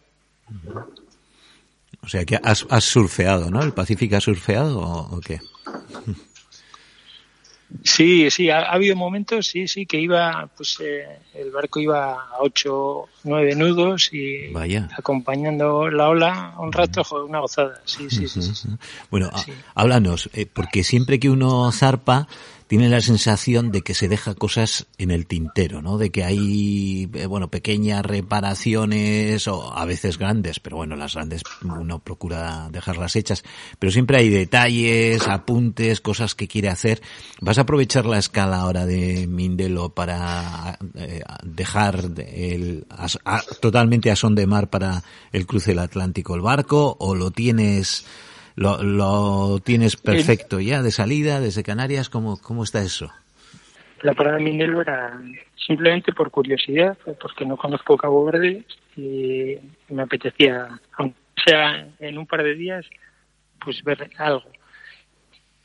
O 2.03 2.09
sea 2.09 2.25
que 2.25 2.39
has, 2.43 2.67
has 2.71 2.85
surfeado, 2.85 3.51
¿no? 3.51 3.63
¿El 3.63 3.73
Pacífico 3.73 4.17
ha 4.17 4.21
surfeado 4.21 4.81
o, 4.81 5.17
o 5.17 5.21
qué? 5.21 5.41
Sí, 7.85 8.31
sí, 8.31 8.51
ha, 8.51 8.59
ha 8.61 8.73
habido 8.73 8.97
momentos, 8.97 9.47
sí, 9.47 9.69
sí, 9.69 9.87
que 9.87 10.01
iba, 10.01 10.49
pues 10.57 10.79
eh, 10.81 11.07
el 11.35 11.51
barco 11.51 11.79
iba 11.79 12.15
a 12.15 12.39
8, 12.41 13.09
9 13.25 13.55
nudos 13.55 14.11
y 14.13 14.49
Vaya. 14.49 14.89
acompañando 14.97 15.89
la 15.89 16.09
ola 16.09 16.55
un 16.59 16.73
rato, 16.73 17.05
joder, 17.05 17.25
una 17.27 17.39
gozada. 17.41 17.81
Sí, 17.85 18.11
sí, 18.11 18.27
sí. 18.29 18.41
Bueno, 19.11 19.31
háblanos, 19.75 20.31
eh, 20.33 20.47
porque 20.53 20.83
siempre 20.83 21.21
que 21.21 21.31
uno 21.31 21.71
zarpa 21.71 22.27
tiene 22.71 22.89
la 22.89 23.01
sensación 23.01 23.73
de 23.73 23.83
que 23.83 23.95
se 23.95 24.07
deja 24.07 24.37
cosas 24.37 24.87
en 24.97 25.11
el 25.11 25.27
tintero, 25.27 25.83
¿no? 25.83 25.99
De 25.99 26.11
que 26.11 26.23
hay, 26.23 27.11
eh, 27.15 27.27
bueno, 27.27 27.51
pequeñas 27.51 28.07
reparaciones 28.07 29.49
o 29.49 29.77
a 29.77 29.85
veces 29.87 30.19
grandes, 30.19 30.61
pero 30.61 30.77
bueno, 30.77 30.95
las 30.95 31.15
grandes 31.15 31.43
uno 31.65 31.99
procura 31.99 32.69
dejarlas 32.71 33.17
hechas, 33.17 33.43
pero 33.81 33.91
siempre 33.91 34.19
hay 34.19 34.29
detalles, 34.29 35.27
apuntes, 35.27 36.01
cosas 36.01 36.37
que 36.37 36.47
quiere 36.47 36.69
hacer. 36.69 37.03
¿Vas 37.41 37.59
a 37.59 37.63
aprovechar 37.63 38.07
la 38.07 38.19
escala 38.19 38.61
ahora 38.61 38.87
de 38.87 39.27
Mindelo 39.27 39.93
para 39.93 40.79
eh, 40.95 41.23
dejar 41.43 42.09
el, 42.19 42.87
a- 42.89 43.43
totalmente 43.61 44.13
a 44.13 44.17
son 44.17 44.37
de 44.37 44.47
mar 44.47 44.71
para 44.71 45.03
el 45.33 45.45
cruce 45.45 45.73
del 45.73 45.81
Atlántico 45.81 46.37
el 46.37 46.41
barco 46.41 46.97
o 47.01 47.17
lo 47.17 47.33
tienes 47.33 48.05
lo, 48.61 48.83
lo 48.83 49.59
tienes 49.61 49.97
perfecto 49.97 50.61
ya 50.61 50.83
de 50.83 50.91
salida 50.91 51.41
desde 51.41 51.63
Canarias? 51.63 52.11
¿Cómo, 52.11 52.37
cómo 52.37 52.63
está 52.63 52.83
eso? 52.83 53.11
La 54.03 54.13
parada 54.13 54.37
de 54.37 54.45
Mindelo 54.45 54.83
era 54.83 55.19
simplemente 55.67 56.13
por 56.13 56.31
curiosidad, 56.31 56.99
porque 57.19 57.47
no 57.47 57.57
conozco 57.57 57.97
Cabo 57.97 58.23
Verde 58.27 58.65
y 58.97 59.57
me 59.89 60.03
apetecía, 60.03 60.79
aunque 60.93 61.17
sea 61.47 61.89
en 61.99 62.19
un 62.19 62.27
par 62.27 62.43
de 62.43 62.55
días, 62.55 62.85
pues 63.65 63.83
ver 63.83 64.11
algo. 64.19 64.51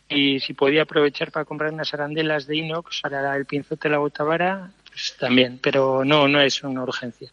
Y 0.08 0.39
si 0.39 0.54
podía 0.54 0.84
aprovechar 0.84 1.32
para 1.32 1.43
comprar 1.43 1.74
unas 1.74 1.93
arandelas 1.93 2.48
de 2.48 2.58
inox 2.58 3.02
para 3.02 3.36
el 3.36 3.46
pinzote 3.46 3.89
de 3.89 3.91
la 3.91 3.98
botavara, 3.98 4.72
pues 4.88 5.18
también, 5.20 5.60
pero 5.62 6.06
no, 6.06 6.30
no 6.30 6.39
es 6.39 6.64
una 6.64 6.84
urgencia. 6.84 7.30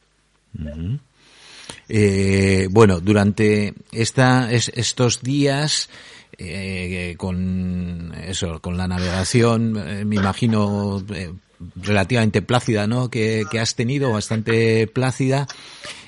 Eh, 1.94 2.68
bueno, 2.70 3.00
durante 3.00 3.74
esta, 3.92 4.50
es- 4.50 4.72
estos 4.74 5.20
días, 5.22 5.90
eh, 6.38 7.14
con 7.18 8.14
eso, 8.26 8.60
con 8.62 8.78
la 8.78 8.88
navegación, 8.88 9.76
eh, 9.76 10.04
me 10.06 10.16
imagino 10.16 11.04
eh, 11.14 11.34
relativamente 11.76 12.42
plácida, 12.42 12.86
¿no? 12.86 13.10
Que, 13.10 13.44
que 13.50 13.60
has 13.60 13.74
tenido, 13.74 14.12
bastante 14.12 14.86
plácida. 14.86 15.46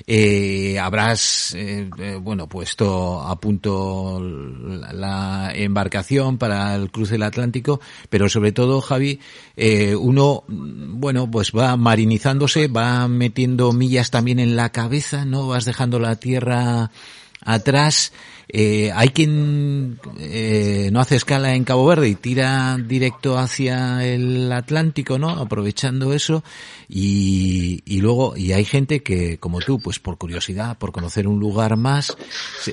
Eh, 0.07 0.79
habrás, 0.79 1.55
eh, 1.55 1.89
eh, 1.99 2.19
bueno, 2.21 2.47
puesto 2.47 3.23
a 3.23 3.41
punto 3.41 4.21
la, 4.21 5.51
embarcación 5.55 6.37
para 6.37 6.75
el 6.75 6.91
cruce 6.91 7.13
del 7.13 7.23
Atlántico, 7.23 7.81
pero 8.11 8.29
sobre 8.29 8.53
todo, 8.53 8.83
Javi, 8.83 9.21
eh, 9.57 9.95
uno, 9.97 10.45
bueno, 10.49 11.31
pues 11.31 11.53
va 11.57 11.77
marinizándose, 11.79 12.69
va 12.69 13.09
metiendo 13.09 13.73
millas 13.73 14.11
también 14.11 14.41
en 14.41 14.57
la 14.57 14.71
cabeza, 14.73 15.25
¿no? 15.25 15.49
Vas 15.49 15.65
dejando 15.65 15.99
la 15.99 16.17
tierra 16.17 16.91
atrás. 17.41 18.13
Eh, 18.49 18.91
hay 18.95 19.09
quien 19.09 19.99
eh, 20.19 20.91
no 20.93 21.01
hace 21.01 21.17
escala 21.17 21.55
en 21.55 21.65
Cabo 21.65 21.87
Verde 21.87 22.09
y 22.09 22.15
tira 22.15 22.77
directo 22.79 23.39
hacia 23.39 24.05
el 24.07 24.53
Atlántico, 24.53 25.19
¿no? 25.19 25.31
Aprovechando 25.31 26.13
eso. 26.13 26.45
Y, 26.89 27.83
y 27.87 28.01
luego, 28.01 28.37
y 28.37 28.53
hay 28.53 28.65
gente 28.65 29.03
que, 29.03 29.39
como 29.39 29.61
tú, 29.61 29.81
pues 29.81 29.99
por 29.99 30.19
curiosidad, 30.19 30.77
por 30.79 30.93
conocer 30.93 31.27
un 31.27 31.41
lugar 31.41 31.77
más, 31.77 32.17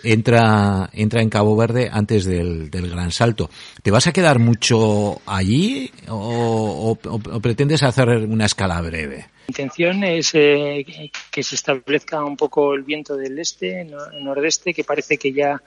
entra, 0.03 0.89
entra 0.93 1.21
en 1.21 1.29
Cabo 1.29 1.55
Verde 1.55 1.89
antes 1.91 2.25
del, 2.25 2.69
del 2.69 2.89
gran 2.89 3.11
salto. 3.11 3.49
¿Te 3.81 3.91
vas 3.91 4.07
a 4.07 4.11
quedar 4.13 4.39
mucho 4.39 5.21
allí 5.25 5.89
o- 6.09 6.97
o 7.03 7.39
pretendes 7.39 7.83
hacer 7.83 8.09
una 8.09 8.45
escala 8.45 8.81
breve? 8.81 9.27
Intención 9.47 10.03
es 10.03 10.31
eh, 10.33 10.85
que- 11.31 11.43
se 11.43 11.55
establezca 11.55 12.23
un 12.23 12.37
poco 12.37 12.73
el 12.73 12.83
viento 12.83 13.15
del 13.17 13.37
este, 13.39 13.83
no- 13.83 14.09
nordeste, 14.21 14.73
que 14.73 14.83
parece 14.83 15.17
que 15.17 15.33
ya 15.33 15.61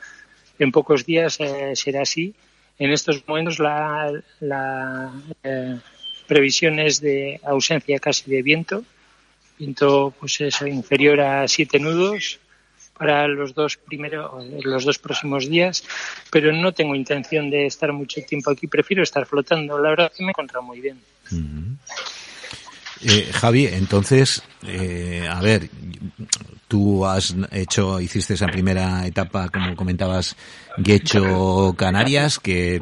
en 0.58 0.72
pocos 0.72 1.04
días 1.04 1.38
eh, 1.40 1.72
será 1.74 2.02
así. 2.02 2.34
En 2.78 2.90
estos 2.90 3.26
momentos 3.28 3.58
la, 3.58 4.12
la 4.40 5.12
eh, 5.42 5.78
previsión 6.26 6.78
es 6.78 7.00
de 7.00 7.40
ausencia 7.44 7.98
casi 7.98 8.30
de 8.30 8.42
viento, 8.42 8.84
viento 9.58 10.14
pues 10.18 10.40
es 10.40 10.60
inferior 10.62 11.20
a 11.20 11.46
siete 11.48 11.78
nudos 11.78 12.40
para 12.96 13.26
los 13.28 13.54
dos 13.54 13.76
primeros, 13.76 14.44
los 14.64 14.84
dos 14.84 14.98
próximos 14.98 15.48
días, 15.48 15.84
pero 16.30 16.52
no 16.52 16.72
tengo 16.72 16.94
intención 16.94 17.50
de 17.50 17.66
estar 17.66 17.92
mucho 17.92 18.22
tiempo 18.22 18.50
aquí, 18.50 18.66
prefiero 18.68 19.02
estar 19.02 19.26
flotando. 19.26 19.78
La 19.78 19.90
verdad 19.90 20.12
que 20.16 20.22
me 20.24 20.30
encuentro 20.30 20.62
muy 20.62 20.80
bien. 20.80 21.00
Eh, 23.04 23.30
Javi, 23.32 23.66
entonces, 23.66 24.42
eh, 24.66 25.28
a 25.30 25.40
ver, 25.40 25.68
tú 26.68 27.04
has 27.06 27.34
hecho, 27.52 28.00
hiciste 28.00 28.34
esa 28.34 28.46
primera 28.46 29.06
etapa, 29.06 29.48
como 29.48 29.76
comentabas, 29.76 30.36
Guecho 30.78 31.74
Canarias, 31.76 32.38
que, 32.38 32.80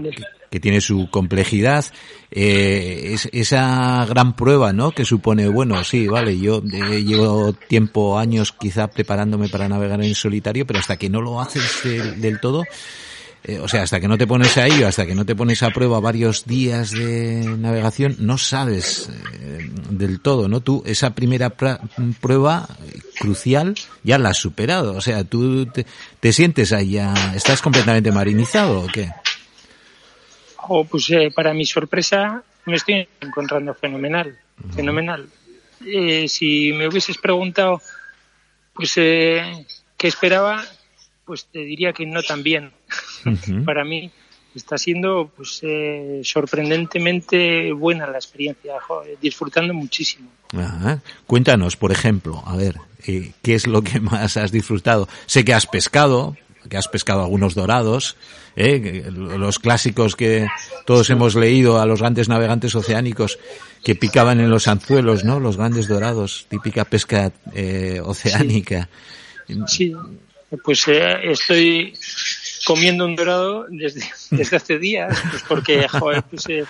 tiene 0.61 0.81
su 0.83 1.09
complejidad. 1.11 1.85
Eh, 2.31 3.11
es, 3.15 3.29
esa 3.33 4.05
gran 4.07 4.37
prueba, 4.37 4.73
¿no? 4.73 4.93
Que 4.93 5.05
supone, 5.05 5.49
bueno, 5.49 5.83
sí, 5.83 6.07
vale, 6.07 6.39
yo 6.39 6.63
eh, 6.73 7.03
llevo 7.03 7.53
tiempo, 7.55 8.19
años 8.19 8.53
quizá 8.53 8.89
preparándome 8.89 9.49
para 9.49 9.69
navegar 9.69 10.03
en 10.03 10.15
solitario, 10.15 10.67
pero 10.67 10.79
hasta 10.79 10.97
que 10.97 11.09
no 11.09 11.21
lo 11.21 11.41
haces 11.41 11.83
del 12.21 12.39
todo, 12.39 12.65
eh, 13.45 13.59
o 13.59 13.69
sea, 13.69 13.83
hasta 13.83 14.01
que 14.01 14.09
no 14.09 14.19
te 14.19 14.27
pones 14.27 14.57
a 14.57 14.67
ello, 14.67 14.87
hasta 14.87 15.07
que 15.07 15.15
no 15.15 15.27
te 15.27 15.35
pones 15.35 15.63
a 15.63 15.71
prueba 15.71 16.01
varios 16.01 16.45
días 16.47 16.91
de 16.93 17.45
navegación, 17.59 18.17
no 18.21 18.39
sabes 18.39 19.11
eh, 19.33 19.71
del 19.91 20.21
todo, 20.21 20.49
¿no? 20.49 20.61
Tú, 20.61 20.83
esa 20.87 21.15
primera 21.15 21.51
prueba 21.51 22.69
crucial 23.19 23.75
ya 24.03 24.19
la 24.19 24.31
has 24.31 24.39
superado. 24.39 24.95
O 24.95 25.01
sea, 25.01 25.25
tú 25.25 25.67
te, 25.67 25.87
te 26.21 26.33
sientes 26.33 26.73
ahí 26.73 26.93
ya, 26.93 27.33
¿estás 27.35 27.61
completamente 27.61 28.13
marinizado 28.13 28.81
o 28.81 28.87
qué? 28.87 29.11
Oh, 30.69 30.85
pues 30.85 31.11
eh, 31.11 31.33
para 31.35 31.53
mi 31.53 31.65
sorpresa 31.65 32.43
me 32.67 32.77
estoy 32.77 33.09
encontrando 33.21 33.75
fenomenal, 33.75 34.39
fenomenal. 34.75 35.29
Eh, 35.85 36.29
si 36.29 36.73
me 36.73 36.87
hubieses 36.87 37.19
preguntado, 37.19 37.83
pues, 38.73 38.93
eh, 38.97 39.67
¿qué 39.97 40.07
esperaba? 40.07 40.65
Pues 41.25 41.47
te 41.47 41.61
diría 41.61 41.93
que 41.93 42.07
no 42.07 42.23
tan 42.23 42.43
bien. 42.43 42.73
Para 43.65 43.85
mí 43.85 44.11
está 44.55 44.77
siendo 44.77 45.31
pues 45.35 45.61
eh, 45.63 46.21
sorprendentemente 46.25 47.73
buena 47.73 48.07
la 48.07 48.19
experiencia, 48.19 48.75
disfrutando 49.21 49.73
muchísimo. 49.75 50.31
Ajá. 50.57 51.01
Cuéntanos, 51.27 51.77
por 51.77 51.93
ejemplo, 51.93 52.43
a 52.47 52.57
ver, 52.57 52.77
eh, 53.07 53.33
¿qué 53.43 53.55
es 53.55 53.67
lo 53.67 53.83
que 53.83 54.01
más 54.01 54.37
has 54.37 54.53
disfrutado? 54.53 55.09
Sé 55.27 55.45
que 55.45 55.55
has 55.55 55.67
pescado, 55.67 56.37
que 56.69 56.77
has 56.77 56.89
pescado 56.89 57.23
algunos 57.23 57.55
dorados, 57.55 58.17
¿eh? 58.57 59.11
los 59.11 59.59
clásicos 59.59 60.17
que 60.17 60.47
todos 60.85 61.09
hemos 61.11 61.35
leído 61.35 61.81
a 61.81 61.87
los 61.87 62.01
grandes 62.01 62.29
navegantes 62.29 62.75
oceánicos 62.75 63.39
que 63.83 63.95
picaban 63.95 64.41
en 64.41 64.51
los 64.51 64.69
anzuelos, 64.69 65.25
¿no? 65.25 65.41
Los 65.41 65.57
grandes 65.57 65.89
dorados, 65.89 66.47
típica 66.49 66.85
pesca 66.85 67.33
eh, 67.53 68.01
oceánica. 68.05 68.89
Sí, 69.67 69.93
pues 70.59 70.87
eh, 70.89 71.31
estoy 71.31 71.95
comiendo 72.67 73.05
un 73.05 73.17
dorado 73.17 73.67
desde, 73.69 74.03
desde 74.31 74.57
hace 74.57 74.79
días, 74.79 75.19
pues 75.31 75.43
porque, 75.49 75.89
joder, 75.89 76.23
pues, 76.25 76.49
eh, 76.49 76.65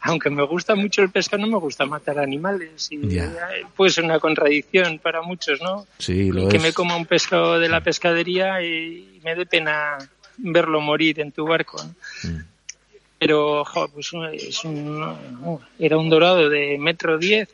aunque 0.00 0.30
me 0.30 0.42
gusta 0.44 0.74
mucho 0.74 1.02
el 1.02 1.10
pescado, 1.10 1.42
no 1.42 1.48
me 1.48 1.58
gusta 1.58 1.86
matar 1.86 2.18
animales. 2.18 2.88
Y 2.90 3.18
eh, 3.18 3.30
ser 3.88 4.04
una 4.04 4.18
contradicción 4.18 4.98
para 4.98 5.22
muchos, 5.22 5.60
¿no? 5.60 5.86
Sí, 5.98 6.32
lo 6.32 6.48
que 6.48 6.56
es. 6.56 6.62
me 6.62 6.72
coma 6.72 6.96
un 6.96 7.06
pescado 7.06 7.58
de 7.58 7.68
la 7.68 7.80
pescadería 7.82 8.62
y 8.62 9.20
me 9.22 9.34
dé 9.34 9.46
pena 9.46 9.98
verlo 10.38 10.80
morir 10.80 11.20
en 11.20 11.30
tu 11.30 11.46
barco. 11.46 11.82
¿no? 11.82 12.30
Mm. 12.30 12.44
Pero 13.18 13.64
jo, 13.64 13.88
pues, 13.88 14.10
es 14.32 14.64
un, 14.64 15.60
era 15.78 15.96
un 15.96 16.10
dorado 16.10 16.48
de 16.48 16.76
metro 16.78 17.18
diez, 17.18 17.48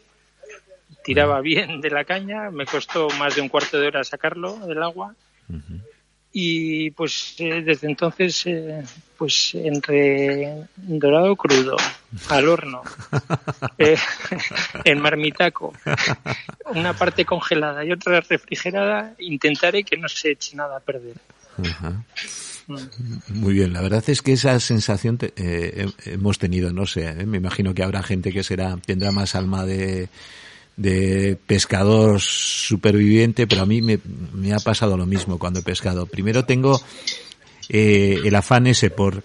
tiraba 1.05 1.43
bien 1.43 1.83
de 1.83 1.91
la 1.91 2.05
caña, 2.05 2.51
me 2.51 2.65
costó 2.65 3.11
más 3.19 3.37
de 3.37 3.43
un 3.43 3.51
cuarto 3.51 3.79
de 3.79 3.89
hora 3.89 4.03
sacarlo 4.03 4.57
del 4.67 4.83
agua 4.83 5.15
y 6.33 6.91
pues 6.91 7.35
eh, 7.39 7.63
desde 7.63 7.87
entonces 7.89 8.43
eh, 8.47 8.83
pues 9.17 9.53
entre 9.55 10.65
dorado 10.77 11.35
crudo 11.37 11.77
al 12.29 12.49
horno 12.49 12.83
eh, 13.79 13.97
en 14.85 15.01
marmitaco 15.01 15.73
una 16.67 16.93
parte 16.95 17.25
congelada 17.25 17.85
y 17.85 17.93
otra 17.93 18.21
refrigerada 18.21 19.15
intentaré 19.19 19.85
que 19.85 19.97
no 19.97 20.09
se 20.09 20.33
eche 20.33 20.55
nada 20.57 20.77
a 20.77 20.81
perder 20.81 21.15
Ajá. 21.61 22.05
Muy 23.31 23.55
bien, 23.55 23.73
la 23.73 23.81
verdad 23.81 24.05
es 24.09 24.23
que 24.23 24.35
esa 24.35 24.61
sensación 24.61 25.19
te- 25.19 25.33
eh, 25.37 25.89
he- 26.07 26.13
hemos 26.13 26.39
tenido, 26.39 26.71
no 26.73 26.87
sé, 26.87 27.09
eh, 27.09 27.27
me 27.27 27.39
imagino 27.39 27.75
que 27.75 27.83
habrá 27.83 28.03
gente 28.05 28.31
que 28.31 28.45
será 28.45 28.77
tendrá 28.77 29.11
más 29.11 29.35
alma 29.35 29.65
de, 29.65 30.09
de 30.79 31.37
pescador 31.47 32.21
superviviente, 32.21 33.49
pero 33.49 33.63
a 33.63 33.67
mí 33.67 33.83
me, 33.83 34.01
ha 34.55 34.61
pasado 34.61 34.97
lo 34.97 35.07
mismo 35.07 35.39
cuando 35.39 35.59
he 35.59 35.63
pescado. 35.63 36.07
Primero 36.07 36.45
tengo 36.45 36.81
eh, 37.69 38.21
el 38.25 38.35
afán 38.37 38.69
ese 38.69 38.89
por 38.89 39.25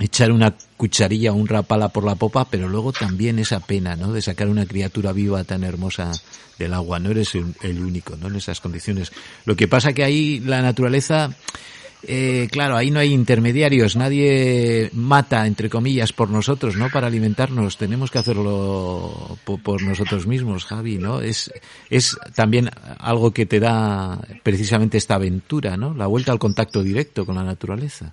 echar 0.00 0.32
una 0.32 0.56
cucharilla, 0.78 1.32
un 1.32 1.46
rapala 1.46 1.90
por 1.90 2.04
la 2.04 2.14
popa, 2.14 2.46
pero 2.46 2.68
luego 2.68 2.92
también 2.92 3.38
esa 3.38 3.60
pena, 3.60 3.96
¿no? 3.96 4.12
De 4.12 4.22
sacar 4.22 4.48
una 4.48 4.64
criatura 4.64 5.12
viva 5.12 5.44
tan 5.44 5.62
hermosa 5.62 6.10
del 6.58 6.72
agua. 6.72 6.98
No 6.98 7.10
eres 7.10 7.34
el, 7.34 7.54
el 7.62 7.80
único, 7.80 8.16
¿no? 8.16 8.28
En 8.28 8.36
esas 8.36 8.60
condiciones. 8.60 9.12
Lo 9.44 9.56
que 9.56 9.68
pasa 9.68 9.92
que 9.92 10.04
ahí 10.04 10.40
la 10.40 10.62
naturaleza, 10.62 11.36
eh, 12.02 12.48
claro, 12.50 12.76
ahí 12.76 12.90
no 12.90 13.00
hay 13.00 13.12
intermediarios. 13.12 13.96
Nadie 13.96 14.90
mata, 14.92 15.46
entre 15.46 15.68
comillas, 15.68 16.12
por 16.12 16.30
nosotros, 16.30 16.76
¿no? 16.76 16.90
Para 16.90 17.08
alimentarnos. 17.08 17.76
Tenemos 17.76 18.10
que 18.10 18.18
hacerlo 18.18 19.38
po- 19.44 19.58
por, 19.58 19.82
nosotros 19.82 20.26
mismos, 20.26 20.64
Javi, 20.64 20.98
¿no? 20.98 21.20
Es, 21.20 21.52
es 21.90 22.16
también 22.34 22.70
algo 22.98 23.32
que 23.32 23.46
te 23.46 23.60
da 23.60 24.20
precisamente 24.42 24.98
esta 24.98 25.16
aventura, 25.16 25.76
¿no? 25.76 25.94
La 25.94 26.06
vuelta 26.06 26.32
al 26.32 26.38
contacto 26.38 26.82
directo 26.82 27.26
con 27.26 27.34
la 27.34 27.44
naturaleza. 27.44 28.12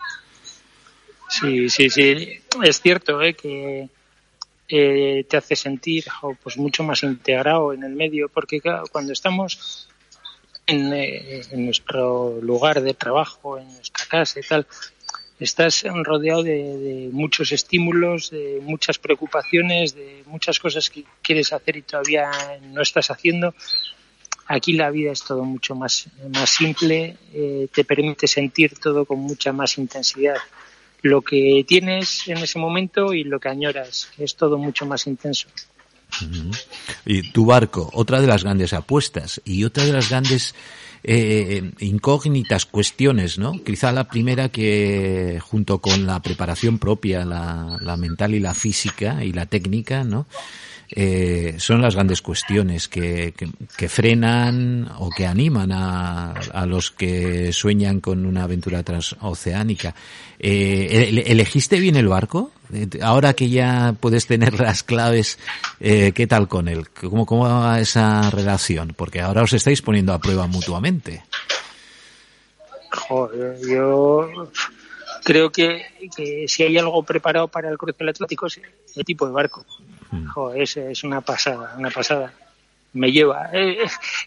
Sí, 1.30 1.70
sí, 1.70 1.90
sí. 1.90 2.40
Es 2.64 2.82
cierto 2.82 3.22
¿eh? 3.22 3.34
que 3.34 3.90
eh, 4.70 5.26
te 5.30 5.38
hace 5.38 5.56
sentir 5.56 6.06
pues 6.44 6.58
mucho 6.58 6.84
más 6.84 7.04
integrado 7.04 7.74
en 7.74 7.84
el 7.84 7.94
medio, 7.94 8.30
porque 8.30 8.62
claro, 8.62 8.86
cuando 8.92 9.14
estamos 9.14 9.90
en, 10.68 10.94
eh, 10.94 11.42
en 11.52 11.66
nuestro 11.66 12.40
lugar 12.42 12.82
de 12.82 12.94
trabajo, 12.94 13.58
en 13.58 13.68
nuestra 13.68 14.06
casa 14.06 14.40
y 14.40 14.44
tal, 14.44 14.68
estás 15.40 15.84
rodeado 16.04 16.44
de, 16.44 17.10
muchos 17.12 17.52
estímulos, 17.52 18.30
de 18.30 18.60
muchas 18.62 18.98
preocupaciones, 19.00 19.96
de 19.96 20.24
muchas 20.28 20.60
cosas 20.60 20.90
que 20.90 21.04
quieres 21.22 21.54
hacer 21.54 21.78
y 21.78 21.82
todavía 21.82 22.32
no 22.62 22.82
estás 22.82 23.12
haciendo. 23.12 23.54
Aquí 24.48 24.74
la 24.74 24.92
vida 24.92 25.12
es 25.12 25.24
todo 25.24 25.44
mucho 25.44 25.76
más, 25.76 26.08
más 26.30 26.50
simple, 26.50 27.18
eh, 27.34 27.68
te 27.74 27.84
permite 27.84 28.28
sentir 28.28 28.78
todo 28.78 29.06
con 29.06 29.20
mucha 29.20 29.52
más 29.52 29.78
intensidad 29.78 30.38
lo 31.02 31.22
que 31.22 31.64
tienes 31.68 32.28
en 32.28 32.38
ese 32.38 32.58
momento 32.58 33.14
y 33.14 33.24
lo 33.24 33.40
que 33.40 33.50
añoras, 33.50 34.10
es 34.18 34.36
todo 34.36 34.58
mucho 34.58 34.88
más 34.88 35.06
intenso. 35.06 35.48
Y 37.06 37.32
tu 37.32 37.46
barco, 37.46 37.90
otra 37.94 38.22
de 38.22 38.28
las 38.28 38.44
grandes 38.44 38.74
apuestas 38.74 39.42
y 39.46 39.64
otra 39.64 39.84
de 39.86 39.94
las 39.94 40.10
grandes 40.10 40.56
eh, 41.04 41.72
incógnitas 41.80 42.66
cuestiones, 42.66 43.38
¿no? 43.38 43.52
Quizá 43.64 43.92
la 43.92 44.06
primera 44.06 44.50
que 44.50 45.40
junto 45.42 45.80
con 45.80 46.08
la 46.08 46.22
preparación 46.22 46.80
propia, 46.80 47.26
la, 47.26 47.96
mental 47.98 48.34
y 48.34 48.40
la 48.40 48.54
física 48.54 49.24
y 49.24 49.32
la 49.34 49.46
técnica, 49.46 50.04
¿no? 50.04 50.26
Eh, 50.90 51.56
son 51.58 51.82
las 51.82 51.96
grandes 51.96 52.22
cuestiones 52.22 52.88
que, 52.88 53.34
frenan 53.88 54.90
o 55.00 55.10
que 55.10 55.26
animan 55.26 55.72
a, 55.72 56.32
a 56.32 56.66
los 56.66 56.92
que 56.92 57.52
sueñan 57.52 58.00
con 58.02 58.26
una 58.26 58.44
aventura 58.44 58.84
transoceánica. 58.84 59.96
Eh, 60.40 61.08
¿ele- 61.10 61.24
¿Elegiste 61.32 61.80
bien 61.80 61.96
el 61.96 62.08
barco? 62.08 62.52
Eh, 62.74 62.88
Ahora 63.02 63.34
que 63.34 63.50
ya 63.50 63.96
puedes 64.00 64.28
tener 64.28 64.54
las 64.60 64.84
claves, 64.84 65.40
eh, 65.80 66.12
¿qué 66.14 66.28
tal 66.28 66.48
con 66.48 66.68
él? 66.68 66.90
¿Cómo, 66.90 67.26
¿Cómo 67.26 67.50
va 67.50 67.80
esa 67.80 68.30
relación? 68.30 68.94
Porque 68.96 69.22
ahora 69.22 69.44
os 69.44 69.54
estáis 69.54 69.82
poniendo 69.82 70.14
a 70.14 70.20
prueba 70.20 70.48
mutuamente. 70.48 71.24
Joder, 72.92 73.58
yo 73.68 74.50
creo 75.24 75.52
que, 75.52 75.86
que 76.16 76.48
si 76.48 76.64
hay 76.64 76.78
algo 76.78 77.04
preparado 77.04 77.48
para 77.48 77.70
el 77.70 77.78
cruce 77.78 77.98
del 78.00 78.10
Atlántico 78.10 78.48
es 78.48 78.62
el 78.96 79.06
tipo 79.06 79.26
de 79.26 79.34
barco. 79.34 79.66
Joder, 80.34 80.62
es, 80.62 80.78
es 80.78 81.04
una 81.04 81.22
pasada, 81.22 81.76
una 81.78 81.90
pasada. 81.90 82.34
Me 82.94 83.12
lleva. 83.12 83.50
Eh, 83.52 83.80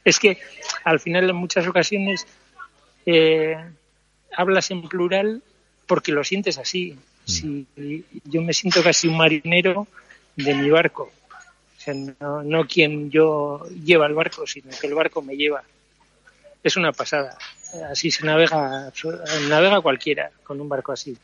es 0.04 0.18
que 0.18 0.38
al 0.84 1.00
final 1.00 1.30
en 1.30 1.36
muchas 1.36 1.66
ocasiones 1.66 2.26
eh, 3.06 3.56
hablas 4.36 4.70
en 4.70 4.86
plural 4.86 5.42
porque 5.86 6.12
lo 6.12 6.22
sientes 6.24 6.58
así. 6.58 6.98
Si, 7.28 7.66
yo 8.24 8.40
me 8.40 8.54
siento 8.54 8.82
casi 8.82 9.06
un 9.06 9.18
marinero 9.18 9.86
de 10.34 10.54
mi 10.54 10.70
barco. 10.70 11.12
O 11.76 11.80
sea, 11.80 11.94
no, 11.94 12.42
no 12.42 12.66
quien 12.66 13.10
yo 13.10 13.66
lleva 13.84 14.06
el 14.06 14.14
barco, 14.14 14.46
sino 14.46 14.70
que 14.80 14.86
el 14.86 14.94
barco 14.94 15.20
me 15.20 15.36
lleva. 15.36 15.62
Es 16.64 16.76
una 16.76 16.92
pasada. 16.92 17.36
así 17.90 18.10
se 18.10 18.24
navega, 18.24 18.90
navega 19.48 19.80
cualquiera 19.80 20.30
con 20.42 20.60
un 20.60 20.68
barco 20.68 20.92
así. 20.92 21.16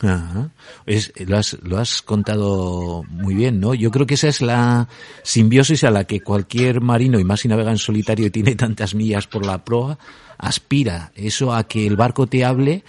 Ajá. 0.00 0.50
Es, 0.86 1.12
lo, 1.26 1.36
has, 1.36 1.58
lo 1.62 1.78
has 1.78 2.02
contado 2.02 3.02
muy 3.08 3.34
bien, 3.34 3.58
¿no? 3.58 3.74
Yo 3.74 3.90
creo 3.90 4.06
que 4.06 4.14
esa 4.14 4.28
es 4.28 4.40
la 4.40 4.88
simbiosis 5.24 5.82
a 5.82 5.90
la 5.90 6.04
que 6.04 6.20
cualquier 6.20 6.80
marino, 6.80 7.18
y 7.18 7.24
más 7.24 7.40
si 7.40 7.48
navega 7.48 7.72
en 7.72 7.78
solitario 7.78 8.26
y 8.26 8.30
tiene 8.30 8.54
tantas 8.54 8.94
millas 8.94 9.26
por 9.26 9.44
la 9.44 9.64
proa, 9.64 9.98
aspira. 10.38 11.10
Eso 11.16 11.52
a 11.52 11.66
que 11.66 11.84
el 11.84 11.96
barco 11.96 12.28
te 12.28 12.44
hable 12.44 12.84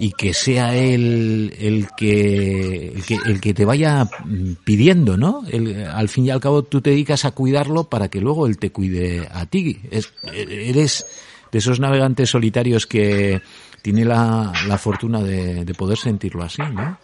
y 0.00 0.12
que 0.12 0.32
sea 0.32 0.76
él 0.76 1.54
el 1.58 1.88
que, 1.96 2.88
el 2.94 3.04
que, 3.04 3.16
el 3.16 3.40
que 3.40 3.52
te 3.52 3.64
vaya 3.64 4.04
mm, 4.04 4.52
pidiendo, 4.64 5.16
¿no? 5.16 5.42
El- 5.50 5.84
al 5.86 6.08
fin 6.08 6.26
y 6.26 6.30
al 6.30 6.40
cabo 6.40 6.62
tú 6.62 6.80
te 6.80 6.90
dedicas 6.90 7.24
a 7.24 7.32
cuidarlo 7.32 7.84
para 7.84 8.08
que 8.08 8.20
luego 8.20 8.46
él 8.46 8.58
te 8.58 8.70
cuide 8.70 9.26
a 9.32 9.46
ti. 9.46 9.80
Es- 9.90 10.12
eres 10.32 11.04
de 11.50 11.58
esos 11.58 11.80
navegantes 11.80 12.30
solitarios 12.30 12.86
que 12.86 13.40
tiene 13.82 14.04
la, 14.04 14.52
la 14.68 14.78
fortuna 14.78 15.22
de, 15.22 15.64
de 15.64 15.74
poder 15.74 15.98
sentirlo 15.98 16.42
así, 16.44 16.62
¿no? 16.62 16.98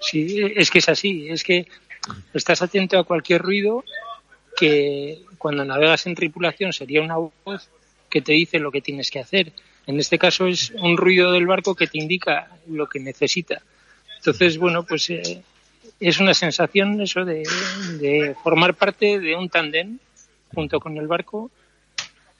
Sí, 0.00 0.40
es 0.56 0.70
que 0.70 0.78
es 0.78 0.88
así, 0.88 1.28
es 1.28 1.42
que 1.42 1.66
estás 2.34 2.62
atento 2.62 2.98
a 2.98 3.04
cualquier 3.04 3.42
ruido 3.42 3.84
que 4.56 5.22
cuando 5.38 5.64
navegas 5.64 6.06
en 6.06 6.14
tripulación 6.14 6.72
sería 6.72 7.02
una 7.02 7.16
voz 7.16 7.68
que 8.10 8.20
te 8.20 8.32
dice 8.32 8.58
lo 8.58 8.70
que 8.70 8.80
tienes 8.82 9.10
que 9.10 9.20
hacer. 9.20 9.52
En 9.86 10.00
este 10.00 10.18
caso 10.18 10.46
es 10.46 10.70
un 10.70 10.96
ruido 10.96 11.32
del 11.32 11.46
barco 11.46 11.74
que 11.74 11.86
te 11.86 11.98
indica 11.98 12.48
lo 12.68 12.88
que 12.88 13.00
necesita. 13.00 13.60
Entonces, 14.16 14.56
bueno, 14.56 14.84
pues 14.84 15.10
eh, 15.10 15.42
es 16.00 16.18
una 16.20 16.32
sensación 16.34 17.00
eso 17.00 17.24
de, 17.24 17.42
de 18.00 18.34
formar 18.42 18.74
parte 18.74 19.18
de 19.18 19.36
un 19.36 19.48
tándem 19.48 19.98
junto 20.54 20.80
con 20.80 20.96
el 20.96 21.06
barco. 21.06 21.50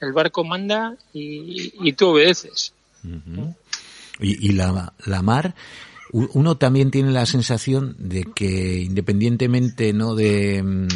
El 0.01 0.13
barco 0.13 0.43
manda 0.43 0.95
y, 1.13 1.73
y 1.87 1.93
tú 1.93 2.09
obedeces. 2.09 2.73
Y, 4.19 4.49
y 4.49 4.51
la, 4.53 4.93
la 5.05 5.21
mar, 5.21 5.53
uno 6.33 6.55
también 6.57 6.91
tiene 6.91 7.11
la 7.11 7.25
sensación 7.25 7.95
de 7.99 8.23
que 8.23 8.81
independientemente 8.81 9.91
no 9.93 10.15
de 10.15 10.63
mm, 10.63 10.87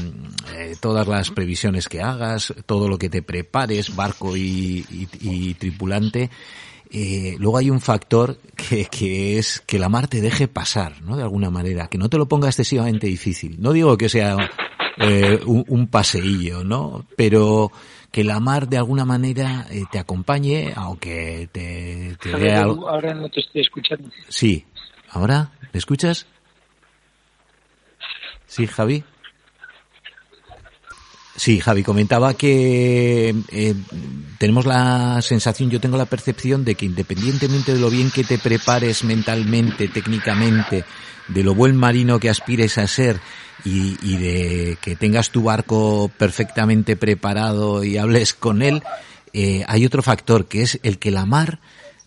eh, 0.56 0.76
todas 0.80 1.08
las 1.08 1.30
previsiones 1.32 1.90
que 1.90 2.02
hagas, 2.02 2.54
todo 2.66 2.88
lo 2.88 2.98
que 2.98 3.10
te 3.10 3.22
prepares, 3.22 3.96
barco 3.96 4.38
y, 4.38 4.86
y- 4.90 5.08
y 5.22 5.54
tripulante, 5.56 6.30
eh, 6.92 7.36
luego 7.38 7.58
hay 7.58 7.70
un 7.70 7.82
factor 7.82 8.38
que, 8.56 8.86
que 8.86 9.38
es 9.38 9.62
que 9.68 9.78
la 9.78 9.90
mar 9.90 10.08
te 10.08 10.22
deje 10.22 10.48
pasar, 10.48 11.02
¿no? 11.04 11.18
De 11.18 11.24
alguna 11.24 11.50
manera, 11.50 11.88
que 11.88 11.98
no 11.98 12.10
te 12.10 12.18
lo 12.18 12.28
ponga 12.28 12.48
excesivamente 12.48 13.08
difícil. 13.08 13.58
No 13.60 13.74
digo 13.74 13.98
que 13.98 14.10
sea 14.10 14.38
eh, 14.98 15.40
un, 15.46 15.66
un 15.68 15.88
paseillo, 15.88 16.64
¿no? 16.64 17.06
Pero 17.18 17.72
que 18.12 18.24
la 18.24 18.40
mar 18.40 18.68
de 18.70 18.78
alguna 18.78 19.06
manera 19.06 19.68
eh, 19.70 19.84
te 19.92 20.00
acompañe, 20.00 20.72
aunque 20.76 21.48
te, 21.52 22.16
te 22.22 22.30
dé 22.40 22.54
algo. 22.54 22.90
ahora 22.90 23.14
no 23.14 23.30
te 23.30 23.42
estoy 23.42 23.62
escuchando. 23.62 24.10
Sí. 24.30 24.66
¿Ahora? 25.12 25.51
¿Me 25.74 25.78
escuchas? 25.78 26.26
Sí, 28.47 28.68
Javi. 28.68 29.03
Sí, 31.36 31.62
Javi, 31.62 31.84
comentaba 31.84 32.34
que 32.34 33.34
eh, 33.49 33.76
tenemos 34.38 34.66
la 34.66 35.22
sensación, 35.22 35.70
yo 35.70 35.80
tengo 35.80 35.95
la 35.95 36.05
percepción 36.05 36.66
de 36.66 36.76
que 36.76 36.86
independientemente 36.86 37.74
de 37.74 37.80
lo 37.80 37.89
bien 37.89 38.12
que 38.12 38.26
te 38.26 38.38
prepares 38.38 39.05
mentalmente, 39.05 39.88
técnicamente, 39.88 40.84
de 41.30 41.43
lo 41.43 41.55
buen 41.55 41.78
marino 41.78 42.20
que 42.20 42.30
aspires 42.30 42.78
a 42.78 42.88
ser 42.88 43.22
y, 43.64 44.18
de 44.18 44.78
que 44.82 44.97
tengas 44.97 45.30
tu 45.30 45.43
barco 45.43 46.12
perfectamente 46.18 46.97
preparado 46.97 47.86
y 47.86 47.97
hables 47.97 48.34
con 48.34 48.62
él, 48.62 48.84
eh, 49.32 49.64
hay 49.68 49.86
otro 49.86 50.03
factor 50.03 50.47
que 50.47 50.64
es 50.64 50.80
el 50.84 50.99
que 50.99 51.12
la 51.12 51.26
mar 51.26 51.60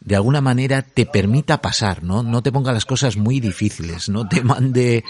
de 0.05 0.17
alguna 0.17 0.41
manera 0.41 0.83
te 0.83 1.07
permita 1.07 1.61
pasar, 1.63 2.03
¿no? 2.03 2.23
No 2.23 2.43
te 2.43 2.51
ponga 2.53 2.73
las 2.73 2.85
cosas 2.87 3.17
muy 3.17 3.39
difíciles, 3.41 4.09
no 4.09 4.29
te 4.29 4.43
mande 4.43 5.05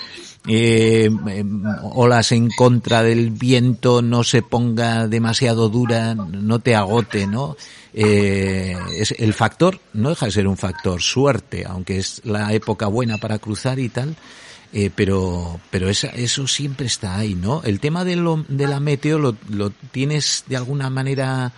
eh, 0.46 1.04
em, 1.26 1.62
olas 1.82 2.32
en 2.32 2.50
contra 2.50 3.02
del 3.02 3.30
viento, 3.30 4.02
no 4.02 4.22
se 4.24 4.42
ponga 4.42 5.06
demasiado 5.08 5.68
dura, 5.68 6.14
no 6.14 6.58
te 6.58 6.74
agote, 6.74 7.26
¿no? 7.26 7.56
Eh, 7.94 8.76
es 8.96 9.12
el 9.18 9.34
factor 9.34 9.78
no 9.92 10.08
deja 10.10 10.26
de 10.26 10.32
ser 10.32 10.46
un 10.48 10.56
factor 10.56 11.00
suerte, 11.02 11.64
aunque 11.66 11.98
es 11.98 12.20
la 12.24 12.52
época 12.52 12.86
buena 12.86 13.18
para 13.18 13.38
cruzar 13.38 13.78
y 13.78 13.88
tal. 13.88 14.16
Eh, 14.74 14.90
pero 14.94 15.60
pero 15.70 15.90
esa- 15.90 16.08
eso 16.08 16.46
siempre 16.46 16.86
está 16.86 17.18
ahí, 17.18 17.34
¿no? 17.34 17.62
El 17.62 17.78
tema 17.78 18.04
de, 18.06 18.16
lo, 18.16 18.42
de 18.48 18.66
la 18.66 18.80
meteo 18.80 19.18
lo, 19.18 19.36
lo 19.50 19.68
tienes 19.68 20.44
de 20.46 20.56
alguna 20.56 20.88
manera 20.88 21.52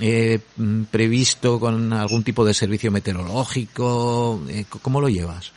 eh, 0.00 0.40
mm, 0.56 0.84
previsto 0.84 1.60
con 1.60 1.92
algún 1.92 2.24
tipo 2.24 2.44
de 2.44 2.54
servicio 2.54 2.90
meteorológico? 2.90 4.42
Eh, 4.48 4.64
¿Cómo 4.82 5.00
lo 5.00 5.08
llevas? 5.08 5.52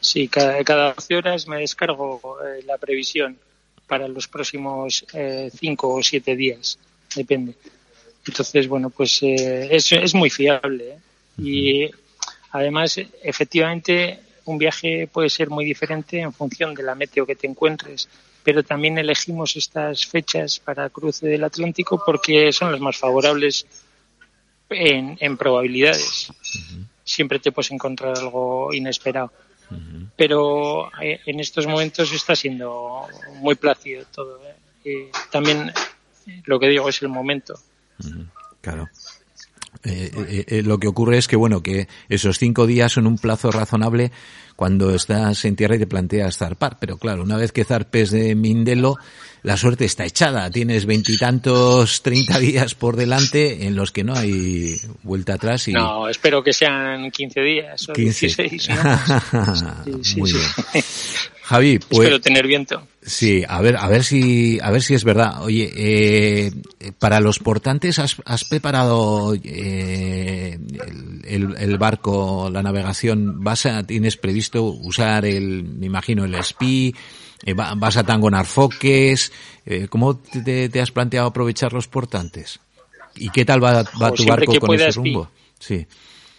Sí, 0.00 0.28
cada, 0.28 0.62
cada 0.64 0.94
12 0.94 1.16
horas 1.16 1.46
me 1.46 1.58
descargo 1.58 2.38
eh, 2.42 2.62
la 2.66 2.78
previsión 2.78 3.38
para 3.86 4.06
los 4.06 4.28
próximos 4.28 5.04
5 5.12 5.88
o 5.88 6.02
7 6.02 6.36
días, 6.36 6.78
depende. 7.16 7.54
Entonces, 8.26 8.68
bueno, 8.68 8.90
pues 8.90 9.22
eh, 9.22 9.68
es, 9.70 9.92
es 9.92 10.14
muy 10.14 10.30
fiable. 10.30 10.92
¿eh? 10.92 10.98
Y 11.38 11.90
además, 12.52 13.00
efectivamente, 13.22 14.20
un 14.44 14.58
viaje 14.58 15.08
puede 15.10 15.30
ser 15.30 15.50
muy 15.50 15.64
diferente 15.64 16.20
en 16.20 16.32
función 16.32 16.74
de 16.74 16.82
la 16.82 16.94
meteo 16.94 17.26
que 17.26 17.36
te 17.36 17.46
encuentres, 17.46 18.08
pero 18.42 18.62
también 18.62 18.98
elegimos 18.98 19.56
estas 19.56 20.06
fechas 20.06 20.58
para 20.58 20.90
cruce 20.90 21.26
del 21.26 21.44
Atlántico 21.44 22.02
porque 22.04 22.52
son 22.52 22.72
las 22.72 22.80
más 22.80 22.96
favorables 22.96 23.66
en, 24.68 25.16
en 25.20 25.36
probabilidades. 25.36 26.32
Siempre 27.04 27.38
te 27.38 27.52
puedes 27.52 27.70
encontrar 27.70 28.18
algo 28.18 28.72
inesperado 28.72 29.32
pero 30.16 30.90
eh, 31.00 31.20
en 31.26 31.40
estos 31.40 31.66
momentos 31.66 32.12
está 32.12 32.34
siendo 32.34 33.06
muy 33.36 33.54
plácido 33.54 34.04
todo. 34.12 34.40
¿eh? 34.44 34.56
Y 34.84 35.30
también 35.30 35.72
lo 36.44 36.58
que 36.58 36.68
digo 36.68 36.88
es 36.88 37.02
el 37.02 37.08
momento. 37.08 37.54
Claro. 38.60 38.88
Eh, 39.82 40.10
eh, 40.28 40.44
eh, 40.46 40.62
lo 40.62 40.78
que 40.78 40.88
ocurre 40.88 41.16
es 41.16 41.26
que, 41.26 41.36
bueno, 41.36 41.62
que 41.62 41.88
esos 42.08 42.38
cinco 42.38 42.66
días 42.66 42.92
son 42.92 43.06
un 43.06 43.16
plazo 43.16 43.50
razonable 43.50 44.12
cuando 44.54 44.94
estás 44.94 45.42
en 45.46 45.56
tierra 45.56 45.76
y 45.76 45.78
te 45.78 45.86
planteas 45.86 46.36
zarpar. 46.36 46.76
Pero 46.78 46.98
claro, 46.98 47.22
una 47.22 47.38
vez 47.38 47.50
que 47.50 47.64
zarpes 47.64 48.10
de 48.10 48.34
Mindelo, 48.34 48.96
la 49.42 49.56
suerte 49.56 49.86
está 49.86 50.04
echada. 50.04 50.50
Tienes 50.50 50.84
veintitantos, 50.84 52.02
treinta 52.02 52.38
días 52.38 52.74
por 52.74 52.96
delante 52.96 53.66
en 53.66 53.74
los 53.74 53.90
que 53.90 54.04
no 54.04 54.14
hay 54.14 54.76
vuelta 55.02 55.34
atrás 55.34 55.66
y... 55.68 55.72
No, 55.72 56.08
espero 56.08 56.42
que 56.42 56.52
sean 56.52 57.10
15 57.10 57.40
días 57.40 57.88
o 57.88 57.92
15. 57.94 58.26
16. 58.26 58.68
¿no? 58.68 59.54
Sí, 59.84 59.92
sí, 60.02 60.20
Muy 60.20 60.30
sí. 60.30 60.36
bien. 60.36 60.84
Javi, 61.50 61.80
pues... 61.80 61.98
Espero 62.02 62.20
tener 62.20 62.46
viento. 62.46 62.86
Sí, 63.02 63.42
a 63.48 63.60
ver, 63.60 63.76
a 63.76 63.88
ver 63.88 64.04
si, 64.04 64.60
a 64.62 64.70
ver 64.70 64.82
si 64.82 64.94
es 64.94 65.02
verdad. 65.02 65.42
Oye, 65.42 65.68
eh, 65.74 66.52
para 67.00 67.18
los 67.18 67.40
portantes 67.40 67.98
has, 67.98 68.14
has 68.24 68.44
preparado 68.44 69.34
eh, 69.42 70.56
el, 71.24 71.24
el- 71.24 71.56
el 71.58 71.76
barco, 71.78 72.48
la 72.52 72.62
navegación. 72.62 73.42
Vas 73.42 73.66
a, 73.66 73.82
tienes 73.84 74.16
previsto 74.16 74.62
usar 74.62 75.24
el, 75.24 75.64
me 75.64 75.86
imagino, 75.86 76.24
el 76.24 76.36
SPI. 76.40 76.94
eh, 77.46 77.54
va- 77.54 77.74
vas 77.74 77.96
a 77.96 78.04
tangonar 78.04 78.46
foques. 78.46 79.32
Eh, 79.66 79.88
¿Cómo 79.88 80.16
te, 80.18 80.68
te 80.68 80.80
has 80.80 80.92
planteado 80.92 81.26
aprovechar 81.26 81.72
los 81.72 81.88
portantes? 81.88 82.60
¿Y 83.16 83.30
qué 83.30 83.44
tal 83.44 83.62
va, 83.64 83.82
va 84.00 84.10
Jo, 84.10 84.14
tu 84.14 84.24
barco 84.24 84.52
con 84.60 84.68
pueda 84.68 84.84
ese 84.86 84.92
SPI. 85.00 85.12
rumbo? 85.14 85.30
Sí. 85.58 85.84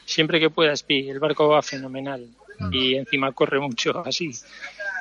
Siempre 0.05 0.39
que 0.39 0.49
puedas, 0.49 0.83
Pi, 0.83 1.09
el 1.09 1.19
barco 1.19 1.49
va 1.49 1.61
fenomenal 1.61 2.25
y 2.71 2.93
encima 2.95 3.31
corre 3.31 3.59
mucho 3.59 4.05
así. 4.05 4.31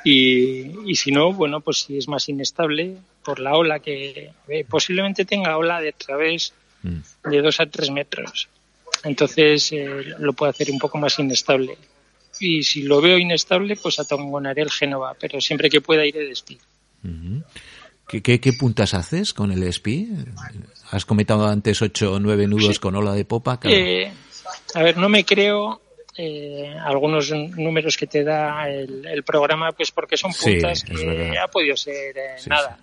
Y, 0.03 0.89
y 0.89 0.95
si 0.95 1.11
no, 1.11 1.31
bueno, 1.33 1.61
pues 1.61 1.83
si 1.83 1.97
es 1.97 2.07
más 2.07 2.27
inestable 2.29 2.97
por 3.23 3.39
la 3.39 3.53
ola 3.55 3.79
que 3.79 4.31
eh, 4.47 4.65
posiblemente 4.67 5.25
tenga 5.25 5.57
ola 5.57 5.79
de 5.79 5.93
través 5.93 6.53
de 6.83 7.41
dos 7.41 7.59
a 7.59 7.67
tres 7.67 7.91
metros. 7.91 8.49
Entonces 9.03 9.71
eh, 9.71 10.15
lo 10.19 10.33
puede 10.33 10.51
hacer 10.51 10.71
un 10.71 10.79
poco 10.79 10.97
más 10.97 11.17
inestable. 11.19 11.77
Y 12.39 12.63
si 12.63 12.83
lo 12.83 13.01
veo 13.01 13.17
inestable, 13.17 13.75
pues 13.75 13.99
atongonaré 13.99 14.63
el 14.63 14.71
Génova, 14.71 15.15
pero 15.19 15.39
siempre 15.41 15.69
que 15.69 15.81
pueda 15.81 16.05
iré 16.05 16.19
de 16.19 16.31
espi. 16.31 16.57
¿Qué, 18.07 18.21
qué, 18.21 18.39
qué 18.39 18.53
puntas 18.53 18.93
haces 18.93 19.33
con 19.33 19.51
el 19.51 19.71
SPI? 19.71 20.09
Has 20.89 21.05
comentado 21.05 21.47
antes 21.47 21.81
ocho 21.81 22.13
o 22.13 22.19
nueve 22.19 22.47
nudos 22.47 22.79
con 22.79 22.95
ola 22.95 23.13
de 23.13 23.25
popa. 23.25 23.59
claro. 23.59 23.77
Eh, 23.77 24.11
a 24.73 24.83
ver, 24.83 24.97
no 24.97 25.09
me 25.09 25.23
creo 25.25 25.81
eh, 26.23 26.75
algunos 26.83 27.31
números 27.31 27.97
que 27.97 28.05
te 28.07 28.23
da 28.23 28.69
el, 28.69 29.05
el 29.07 29.23
programa, 29.23 29.71
pues 29.71 29.91
porque 29.91 30.17
son 30.17 30.31
puntas 30.33 30.83
que 30.83 31.37
ha 31.37 31.47
podido 31.47 31.75
ser 31.75 32.15
eh, 32.17 32.35
Sí, 32.37 32.49
nada. 32.49 32.77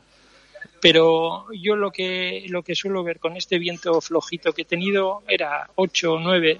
Pero 0.80 1.46
yo 1.52 1.76
lo 1.76 1.90
que 1.90 2.44
lo 2.48 2.62
que 2.62 2.74
suelo 2.74 3.02
ver 3.02 3.18
con 3.18 3.36
este 3.36 3.58
viento 3.58 4.00
flojito 4.00 4.52
que 4.52 4.62
he 4.62 4.64
tenido 4.64 5.22
era 5.28 5.68
8 5.74 6.12
o 6.12 6.20
9. 6.20 6.50
Eh, 6.50 6.58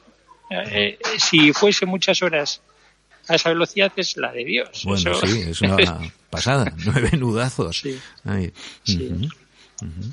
eh, 0.73 0.99
si 1.19 1.53
fuese 1.53 1.87
muchas 1.87 2.23
horas 2.23 2.61
a 3.29 3.35
esa 3.35 3.51
velocidad 3.51 3.93
es 3.97 4.17
la 4.17 4.33
de 4.33 4.45
Dios. 4.45 4.83
Bueno, 4.85 5.13
Eso- 5.13 5.27
sí, 5.27 5.41
es 5.51 5.61
una 5.63 5.77
pasada. 6.31 6.73
Nueve 6.85 7.11
nudazos. 7.17 7.79
Sí. 7.81 7.99
Ay, 8.25 8.53
Sí. 8.83 9.09
ujú. 9.83 10.13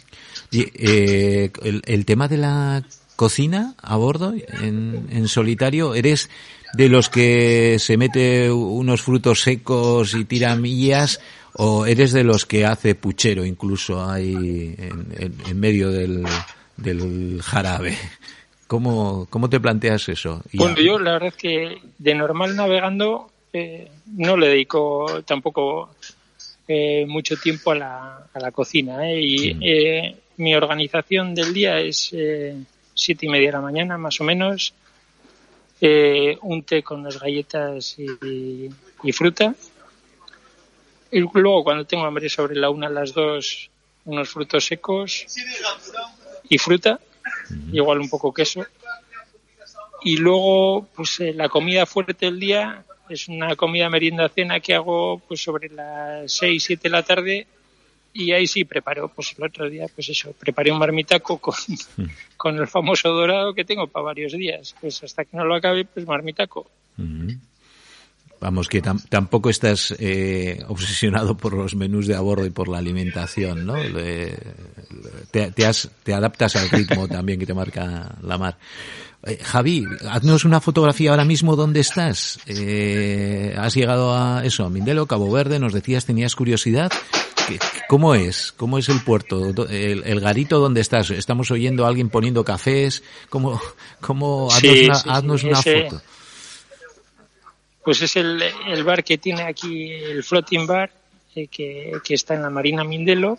Y, 0.51 0.61
eh, 0.75 1.51
el, 1.63 1.81
el 1.85 2.05
tema 2.05 2.27
de 2.27 2.37
la 2.37 2.83
cocina 3.15 3.75
a 3.81 3.95
bordo 3.97 4.33
en, 4.61 5.07
en 5.11 5.27
solitario, 5.27 5.95
¿eres 5.95 6.29
de 6.73 6.89
los 6.89 7.09
que 7.09 7.77
se 7.79 7.97
mete 7.97 8.51
unos 8.51 9.01
frutos 9.01 9.41
secos 9.41 10.13
y 10.13 10.25
tira 10.25 10.55
millas 10.55 11.21
o 11.53 11.85
eres 11.85 12.11
de 12.11 12.23
los 12.25 12.45
que 12.45 12.65
hace 12.65 12.95
puchero 12.95 13.45
incluso 13.45 14.03
ahí 14.03 14.75
en, 14.77 15.07
en- 15.17 15.35
en 15.47 15.59
medio 15.59 15.89
del, 15.89 16.23
del 16.77 17.41
jarabe? 17.41 17.97
¿Cómo, 18.67 19.27
¿Cómo 19.29 19.49
te 19.49 19.59
planteas 19.59 20.09
eso? 20.09 20.41
Bueno, 20.53 20.75
yo 20.77 20.97
la 20.99 21.13
verdad 21.13 21.29
es 21.29 21.35
que 21.35 21.77
de 21.99 22.15
normal 22.15 22.55
navegando 22.55 23.29
eh, 23.53 23.89
no 24.17 24.35
le 24.35 24.47
dedico 24.49 25.21
tampoco 25.23 25.91
eh, 26.67 27.05
mucho 27.07 27.37
tiempo 27.37 27.71
a 27.71 27.75
la, 27.75 28.27
a 28.33 28.39
la 28.39 28.51
cocina. 28.51 29.07
¿eh? 29.09 29.21
Y 29.21 29.57
eh, 29.61 30.15
mi 30.37 30.55
organización 30.55 31.35
del 31.35 31.53
día 31.53 31.79
es 31.79 32.09
eh, 32.11 32.55
siete 32.95 33.27
y 33.27 33.29
media 33.29 33.49
de 33.49 33.53
la 33.53 33.61
mañana, 33.61 33.97
más 33.97 34.19
o 34.21 34.23
menos. 34.23 34.73
eh, 35.81 36.37
un 36.41 36.63
té 36.63 36.81
con 36.81 37.03
las 37.03 37.19
galletas 37.19 37.95
y, 37.99 38.69
y 39.03 39.11
fruta. 39.11 39.53
Y 41.11 41.19
luego, 41.19 41.63
cuando 41.63 41.85
tengo 41.85 42.05
hambre 42.05 42.29
sobre 42.29 42.55
la 42.55 42.69
una 42.69 42.87
a 42.87 42.89
las 42.89 43.13
dos, 43.13 43.69
unos 44.05 44.29
frutos 44.29 44.65
secos 44.65 45.25
y 46.49 46.57
fruta, 46.57 46.99
igual 47.71 47.99
un 47.99 48.09
poco 48.09 48.33
queso. 48.33 48.65
Y 50.01 50.17
luego, 50.17 50.87
pues 50.95 51.19
eh, 51.19 51.33
la 51.33 51.49
comida 51.49 51.85
fuerte 51.85 52.25
del 52.25 52.39
día 52.39 52.85
es 53.09 53.27
una 53.27 53.55
comida 53.55 53.89
merienda 53.89 54.29
cena 54.29 54.59
que 54.59 54.75
hago 54.75 55.19
pues 55.27 55.41
sobre 55.43 55.69
las 55.69 56.31
6, 56.31 56.63
7 56.63 56.81
de 56.83 56.89
la 56.89 57.03
tarde 57.03 57.47
y 58.15 58.31
ahí 58.31 58.47
sí 58.47 58.63
preparo, 58.63 59.09
pues 59.09 59.35
el 59.37 59.43
otro 59.43 59.69
día, 59.69 59.85
pues 59.93 60.09
eso, 60.09 60.33
preparé 60.39 60.71
un 60.71 60.79
marmitaco 60.79 61.37
con, 61.37 61.53
con 62.37 62.55
el 62.57 62.67
famoso 62.67 63.09
dorado 63.09 63.53
que 63.53 63.65
tengo 63.65 63.87
para 63.87 64.05
varios 64.05 64.31
días. 64.33 64.73
Pues 64.81 65.03
hasta 65.03 65.25
que 65.25 65.35
no 65.37 65.43
lo 65.45 65.53
acabe, 65.55 65.85
pues 65.85 66.07
marmitaco. 66.07 66.65
Ujú. 66.97 67.33
Vamos, 68.41 68.67
que 68.67 68.83
tam- 68.83 69.01
tampoco 69.09 69.49
estás 69.49 69.95
eh, 69.97 70.59
obsesionado 70.67 71.35
por 71.37 71.53
los 71.53 71.73
menús 71.73 72.05
de 72.05 72.15
a 72.15 72.19
bordo 72.19 72.45
y 72.45 72.49
por 72.51 72.67
la 72.67 72.77
alimentación, 72.79 73.65
¿no? 73.65 73.75
Le- 73.81 74.37
te, 75.31 75.51
te 75.51 75.65
has- 75.65 75.89
te 76.03 76.13
adaptas 76.13 76.55
al 76.57 76.69
ritmo 76.69 77.07
también 77.09 77.39
que 77.39 77.45
te 77.45 77.53
marca 77.53 78.15
la 78.21 78.37
mar. 78.37 78.57
Eh, 79.25 79.39
Javi, 79.41 79.85
haznos 80.09 80.43
una 80.45 80.59
fotografía 80.61 81.11
ahora 81.11 81.25
mismo 81.25 81.55
dónde 81.55 81.79
estás. 81.79 82.39
Eh, 82.45 83.55
has 83.57 83.73
llegado 83.73 84.13
a 84.15 84.45
eso, 84.45 84.65
a 84.65 84.69
Mindelo, 84.69 85.05
Cabo 85.07 85.31
Verde, 85.31 85.57
nos 85.57 85.73
decías, 85.73 86.05
tenías 86.05 86.35
curiosidad. 86.35 86.91
¿Qué- 87.47 87.59
¿Cómo 87.87 88.15
es? 88.15 88.51
¿Cómo 88.53 88.77
es 88.77 88.89
el 88.89 89.01
puerto? 89.03 89.67
El, 89.69 90.03
el 90.05 90.19
garito 90.19 90.59
donde 90.59 90.81
estás? 90.81 91.09
Estamos 91.11 91.51
oyendo 91.51 91.85
a 91.85 91.89
alguien 91.89 92.09
poniendo 92.09 92.43
cafés. 92.43 93.03
¿Cómo, 93.29 93.61
cómo, 94.01 94.47
haznos 94.51 94.61
Sí, 94.73 94.85
una, 94.85 94.95
sí, 94.95 95.01
sí, 95.03 95.09
haznos 95.11 95.43
una 95.43 95.59
ese- 95.59 95.89
foto? 95.89 96.01
Pues 97.83 98.01
es 98.01 98.15
el, 98.15 98.41
el 98.67 98.83
bar 98.83 99.03
que 99.03 99.17
tiene 99.19 99.43
aquí, 99.43 99.91
el 99.91 100.23
floating 100.23 100.65
bar, 100.65 100.91
eh, 101.35 101.47
que, 101.47 101.91
que 102.03 102.15
está 102.15 102.33
en 102.33 102.41
la 102.41 102.49
Marina 102.49 102.83
Mindelo, 102.83 103.37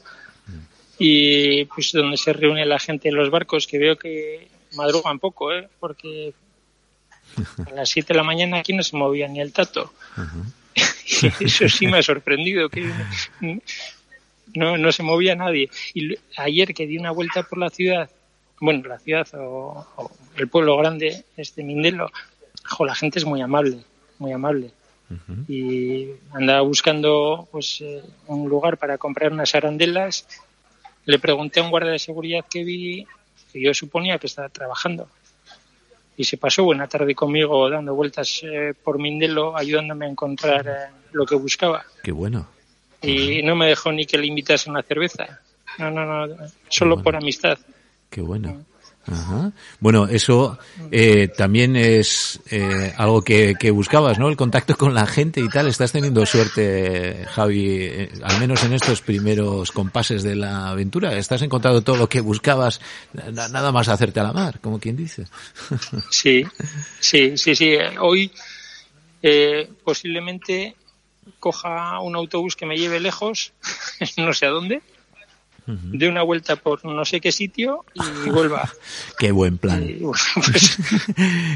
y 0.99 1.65
pues 1.65 1.91
donde 1.93 2.17
se 2.17 2.33
reúne 2.33 2.65
la 2.65 2.79
gente 2.79 3.09
de 3.09 3.15
los 3.17 3.29
barcos, 3.29 3.67
que 3.67 3.79
veo 3.79 3.97
que 3.99 4.49
madrugan 4.77 5.19
poco, 5.19 5.53
¿eh? 5.53 5.69
porque 5.81 6.33
a 7.67 7.71
las 7.75 7.89
7 7.91 8.13
de 8.13 8.17
la 8.17 8.23
mañana 8.23 8.59
aquí 8.61 8.73
no 8.73 8.83
se 8.85 8.97
movía 8.97 9.27
ni 9.27 9.41
el 9.41 9.53
tato. 9.53 9.93
Eso 11.41 11.69
sí 11.69 11.87
me 11.89 11.99
ha 11.99 12.03
sorprendido, 12.03 12.69
que 12.69 12.89
no, 14.57 14.77
no 14.77 14.93
se 14.93 15.03
movía 15.03 15.35
nadie. 15.35 15.71
Y 15.95 16.17
ayer 16.37 16.75
que 16.75 16.87
di 16.87 16.99
una 16.99 17.11
vuelta 17.11 17.43
por 17.43 17.59
la 17.59 17.71
ciudad, 17.71 18.11
bueno, 18.61 18.89
la 18.89 18.99
ciudad 18.99 19.27
o, 19.35 19.87
o 19.97 20.11
el 20.37 20.49
pueblo 20.49 20.77
grande, 20.77 21.25
este 21.37 21.63
Mindelo, 21.63 22.11
jo, 22.65 22.85
la 22.85 22.95
gente 22.95 23.19
es 23.19 23.25
muy 23.25 23.41
amable, 23.41 23.79
muy 24.19 24.33
amable. 24.33 24.71
Y 25.47 26.09
andaba 26.33 26.63
buscando 26.63 27.47
pues 27.53 27.81
eh, 27.81 28.03
un 28.27 28.49
lugar 28.49 28.77
para 28.77 28.99
comprar 28.99 29.33
unas 29.33 29.55
arandelas. 29.55 30.27
Le 31.05 31.21
pregunté 31.21 31.61
a 31.61 31.63
un 31.63 31.71
guardia 31.71 31.93
de 31.93 32.01
seguridad 32.01 32.45
que 32.51 32.65
vi, 32.65 33.07
que 33.53 33.61
yo 33.61 33.73
suponía 33.73 34.19
que 34.19 34.27
estaba 34.27 34.49
trabajando. 34.49 35.09
Y 36.17 36.25
se 36.25 36.39
pasó 36.39 36.65
buena 36.65 36.89
tarde 36.89 37.15
conmigo 37.15 37.71
dando 37.71 37.95
vueltas 37.95 38.41
eh, 38.43 38.75
por 38.83 38.99
Mindelo, 38.99 39.57
ayudándome 39.57 40.07
a 40.07 40.09
encontrar 40.09 40.67
eh, 40.67 40.95
lo 41.13 41.25
que 41.25 41.37
buscaba. 41.37 41.85
Qué 42.03 42.11
bueno. 42.11 42.49
Y 43.03 43.43
no 43.43 43.55
me 43.57 43.67
dejó 43.67 43.93
ni 43.93 44.07
que 44.07 44.19
le 44.19 44.27
invitase 44.27 44.71
una 44.71 44.83
cerveza. 44.83 45.41
No, 45.79 45.91
no, 45.91 46.27
no, 46.27 46.35
solo 46.69 47.03
por 47.03 47.17
amistad. 47.17 47.59
Qué 48.11 48.21
bueno. 48.21 48.65
Ajá. 49.09 49.53
Bueno, 49.79 50.09
eso 50.09 50.59
eh, 50.91 51.29
también 51.29 51.77
es 51.77 52.41
eh, 52.51 52.93
algo 52.97 53.23
que, 53.23 53.55
que 53.55 53.71
buscabas, 53.71 54.19
¿no? 54.19 54.29
El 54.29 54.37
contacto 54.37 54.75
con 54.77 54.95
la 54.95 55.07
gente 55.07 55.41
y 55.41 55.49
tal. 55.49 55.69
Estás 55.69 55.93
teniendo 55.93 56.27
suerte, 56.27 57.25
Javi, 57.29 57.69
eh, 57.83 58.11
al 58.25 58.41
menos 58.41 58.65
en 58.65 58.73
estos 58.73 59.03
primeros 59.03 59.71
compases 59.71 60.25
de 60.25 60.35
la 60.35 60.71
aventura. 60.71 61.17
Estás 61.17 61.43
encontrando 61.43 61.83
todo 61.83 61.97
lo 61.97 62.09
que 62.09 62.21
buscabas, 62.21 62.81
na- 63.33 63.47
nada 63.49 63.71
más 63.71 63.87
hacerte 63.89 64.19
a 64.19 64.25
la 64.25 64.33
mar, 64.33 64.59
como 64.61 64.81
quien 64.81 64.97
dice. 64.97 65.27
Sí, 66.11 66.43
sí, 66.99 67.37
sí, 67.39 67.55
sí. 67.55 67.77
Hoy 68.01 68.33
eh, 69.23 69.69
posiblemente 69.85 70.75
coja 71.41 72.01
un 72.01 72.16
autobús 72.16 72.57
que 72.57 72.66
me 72.66 72.77
lleve 72.77 73.01
lejos, 73.01 73.53
no 74.16 74.33
sé 74.33 74.47
a 74.47 74.51
dónde, 74.51 74.83
dé 75.66 76.09
una 76.09 76.22
vuelta 76.22 76.57
por 76.57 76.85
no 76.85 77.05
sé 77.05 77.20
qué 77.20 77.33
sitio 77.33 77.85
y 77.95 78.31
vuelva. 78.31 78.70
Qué 79.18 79.33
buen 79.33 79.59
plan. 79.59 79.83
Y, 79.83 79.95
bueno, 80.01 80.18
pues, 80.35 80.79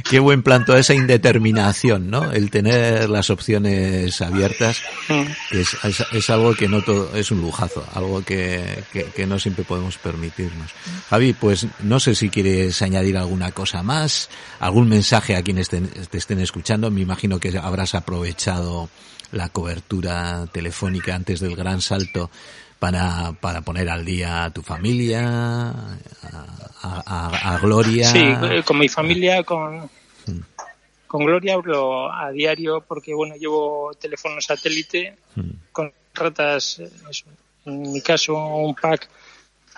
Qué 0.09 0.19
buen 0.19 0.43
plan, 0.43 0.65
toda 0.65 0.79
esa 0.79 0.95
indeterminación, 0.95 2.11
¿no? 2.11 2.33
El 2.33 2.51
tener 2.51 3.09
las 3.09 3.31
opciones 3.31 4.21
abiertas, 4.21 4.83
que 5.51 5.61
es, 5.61 5.77
es, 5.85 6.05
es 6.13 6.31
algo 6.31 6.55
que 6.55 6.69
no 6.69 6.83
todo, 6.83 7.15
es 7.15 7.31
un 7.31 7.41
lujazo, 7.41 7.87
algo 7.95 8.23
que, 8.25 8.83
que, 8.93 9.05
que 9.05 9.27
no 9.27 9.39
siempre 9.39 9.65
podemos 9.65 9.97
permitirnos. 9.99 10.71
Javi, 11.09 11.33
pues 11.33 11.67
no 11.81 12.01
sé 12.01 12.15
si 12.15 12.31
quieres 12.31 12.83
añadir 12.83 13.17
alguna 13.17 13.53
cosa 13.53 13.83
más, 13.83 14.29
algún 14.59 14.89
mensaje 14.89 15.37
a 15.37 15.43
quienes 15.43 15.69
te, 15.69 15.81
te 15.81 16.19
estén 16.19 16.41
escuchando. 16.41 16.91
Me 16.91 17.01
imagino 17.01 17.39
que 17.39 17.57
habrás 17.59 17.95
aprovechado 17.95 18.89
la 19.33 19.49
cobertura 19.49 20.47
telefónica 20.53 21.15
antes 21.15 21.41
del 21.41 21.55
gran 21.57 21.81
salto 21.81 22.31
para, 22.79 23.33
para 23.41 23.61
poner 23.61 23.89
al 23.89 24.05
día 24.05 24.45
a 24.45 24.51
tu 24.53 24.63
familia, 24.63 25.23
a, 25.23 26.47
a- 26.83 27.55
a 27.55 27.59
Gloria. 27.59 28.07
sí, 28.07 28.63
con 28.65 28.79
mi 28.79 28.89
familia, 28.89 29.43
con, 29.45 29.89
con 31.07 31.25
Gloria 31.25 31.55
hablo 31.55 32.13
a 32.13 32.31
diario 32.31 32.81
porque, 32.87 33.15
bueno, 33.15 33.35
llevo 33.37 33.93
teléfono 34.01 34.41
satélite 34.41 35.17
con 35.73 35.93
ratas, 36.15 36.79
eh, 36.79 36.91
eso, 37.11 37.27
en 37.67 37.93
mi 37.93 38.01
caso, 38.01 38.35
un 38.37 38.75
pack 38.75 39.09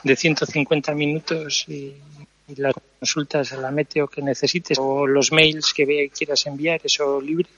de 0.04 0.16
150 0.16 0.94
minutos 0.94 1.64
y, 1.68 1.94
y 2.48 2.54
las 2.56 2.74
consultas 2.98 3.52
a 3.52 3.56
la 3.56 3.70
meteo 3.70 4.08
que 4.08 4.22
necesites 4.22 4.78
o 4.80 5.06
los 5.06 5.32
mails 5.32 5.72
que 5.74 6.10
quieras 6.16 6.46
enviar, 6.46 6.80
eso 6.84 7.20
libre. 7.20 7.48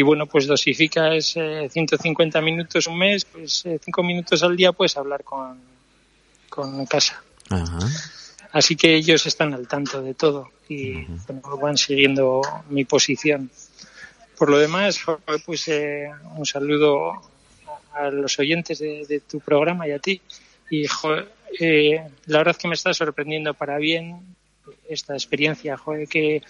Y 0.00 0.02
bueno, 0.02 0.24
pues 0.24 0.46
dosificas 0.46 1.34
eh, 1.36 1.68
150 1.70 2.40
minutos 2.40 2.86
un 2.86 2.96
mes, 2.96 3.26
pues 3.26 3.64
5 3.84 4.02
minutos 4.02 4.42
al 4.42 4.56
día 4.56 4.72
puedes 4.72 4.96
hablar 4.96 5.22
con, 5.22 5.60
con 6.48 6.86
casa. 6.86 7.22
Ajá. 7.50 7.78
Así 8.50 8.76
que 8.76 8.94
ellos 8.94 9.26
están 9.26 9.52
al 9.52 9.68
tanto 9.68 10.00
de 10.00 10.14
todo 10.14 10.48
y 10.70 11.04
bueno, 11.26 11.58
van 11.60 11.76
siguiendo 11.76 12.40
mi 12.70 12.86
posición. 12.86 13.50
Por 14.38 14.48
lo 14.48 14.56
demás, 14.56 15.02
pues 15.44 15.68
eh, 15.68 16.08
un 16.34 16.46
saludo 16.46 17.20
a 17.92 18.08
los 18.08 18.38
oyentes 18.38 18.78
de, 18.78 19.04
de 19.06 19.20
tu 19.20 19.40
programa 19.40 19.86
y 19.86 19.90
a 19.90 19.98
ti. 19.98 20.22
Y 20.70 20.86
joder, 20.86 21.30
eh, 21.60 22.08
la 22.24 22.38
verdad 22.38 22.56
que 22.56 22.68
me 22.68 22.74
está 22.74 22.94
sorprendiendo 22.94 23.52
para 23.52 23.76
bien 23.76 24.34
esta 24.88 25.12
experiencia, 25.12 25.76
joder, 25.76 26.08
que 26.08 26.42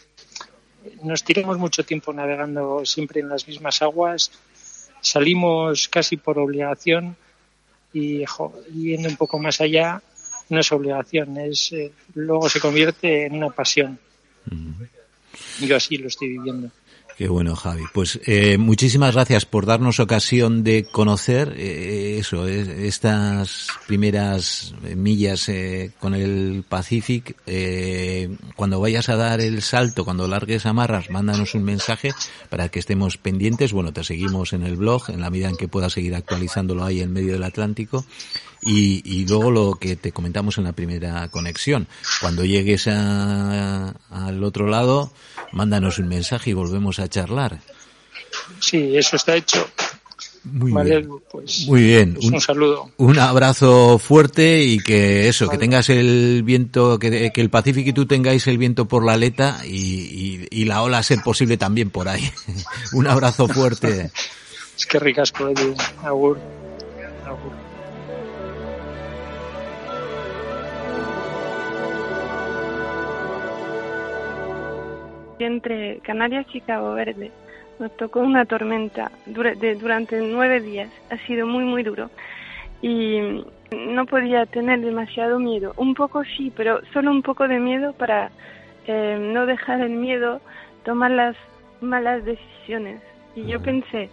nos 1.03 1.24
tiramos 1.24 1.59
mucho 1.59 1.85
tiempo 1.85 2.12
navegando 2.12 2.85
siempre 2.85 3.20
en 3.20 3.28
las 3.28 3.47
mismas 3.47 3.83
aguas, 3.83 4.31
salimos 5.01 5.89
casi 5.89 6.16
por 6.16 6.39
obligación 6.39 7.16
y 7.93 8.24
jo, 8.24 8.55
yendo 8.72 9.09
un 9.09 9.16
poco 9.16 9.39
más 9.39 9.61
allá 9.61 10.03
no 10.49 10.61
es 10.61 10.72
obligación, 10.72 11.37
es 11.39 11.72
eh, 11.72 11.93
luego 12.14 12.49
se 12.49 12.61
convierte 12.61 13.26
en 13.26 13.35
una 13.37 13.51
pasión. 13.51 13.99
Yo 15.61 15.76
así 15.76 15.97
lo 15.97 16.09
estoy 16.09 16.28
viviendo. 16.28 16.70
Qué 17.21 17.29
bueno, 17.29 17.55
Javi. 17.55 17.83
Pues 17.93 18.18
eh, 18.25 18.57
muchísimas 18.57 19.12
gracias 19.12 19.45
por 19.45 19.66
darnos 19.66 20.01
ocasión 20.01 20.64
de 20.64 20.85
conocer 20.85 21.53
eh, 21.55 22.16
eso, 22.18 22.49
estas 22.49 23.66
primeras 23.87 24.75
millas 24.97 25.47
eh, 25.51 25.91
con 26.01 26.14
el 26.14 26.64
Pacific. 26.66 27.37
Eh, 27.47 28.35
cuando 28.57 28.81
vayas 28.81 29.11
a 29.11 29.16
dar 29.16 29.43
el 29.43 29.61
salto, 29.61 30.07
cuando 30.07 30.27
largues 30.29 30.64
amarras, 30.64 31.11
mándanos 31.11 31.55
un 31.55 31.64
mensaje 31.64 32.12
para 32.49 32.71
que 32.71 32.79
estemos 32.79 33.18
pendientes. 33.18 33.75
Bueno, 33.75 33.93
te 33.93 34.03
seguimos 34.03 34.55
en 34.55 34.62
el 34.62 34.77
blog 34.77 35.11
en 35.11 35.21
la 35.21 35.29
medida 35.29 35.51
en 35.51 35.59
que 35.59 35.68
puedas 35.68 35.93
seguir 35.93 36.14
actualizándolo 36.14 36.85
ahí 36.85 37.03
en 37.03 37.12
medio 37.12 37.35
del 37.35 37.43
Atlántico. 37.43 38.07
Y, 38.63 39.03
y 39.05 39.27
luego 39.27 39.51
lo 39.51 39.75
que 39.77 39.97
te 39.97 40.13
comentamos 40.13 40.59
en 40.59 40.65
la 40.65 40.73
primera 40.73 41.27
conexión. 41.29 41.89
Cuando 42.21 42.45
llegues 42.45 42.87
a- 42.89 43.95
al 44.11 44.45
otro 44.45 44.67
lado, 44.69 45.13
mándanos 45.53 45.99
un 45.99 46.09
mensaje 46.09 46.51
y 46.51 46.53
volvemos 46.53 46.99
a 46.99 47.09
charlar. 47.09 47.61
Sí, 48.61 48.97
eso 48.97 49.17
está 49.17 49.35
hecho. 49.37 49.67
Muy 50.45 50.73
vale, 50.73 50.99
bien. 51.01 51.11
pues, 51.31 51.67
Muy 51.67 51.83
bien. 51.83 52.15
pues 52.15 52.27
un, 52.27 52.41
saludo. 52.41 52.91
Un 52.97 53.19
abrazo 53.19 53.99
fuerte 53.99 54.63
y 54.65 54.79
que 54.79 55.29
eso, 55.29 55.49
que 55.51 55.59
tengas 55.59 55.91
el 55.91 56.43
viento, 56.45 56.99
que, 56.99 57.31
que 57.31 57.41
el 57.43 57.51
Pacífico 57.51 57.91
y 57.91 57.93
tú 57.93 58.07
tengáis 58.07 58.47
el 58.47 58.57
viento 58.57 58.87
por 58.89 59.05
la 59.05 59.13
aleta 59.15 59.61
y, 59.67 59.77
y, 59.77 60.49
y 60.51 60.65
la 60.65 60.81
ola 60.83 60.97
a 60.99 61.03
ser 61.03 61.21
posible 61.23 61.59
también 61.59 61.91
por 61.91 62.09
ahí. 62.09 62.31
un 62.93 63.07
abrazo 63.07 63.49
fuerte. 63.49 64.11
Es 64.79 64.87
que 64.87 64.99
ricasco. 64.99 65.45
Agur. 66.03 66.39
Agur. 67.27 67.53
Entre 75.47 75.99
Canarias 75.99 76.47
y 76.53 76.61
Cabo 76.61 76.95
Verde. 76.95 77.30
Nos 77.78 77.97
tocó 77.97 78.20
una 78.20 78.45
tormenta 78.45 79.11
dura- 79.26 79.55
de- 79.55 79.74
durante 79.74 80.20
nueve 80.20 80.61
días. 80.61 80.91
Ha 81.11 81.16
sido 81.26 81.47
muy, 81.47 81.64
muy 81.64 81.82
duro. 81.82 82.11
Y 82.82 83.43
no 83.76 84.07
podía 84.07 84.47
tener 84.47 84.80
demasiado 84.80 85.38
miedo. 85.38 85.72
Un 85.76 85.95
poco 85.95 86.22
sí, 86.24 86.53
pero 86.57 86.80
solo 86.93 87.11
un 87.11 87.22
poco 87.22 87.47
de 87.49 87.59
miedo 87.59 87.93
para 87.95 88.30
eh, 88.86 89.18
no 89.20 89.47
dejar 89.47 89.80
el 89.80 89.91
miedo 89.91 90.41
tomar 90.84 91.11
las 91.11 91.36
malas 91.80 92.24
decisiones. 92.24 93.01
Y 93.36 93.47
yo 93.47 93.61
pensé, 93.62 94.09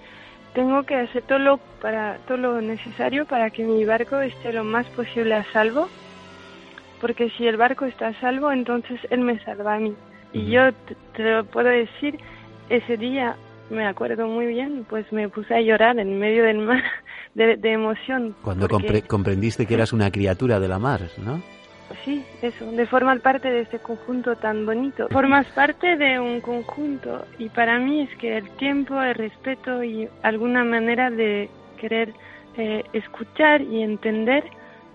tengo 0.53 0.84
que 0.84 0.95
hacer 0.95 1.23
todo 1.23 1.39
lo, 1.39 1.57
para, 1.82 2.17
todo 2.28 2.38
lo 2.38 2.61
necesario 2.61 3.25
para 3.25 3.49
que 3.49 3.63
mi 3.63 3.84
barco 3.86 4.19
esté 4.21 4.53
lo 4.53 4.63
más 4.63 4.86
posible 4.88 5.34
a 5.36 5.43
salvo. 5.51 5.89
Porque 7.01 7.30
si 7.32 7.47
el 7.47 7.57
barco 7.57 7.86
está 7.86 8.07
a 8.07 8.19
salvo, 8.19 8.51
entonces 8.51 8.99
él 9.09 9.19
me 9.21 9.39
salva 9.39 9.75
a 9.75 9.80
mí. 9.80 9.93
Y 10.34 10.49
yo 10.51 10.71
te, 10.73 10.95
te 11.15 11.23
lo 11.23 11.45
puedo 11.45 11.69
decir, 11.69 12.17
ese 12.69 12.97
día 12.97 13.36
me 13.69 13.86
acuerdo 13.86 14.28
muy 14.28 14.45
bien, 14.47 14.86
pues 14.89 15.11
me 15.11 15.28
puse 15.30 15.53
a 15.55 15.61
llorar 15.61 15.99
en 15.99 16.19
medio 16.19 16.43
del 16.43 16.59
mar 16.59 16.84
de, 17.36 17.57
de 17.57 17.71
emoción. 17.73 18.36
Cuando 18.41 18.67
porque- 18.67 18.88
compre- 19.03 19.07
comprendiste 19.07 19.65
que 19.65 19.73
eras 19.73 19.93
una 19.93 20.11
criatura 20.11 20.59
de 20.59 20.67
la 20.67 20.80
mar, 20.80 21.01
¿no? 21.23 21.41
Sí, 22.03 22.21
eso, 22.41 22.69
de 22.69 22.86
formar 22.86 23.21
parte 23.21 23.49
de 23.49 23.61
este 23.61 23.80
conjunto 23.80 24.36
tan 24.36 24.65
bonito. 24.65 25.07
Formas 25.09 25.45
parte 25.47 25.95
de 25.95 26.19
un 26.19 26.41
conjunto 26.41 27.25
y 27.39 27.47
para 27.47 27.80
mí 27.80 28.01
es 28.01 28.13
que 28.17 28.38
el 28.38 28.49
tiempo, 28.57 29.01
el 29.01 29.15
respeto 29.15 29.82
y 29.84 30.09
alguna 30.21 30.65
manera 30.65 31.09
de 31.09 31.49
querer 31.80 32.11
eh, 32.57 32.84
escuchar 32.91 33.61
y 33.61 33.84
entender 33.84 34.43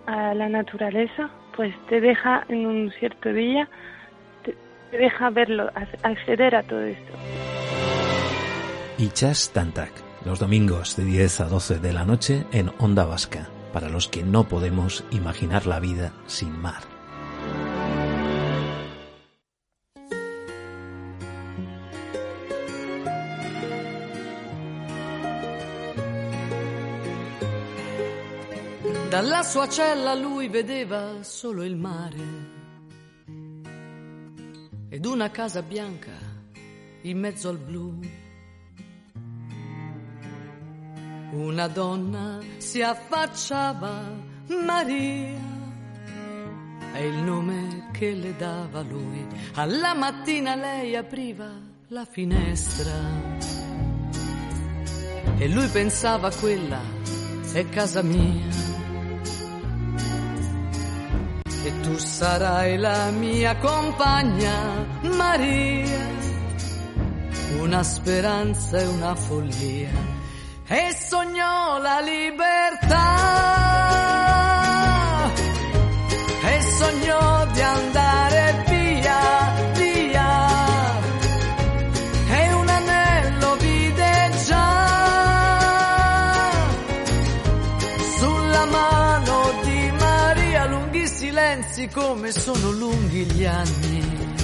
a 0.07 0.35
la 0.35 0.51
naturaleza, 0.51 1.31
pues 1.57 1.75
te 1.89 2.01
deja 2.03 2.45
en 2.51 2.67
un 2.67 2.91
cierto 2.99 3.33
día, 3.33 3.69
te, 4.93 4.99
deja 4.99 5.31
verlo, 5.31 5.65
ac- 5.75 5.99
acceder 6.03 6.55
a 6.55 6.63
todo 6.63 6.83
esto. 6.85 7.13
Ichas 8.99 9.51
Tantak, 9.53 9.91
los 10.25 10.39
domingos 10.39 10.97
de 10.97 11.05
10 11.05 11.41
a 11.41 11.45
12 11.47 11.79
de 11.81 11.93
la 11.93 12.05
noche 12.05 12.45
en 12.53 12.71
Onda 12.79 13.05
Vasca, 13.05 13.49
para 13.73 13.89
los 13.89 14.07
que 14.07 14.23
no 14.23 14.45
podemos 14.45 15.05
imaginar 15.11 15.67
la 15.67 15.81
vida 15.81 16.13
sin 16.27 16.53
mar. 16.61 16.83
Dalla 29.09 29.43
sua 29.43 29.69
cella 29.69 30.15
lui 30.15 30.49
vedeva 30.49 31.23
solo 31.23 31.63
il 31.65 31.77
mare 31.77 32.61
ed 34.93 35.07
una 35.07 35.31
casa 35.31 35.63
bianca 35.63 36.13
in 37.01 37.19
mezzo 37.19 37.49
al 37.49 37.57
blu. 37.57 37.99
Una 41.31 41.67
donna 41.69 42.39
si 42.59 42.83
affacciava, 42.83 44.03
Maria, 44.67 45.41
è 46.93 46.99
il 46.99 47.23
nome 47.23 47.89
che 47.93 48.13
le 48.13 48.37
dava 48.37 48.83
lui. 48.83 49.27
Alla 49.55 49.95
mattina 49.95 50.57
lei 50.57 50.95
apriva 50.95 51.51
la 51.89 52.05
finestra 52.05 52.93
e 55.39 55.49
lui 55.49 55.69
pensava 55.69 56.31
quella 56.33 56.83
è 57.55 57.67
casa 57.71 58.03
mia. 58.03 58.72
E 61.65 61.81
tu 61.83 61.97
sarai 61.97 62.77
la 62.77 63.11
mia 63.11 63.57
compagna, 63.59 64.85
Maria, 65.03 66.07
una 67.61 67.85
speranza 67.85 68.79
e 68.79 68.87
una 68.87 69.15
follia. 69.15 69.91
E 70.67 70.93
sognò 70.93 71.79
la 71.79 72.01
libertà, 72.01 73.62
sono 92.33 92.71
lunghi 92.71 93.25
gli 93.25 93.45
anni, 93.45 94.37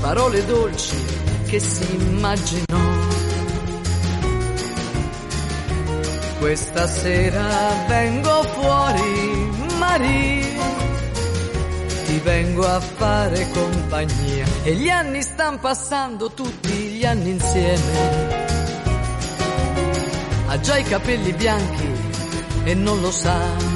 parole 0.00 0.44
dolci 0.46 0.96
che 1.46 1.60
si 1.60 1.94
immaginò. 1.94 2.80
Questa 6.38 6.88
sera 6.88 7.84
vengo 7.88 8.42
fuori, 8.42 9.50
Maria, 9.78 10.64
ti 12.06 12.18
vengo 12.18 12.66
a 12.66 12.80
fare 12.80 13.48
compagnia 13.52 14.46
e 14.64 14.74
gli 14.74 14.88
anni 14.88 15.22
stanno 15.22 15.58
passando 15.58 16.30
tutti 16.32 16.70
gli 16.70 17.04
anni 17.04 17.30
insieme. 17.30 18.40
Ha 20.48 20.60
già 20.60 20.76
i 20.78 20.84
capelli 20.84 21.32
bianchi 21.32 21.88
e 22.64 22.74
non 22.74 23.00
lo 23.00 23.10
sa. 23.10 23.71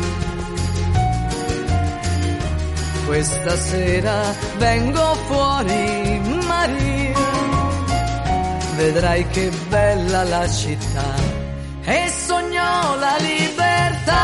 Questa 3.07 3.57
sera 3.57 4.35
vengo 4.59 5.15
fuori, 5.29 6.21
Maria, 6.45 7.15
vedrai 8.75 9.25
che 9.29 9.49
bella 9.69 10.25
la 10.25 10.49
città. 10.49 11.15
E 11.85 12.09
sognò 12.09 12.97
la 12.97 13.17
libertà, 13.21 14.15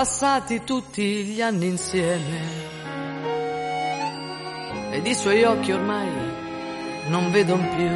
passati 0.00 0.64
tutti 0.64 1.24
gli 1.24 1.42
anni 1.42 1.66
insieme 1.66 2.40
ed 4.92 5.06
i 5.06 5.14
suoi 5.14 5.44
occhi 5.44 5.72
ormai 5.72 6.08
non 7.08 7.30
vedono 7.30 7.68
più. 7.68 7.90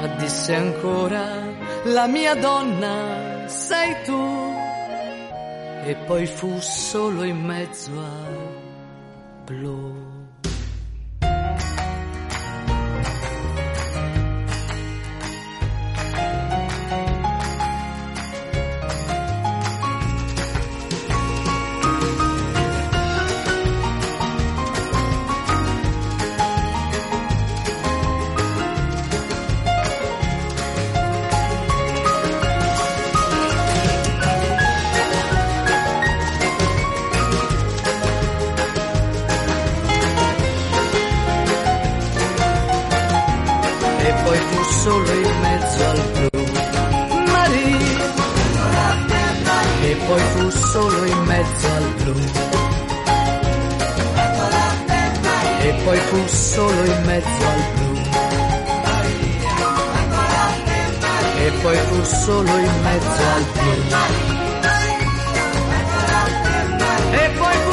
Ma 0.00 0.06
disse 0.16 0.54
ancora, 0.54 1.22
la 1.84 2.06
mia 2.06 2.34
donna 2.36 3.46
sei 3.46 3.94
tu. 4.06 4.54
E 5.84 5.94
poi 6.06 6.26
fu 6.26 6.58
solo 6.58 7.24
in 7.24 7.44
mezzo 7.44 7.92
a 7.92 9.44
blu. 9.44 10.17
Solo 44.88 45.12
in 45.12 45.40
mezzo 45.40 45.84
al 45.84 46.02
blu. 46.12 46.44
Maria, 47.32 47.78
e 49.82 49.96
poi 50.06 50.20
fu 50.32 50.50
solo 50.50 51.04
in 51.04 51.22
mezzo 51.24 51.66
al 51.76 51.88
blu. 51.98 52.14
E 55.60 55.72
poi 55.84 55.98
fu 55.98 56.26
solo 56.26 56.84
in 56.84 57.02
mezzo 57.04 57.46
al 57.52 57.62
blu. 57.74 58.00
E 61.44 61.50
poi 61.62 61.76
fu 61.88 62.04
solo 62.04 62.56
in 62.56 62.80
mezzo 62.82 63.22
al 63.34 63.44
blu. 63.52 63.72
E 67.12 67.30
poi 67.38 67.67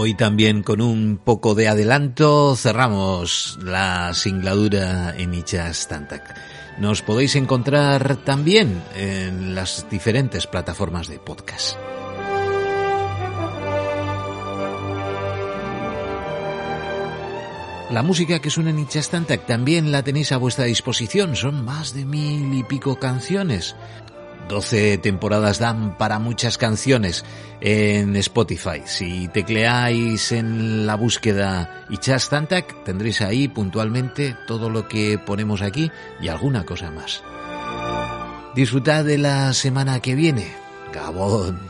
Hoy 0.00 0.14
también 0.14 0.62
con 0.62 0.80
un 0.80 1.16
poco 1.18 1.56
de 1.56 1.66
adelanto 1.66 2.54
cerramos 2.54 3.58
la 3.60 4.14
singladura 4.14 5.12
en 5.18 5.34
Ichas 5.34 5.88
Tantak. 5.88 6.36
Nos 6.78 7.02
podéis 7.02 7.34
encontrar 7.34 8.14
también 8.18 8.80
en 8.94 9.56
las 9.56 9.90
diferentes 9.90 10.46
plataformas 10.46 11.08
de 11.08 11.18
podcast. 11.18 11.76
La 17.90 18.04
música 18.04 18.38
que 18.38 18.50
suena 18.50 18.70
en 18.70 18.78
Ichas 18.78 19.08
Tantak 19.08 19.46
también 19.46 19.90
la 19.90 20.04
tenéis 20.04 20.30
a 20.30 20.36
vuestra 20.36 20.66
disposición. 20.66 21.34
Son 21.34 21.64
más 21.64 21.92
de 21.92 22.04
mil 22.04 22.54
y 22.54 22.62
pico 22.62 23.00
canciones. 23.00 23.74
12 24.48 24.98
temporadas 24.98 25.58
dan 25.58 25.96
para 25.96 26.18
muchas 26.18 26.58
canciones 26.58 27.24
en 27.60 28.16
Spotify. 28.16 28.82
Si 28.84 29.28
tecleáis 29.28 30.32
en 30.32 30.86
la 30.86 30.94
búsqueda 30.94 31.84
Ichas 31.90 32.30
Tantak, 32.30 32.84
tendréis 32.84 33.20
ahí 33.20 33.48
puntualmente 33.48 34.36
todo 34.46 34.70
lo 34.70 34.88
que 34.88 35.18
ponemos 35.18 35.62
aquí 35.62 35.90
y 36.20 36.28
alguna 36.28 36.64
cosa 36.64 36.90
más. 36.90 37.22
Disfrutad 38.54 39.04
de 39.04 39.18
la 39.18 39.52
semana 39.52 40.00
que 40.00 40.14
viene. 40.14 40.52
Gabón. 40.92 41.67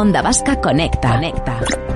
Onda 0.00 0.22
Vasca 0.22 0.56
Conecta. 0.56 1.12
Conecta. 1.12 1.89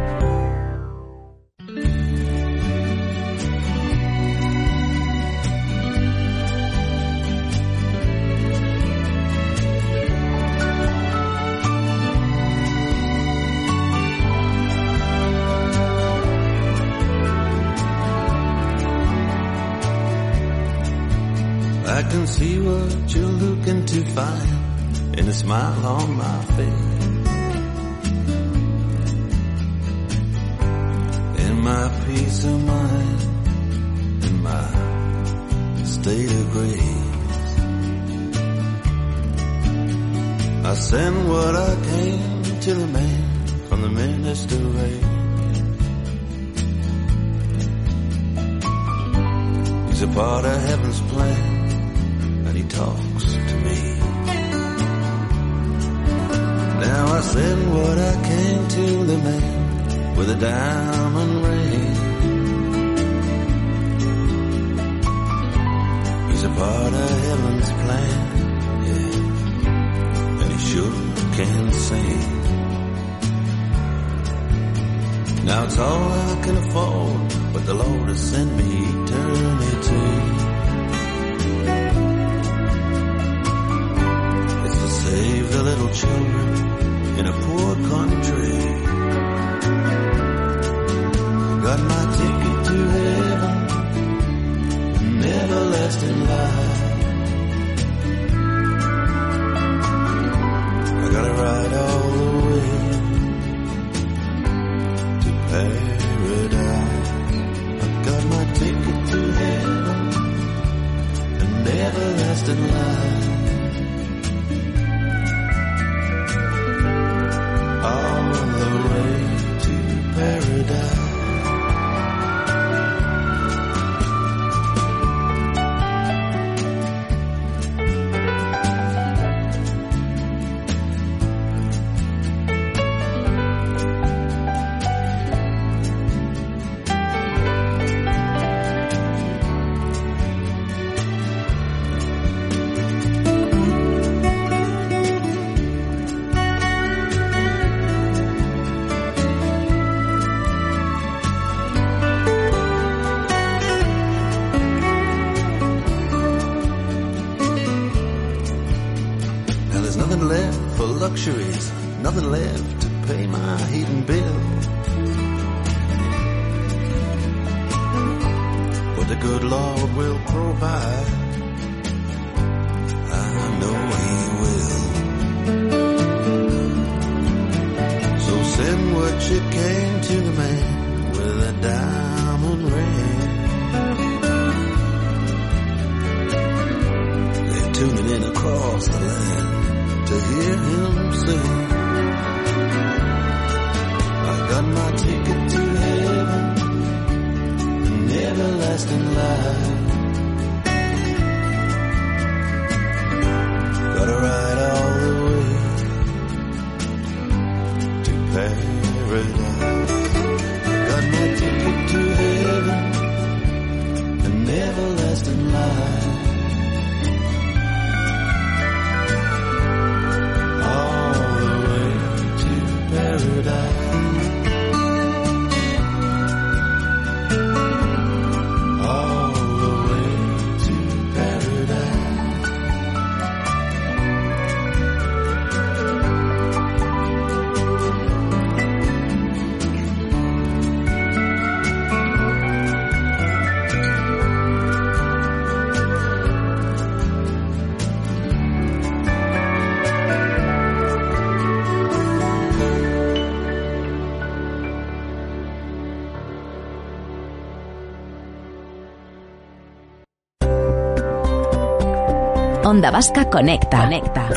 Onda 262.84 262.98
Vasca 262.98 263.30
Conecta. 263.30 263.80
Conecta. 263.80 264.28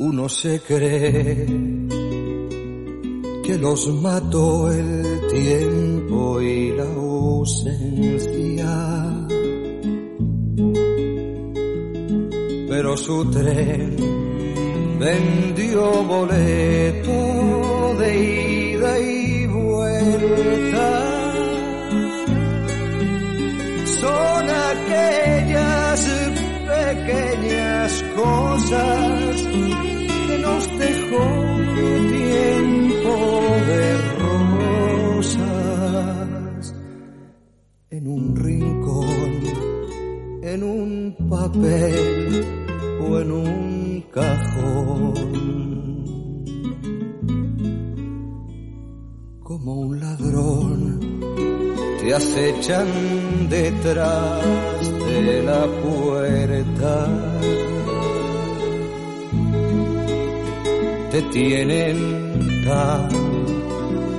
Uno 0.00 0.28
se 0.28 0.60
cree 0.60 1.46
que 3.42 3.56
los 3.58 3.88
mató 4.02 4.70
el 4.70 5.26
tiempo 5.30 6.42
y 6.42 6.72
la 6.72 6.84
ausencia. 6.84 7.86
Pero 12.68 12.96
su 12.98 13.30
tren 13.30 13.96
vendió 14.98 16.04
boleto 16.04 17.18
de 17.98 18.72
ida 18.74 18.98
y 19.00 19.37
son 24.00 24.50
aquellas 24.50 26.00
pequeñas 26.66 28.04
cosas 28.16 29.42
que 30.26 30.38
nos 30.42 30.78
dejó 30.78 31.24
el 31.76 32.02
tiempo 32.10 33.14
de 33.68 33.82
rosas 35.20 36.64
en 37.90 38.08
un 38.08 38.36
rincón, 38.36 39.32
en 40.42 40.62
un 40.62 41.16
papel 41.28 42.46
o 43.00 43.20
en 43.20 43.30
un 43.32 44.04
café. 44.12 44.47
como 49.58 49.74
un 49.74 50.00
ladrón 50.00 51.00
te 52.00 52.14
acechan 52.14 53.48
detrás 53.48 54.42
de 55.06 55.42
la 55.42 55.66
puerta. 55.82 57.06
Te 61.10 61.22
tienen 61.22 62.64
tan 62.64 63.08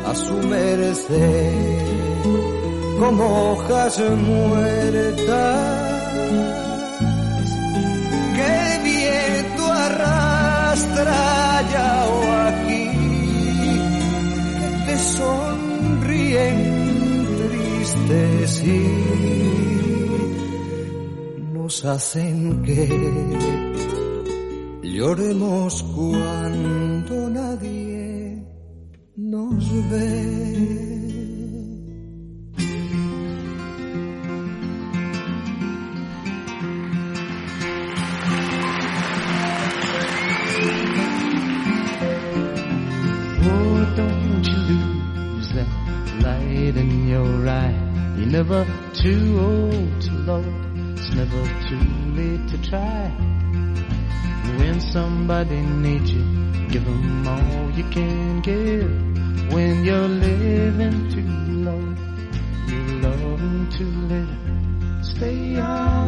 a 0.05 0.15
su 0.15 0.33
merced 0.47 1.77
como 2.99 3.51
hojas 3.51 3.99
muertas 3.99 5.59
que 8.35 8.75
el 8.75 8.83
viento 8.83 9.71
arrastra 9.71 11.61
ya 11.71 12.38
sonríen 15.17 16.57
tristes 17.37 18.63
y 18.63 18.87
nos 21.53 21.85
hacen 21.85 22.63
que 22.63 22.87
lloremos 24.83 25.83
cuando 25.95 26.88
somebody 55.39 55.61
needs 55.61 56.11
you, 56.11 56.67
give 56.69 56.83
them 56.83 57.27
all 57.27 57.71
you 57.71 57.83
can 57.91 58.41
give. 58.41 59.53
When 59.53 59.85
you're 59.85 60.07
living 60.07 61.09
too 61.09 61.21
low, 61.63 61.95
you're 62.67 63.01
loving 63.01 63.69
too 63.69 63.91
little. 64.11 65.03
Stay 65.03 65.57
on, 65.59 65.98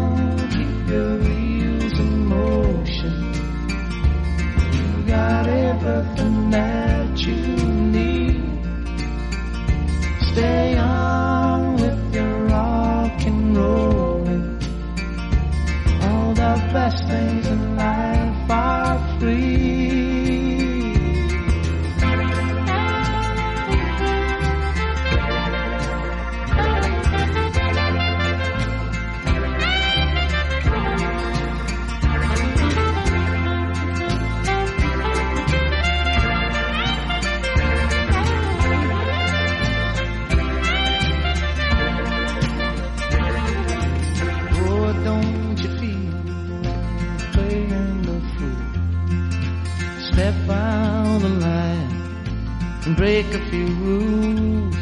break 53.21 53.41
a 53.41 53.49
few 53.49 53.67
rules. 53.67 54.75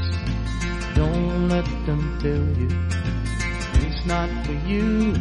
Don't 0.95 1.49
let 1.49 1.65
them 1.85 2.19
tell 2.21 2.45
you 2.59 2.69
it's 3.85 4.05
not 4.05 4.29
for 4.45 4.53
you. 4.67 5.13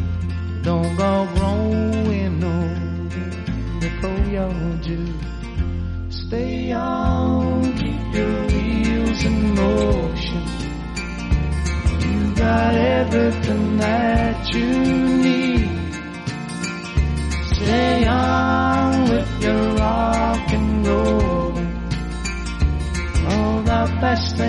Don't 0.61 0.95
go 0.95 1.27
growing 1.35 2.43
old 2.43 3.09
before 3.79 4.19
you're 4.33 4.75
due. 4.81 5.13
Stay 6.09 6.71
on, 6.71 7.73
keep 7.77 8.13
your 8.13 8.47
wheels 8.47 9.23
in 9.23 9.55
motion. 9.55 10.43
You 12.01 12.35
got 12.35 12.75
everything 12.75 13.77
that 13.77 14.18
best 24.01 24.37
thing. 24.37 24.48